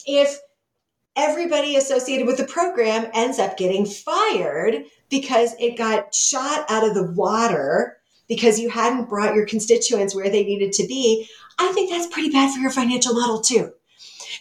[0.06, 0.38] if
[1.16, 6.94] everybody associated with the program ends up getting fired because it got shot out of
[6.94, 7.98] the water
[8.28, 11.28] because you hadn't brought your constituents where they needed to be?
[11.58, 13.72] I think that's pretty bad for your financial model too.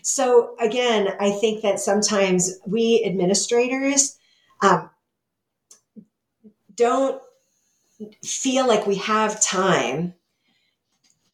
[0.03, 4.17] So again, I think that sometimes we administrators
[4.61, 4.89] um,
[6.75, 7.21] don't
[8.23, 10.13] feel like we have time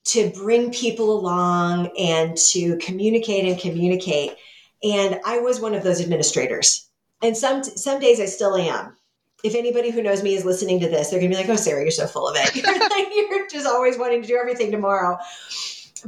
[0.05, 4.35] to bring people along and to communicate and communicate.
[4.83, 6.87] And I was one of those administrators.
[7.21, 8.95] And some some days I still am.
[9.43, 11.81] If anybody who knows me is listening to this, they're gonna be like, "Oh, Sarah,
[11.81, 12.55] you're so full of it.
[13.29, 15.17] you're just always wanting to do everything tomorrow."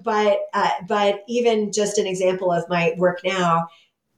[0.04, 3.68] but uh, but even just an example of my work now,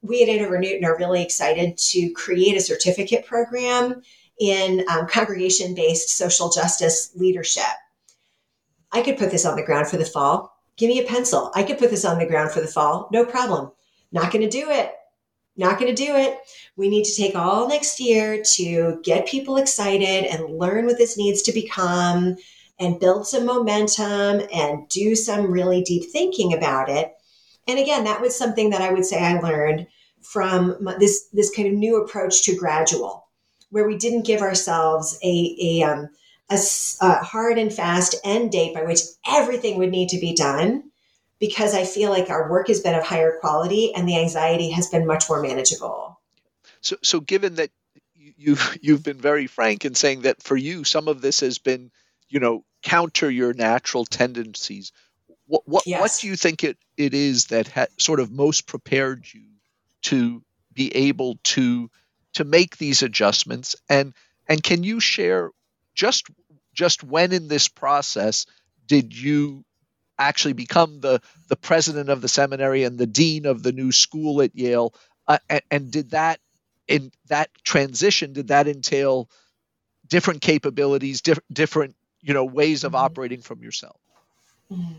[0.02, 4.02] we at Andover Newton are really excited to create a certificate program
[4.42, 7.64] in um, congregation based social justice leadership.
[8.92, 10.52] I could put this on the ground for the fall.
[10.78, 11.52] Give me a pencil.
[11.54, 13.08] I could put this on the ground for the fall.
[13.14, 13.72] No problem.
[14.12, 14.94] Not going to do it.
[15.56, 16.40] Not going to do it.
[16.76, 21.18] We need to take all next year to get people excited and learn what this
[21.18, 22.36] needs to become
[22.80, 27.14] and build some momentum and do some really deep thinking about it.
[27.68, 29.86] And again, that was something that I would say I learned
[30.22, 33.28] from this this kind of new approach to gradual,
[33.72, 36.10] where we didn't give ourselves a a, um,
[36.50, 36.60] a,
[37.02, 40.84] a hard and fast end date by which everything would need to be done
[41.40, 44.88] because I feel like our work has been of higher quality and the anxiety has
[44.88, 46.20] been much more manageable.
[46.82, 47.72] So, so given that
[48.38, 51.92] you've you've been very frank in saying that for you some of this has been,
[52.30, 54.92] you know, counter your natural tendencies.
[55.48, 56.00] What what, yes.
[56.00, 59.44] what do you think it, it is that ha- sort of most prepared you
[60.04, 60.44] to
[60.74, 61.90] be able to
[62.34, 64.14] to make these adjustments and
[64.48, 65.52] and can you share
[65.94, 66.28] just
[66.74, 68.46] just when in this process
[68.88, 69.64] did you
[70.18, 74.42] actually become the the president of the seminary and the dean of the new school
[74.42, 74.94] at Yale
[75.28, 76.40] uh, and, and did that
[76.88, 79.30] in that transition did that entail
[80.08, 83.04] different capabilities diff- different you know ways of mm-hmm.
[83.06, 84.00] operating from yourself
[84.72, 84.94] mm-hmm.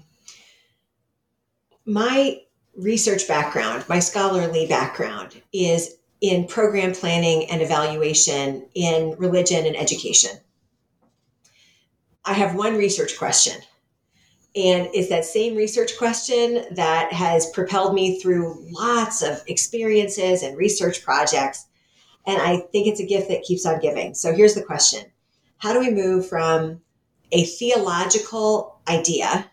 [1.87, 2.41] my
[2.77, 10.31] research background my scholarly background is in program planning and evaluation in religion and education
[12.25, 13.61] I have one research question.
[14.55, 20.57] And it's that same research question that has propelled me through lots of experiences and
[20.57, 21.67] research projects.
[22.27, 24.15] And I think it's a gift that keeps on giving.
[24.15, 25.05] So here's the question
[25.59, 26.81] How do we move from
[27.33, 29.51] a theological idea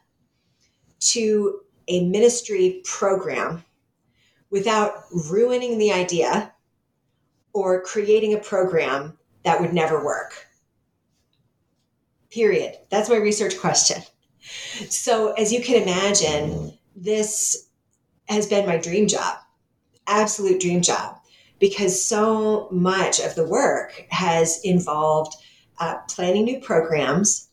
[0.99, 3.63] to a ministry program
[4.51, 6.53] without ruining the idea
[7.53, 10.49] or creating a program that would never work?
[12.31, 12.77] period.
[12.89, 14.01] That's my research question.
[14.89, 17.67] So, as you can imagine, this
[18.27, 19.37] has been my dream job,
[20.07, 21.17] absolute dream job,
[21.59, 25.35] because so much of the work has involved
[25.79, 27.49] uh, planning new programs,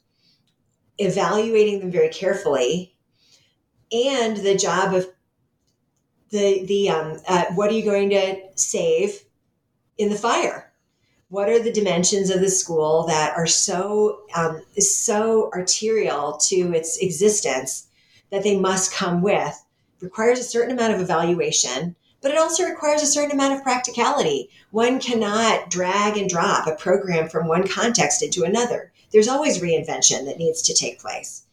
[0.98, 2.94] evaluating them very carefully,
[3.92, 5.06] and the job of
[6.30, 9.22] the the um, uh, what are you going to save
[9.98, 10.72] in the fire.
[11.28, 16.98] What are the dimensions of the school that are so um, so arterial to its
[16.98, 17.88] existence
[18.30, 19.64] that they must come with?
[20.00, 21.96] Requires a certain amount of evaluation
[22.26, 24.50] but it also requires a certain amount of practicality.
[24.72, 28.92] One cannot drag and drop a program from one context into another.
[29.12, 31.44] There's always reinvention that needs to take place.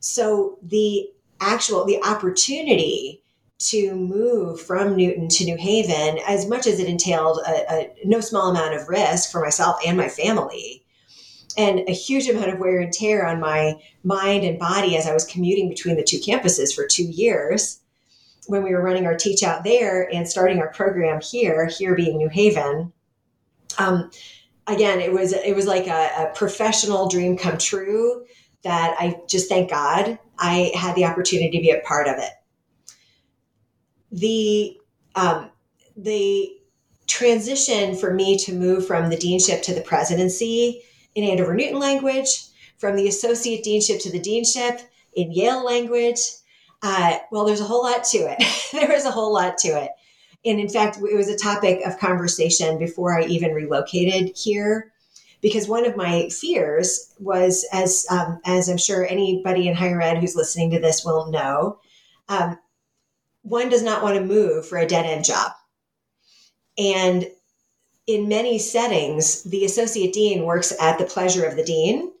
[0.00, 1.10] So the
[1.40, 3.21] actual the opportunity
[3.62, 8.20] to move from Newton to New Haven, as much as it entailed a, a, no
[8.20, 10.84] small amount of risk for myself and my family,
[11.56, 15.14] and a huge amount of wear and tear on my mind and body as I
[15.14, 17.80] was commuting between the two campuses for two years
[18.48, 22.16] when we were running our teach out there and starting our program here, here being
[22.16, 22.92] New Haven.
[23.78, 24.10] Um,
[24.66, 28.24] again, it was it was like a, a professional dream come true
[28.64, 32.32] that I just thank God I had the opportunity to be a part of it
[34.12, 34.78] the
[35.14, 35.50] um,
[35.96, 36.52] the
[37.06, 40.82] transition for me to move from the deanship to the presidency
[41.14, 42.46] in Andover Newton language,
[42.78, 44.80] from the associate deanship to the deanship
[45.14, 46.20] in Yale language.
[46.82, 48.42] Uh, well, there's a whole lot to it.
[48.72, 49.90] there is a whole lot to it.
[50.44, 54.92] And in fact, it was a topic of conversation before I even relocated here,
[55.40, 60.18] because one of my fears was, as um, as I'm sure anybody in higher ed
[60.18, 61.78] who's listening to this will know,
[62.28, 62.58] um,
[63.42, 65.52] one does not want to move for a dead end job.
[66.78, 67.28] And
[68.06, 72.12] in many settings, the associate dean works at the pleasure of the dean.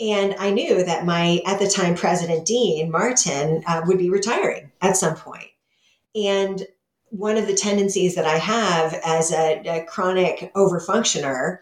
[0.00, 4.72] And I knew that my, at the time, president dean, Martin, uh, would be retiring
[4.80, 5.48] at some point.
[6.14, 6.66] And
[7.10, 11.58] one of the tendencies that I have as a, a chronic overfunctioner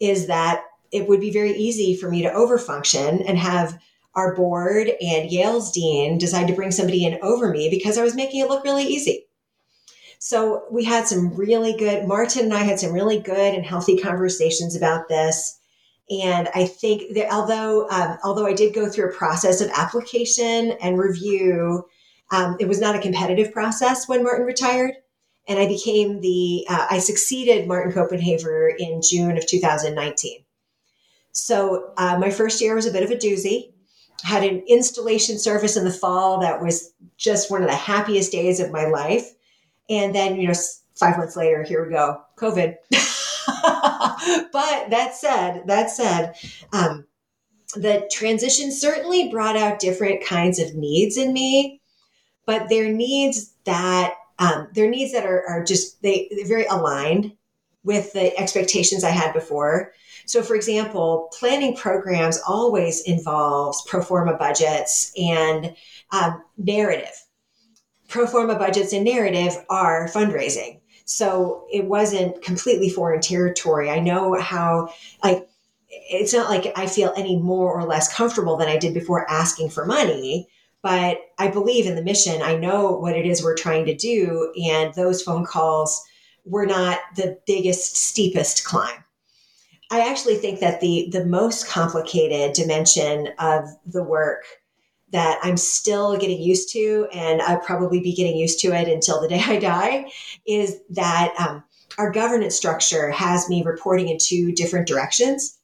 [0.00, 3.78] is that it would be very easy for me to overfunction and have
[4.14, 8.14] our board and Yale's dean decided to bring somebody in over me because I was
[8.14, 9.26] making it look really easy.
[10.18, 13.98] So we had some really good, Martin and I had some really good and healthy
[13.98, 15.58] conversations about this.
[16.10, 20.72] And I think that although um, although I did go through a process of application
[20.82, 21.86] and review,
[22.30, 24.94] um, it was not a competitive process when Martin retired.
[25.48, 30.44] And I became the uh, I succeeded Martin Copenhaver in June of 2019.
[31.32, 33.72] So uh, my first year was a bit of a doozy
[34.22, 38.60] had an installation service in the fall that was just one of the happiest days
[38.60, 39.32] of my life.
[39.90, 40.54] And then, you know,
[40.94, 42.76] five months later, here we go, COVID.
[44.52, 46.34] but that said, that said,
[46.72, 47.04] um,
[47.74, 51.80] the transition certainly brought out different kinds of needs in me,
[52.46, 57.32] but they're needs that um, needs that are, are just they, very aligned
[57.84, 59.92] with the expectations I had before.
[60.32, 65.76] So, for example, planning programs always involves pro forma budgets and
[66.10, 67.12] um, narrative.
[68.08, 70.80] Pro forma budgets and narrative are fundraising.
[71.04, 73.90] So it wasn't completely foreign territory.
[73.90, 75.46] I know how, like,
[75.90, 79.68] it's not like I feel any more or less comfortable than I did before asking
[79.68, 80.48] for money,
[80.80, 82.40] but I believe in the mission.
[82.40, 84.50] I know what it is we're trying to do.
[84.66, 86.02] And those phone calls
[86.46, 89.01] were not the biggest, steepest climb.
[89.92, 94.42] I actually think that the, the most complicated dimension of the work
[95.10, 99.20] that I'm still getting used to, and I'll probably be getting used to it until
[99.20, 100.10] the day I die,
[100.46, 101.62] is that um,
[101.98, 105.58] our governance structure has me reporting in two different directions.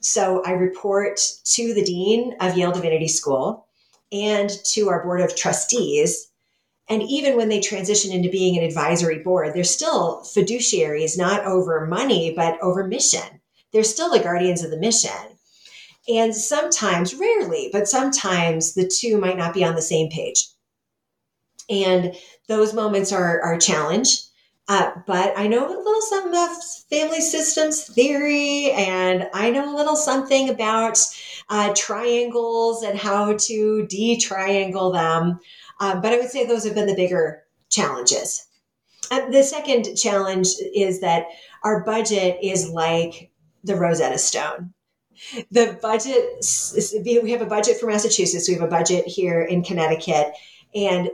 [0.00, 3.66] So I report to the dean of Yale Divinity School
[4.10, 6.30] and to our board of trustees.
[6.88, 11.86] And even when they transition into being an advisory board, they're still fiduciaries, not over
[11.86, 13.40] money, but over mission.
[13.72, 15.10] They're still the guardians of the mission.
[16.08, 20.46] And sometimes, rarely, but sometimes the two might not be on the same page.
[21.70, 22.14] And
[22.46, 24.18] those moments are, are a challenge.
[24.68, 29.76] Uh, but I know a little something of family systems theory, and I know a
[29.76, 30.98] little something about
[31.50, 35.40] uh, triangles and how to de-triangle them.
[35.80, 38.46] Uh, but I would say those have been the bigger challenges.
[39.10, 41.26] the second challenge is that
[41.62, 43.30] our budget is like
[43.64, 44.72] the Rosetta Stone.
[45.50, 50.32] The budget, we have a budget for Massachusetts, we have a budget here in Connecticut,
[50.74, 51.08] and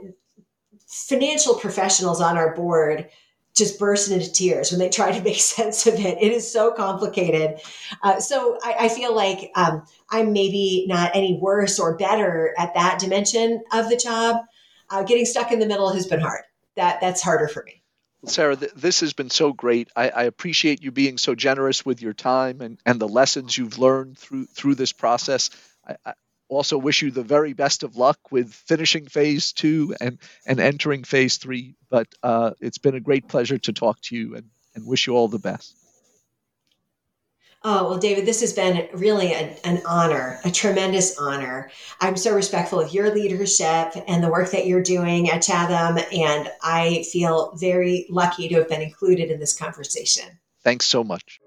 [0.87, 3.09] financial professionals on our board
[3.57, 6.19] just burst into tears when they try to make sense of it.
[6.21, 7.61] It is so complicated.
[8.03, 12.75] Uh, so I, I, feel like um, I'm maybe not any worse or better at
[12.75, 14.45] that dimension of the job.
[14.89, 16.43] Uh, getting stuck in the middle has been hard.
[16.77, 17.83] That that's harder for me.
[18.27, 19.89] Sarah, th- this has been so great.
[19.97, 23.79] I, I, appreciate you being so generous with your time and, and the lessons you've
[23.79, 25.51] learned through through this process.
[25.87, 26.15] I,
[26.51, 31.05] also wish you the very best of luck with finishing phase two and, and entering
[31.05, 31.77] phase three.
[31.89, 35.15] But uh, it's been a great pleasure to talk to you and, and wish you
[35.15, 35.77] all the best.
[37.63, 41.71] Oh, well, David, this has been really a, an honor, a tremendous honor.
[42.01, 46.51] I'm so respectful of your leadership and the work that you're doing at Chatham, and
[46.63, 50.25] I feel very lucky to have been included in this conversation.
[50.65, 51.39] Thanks so much.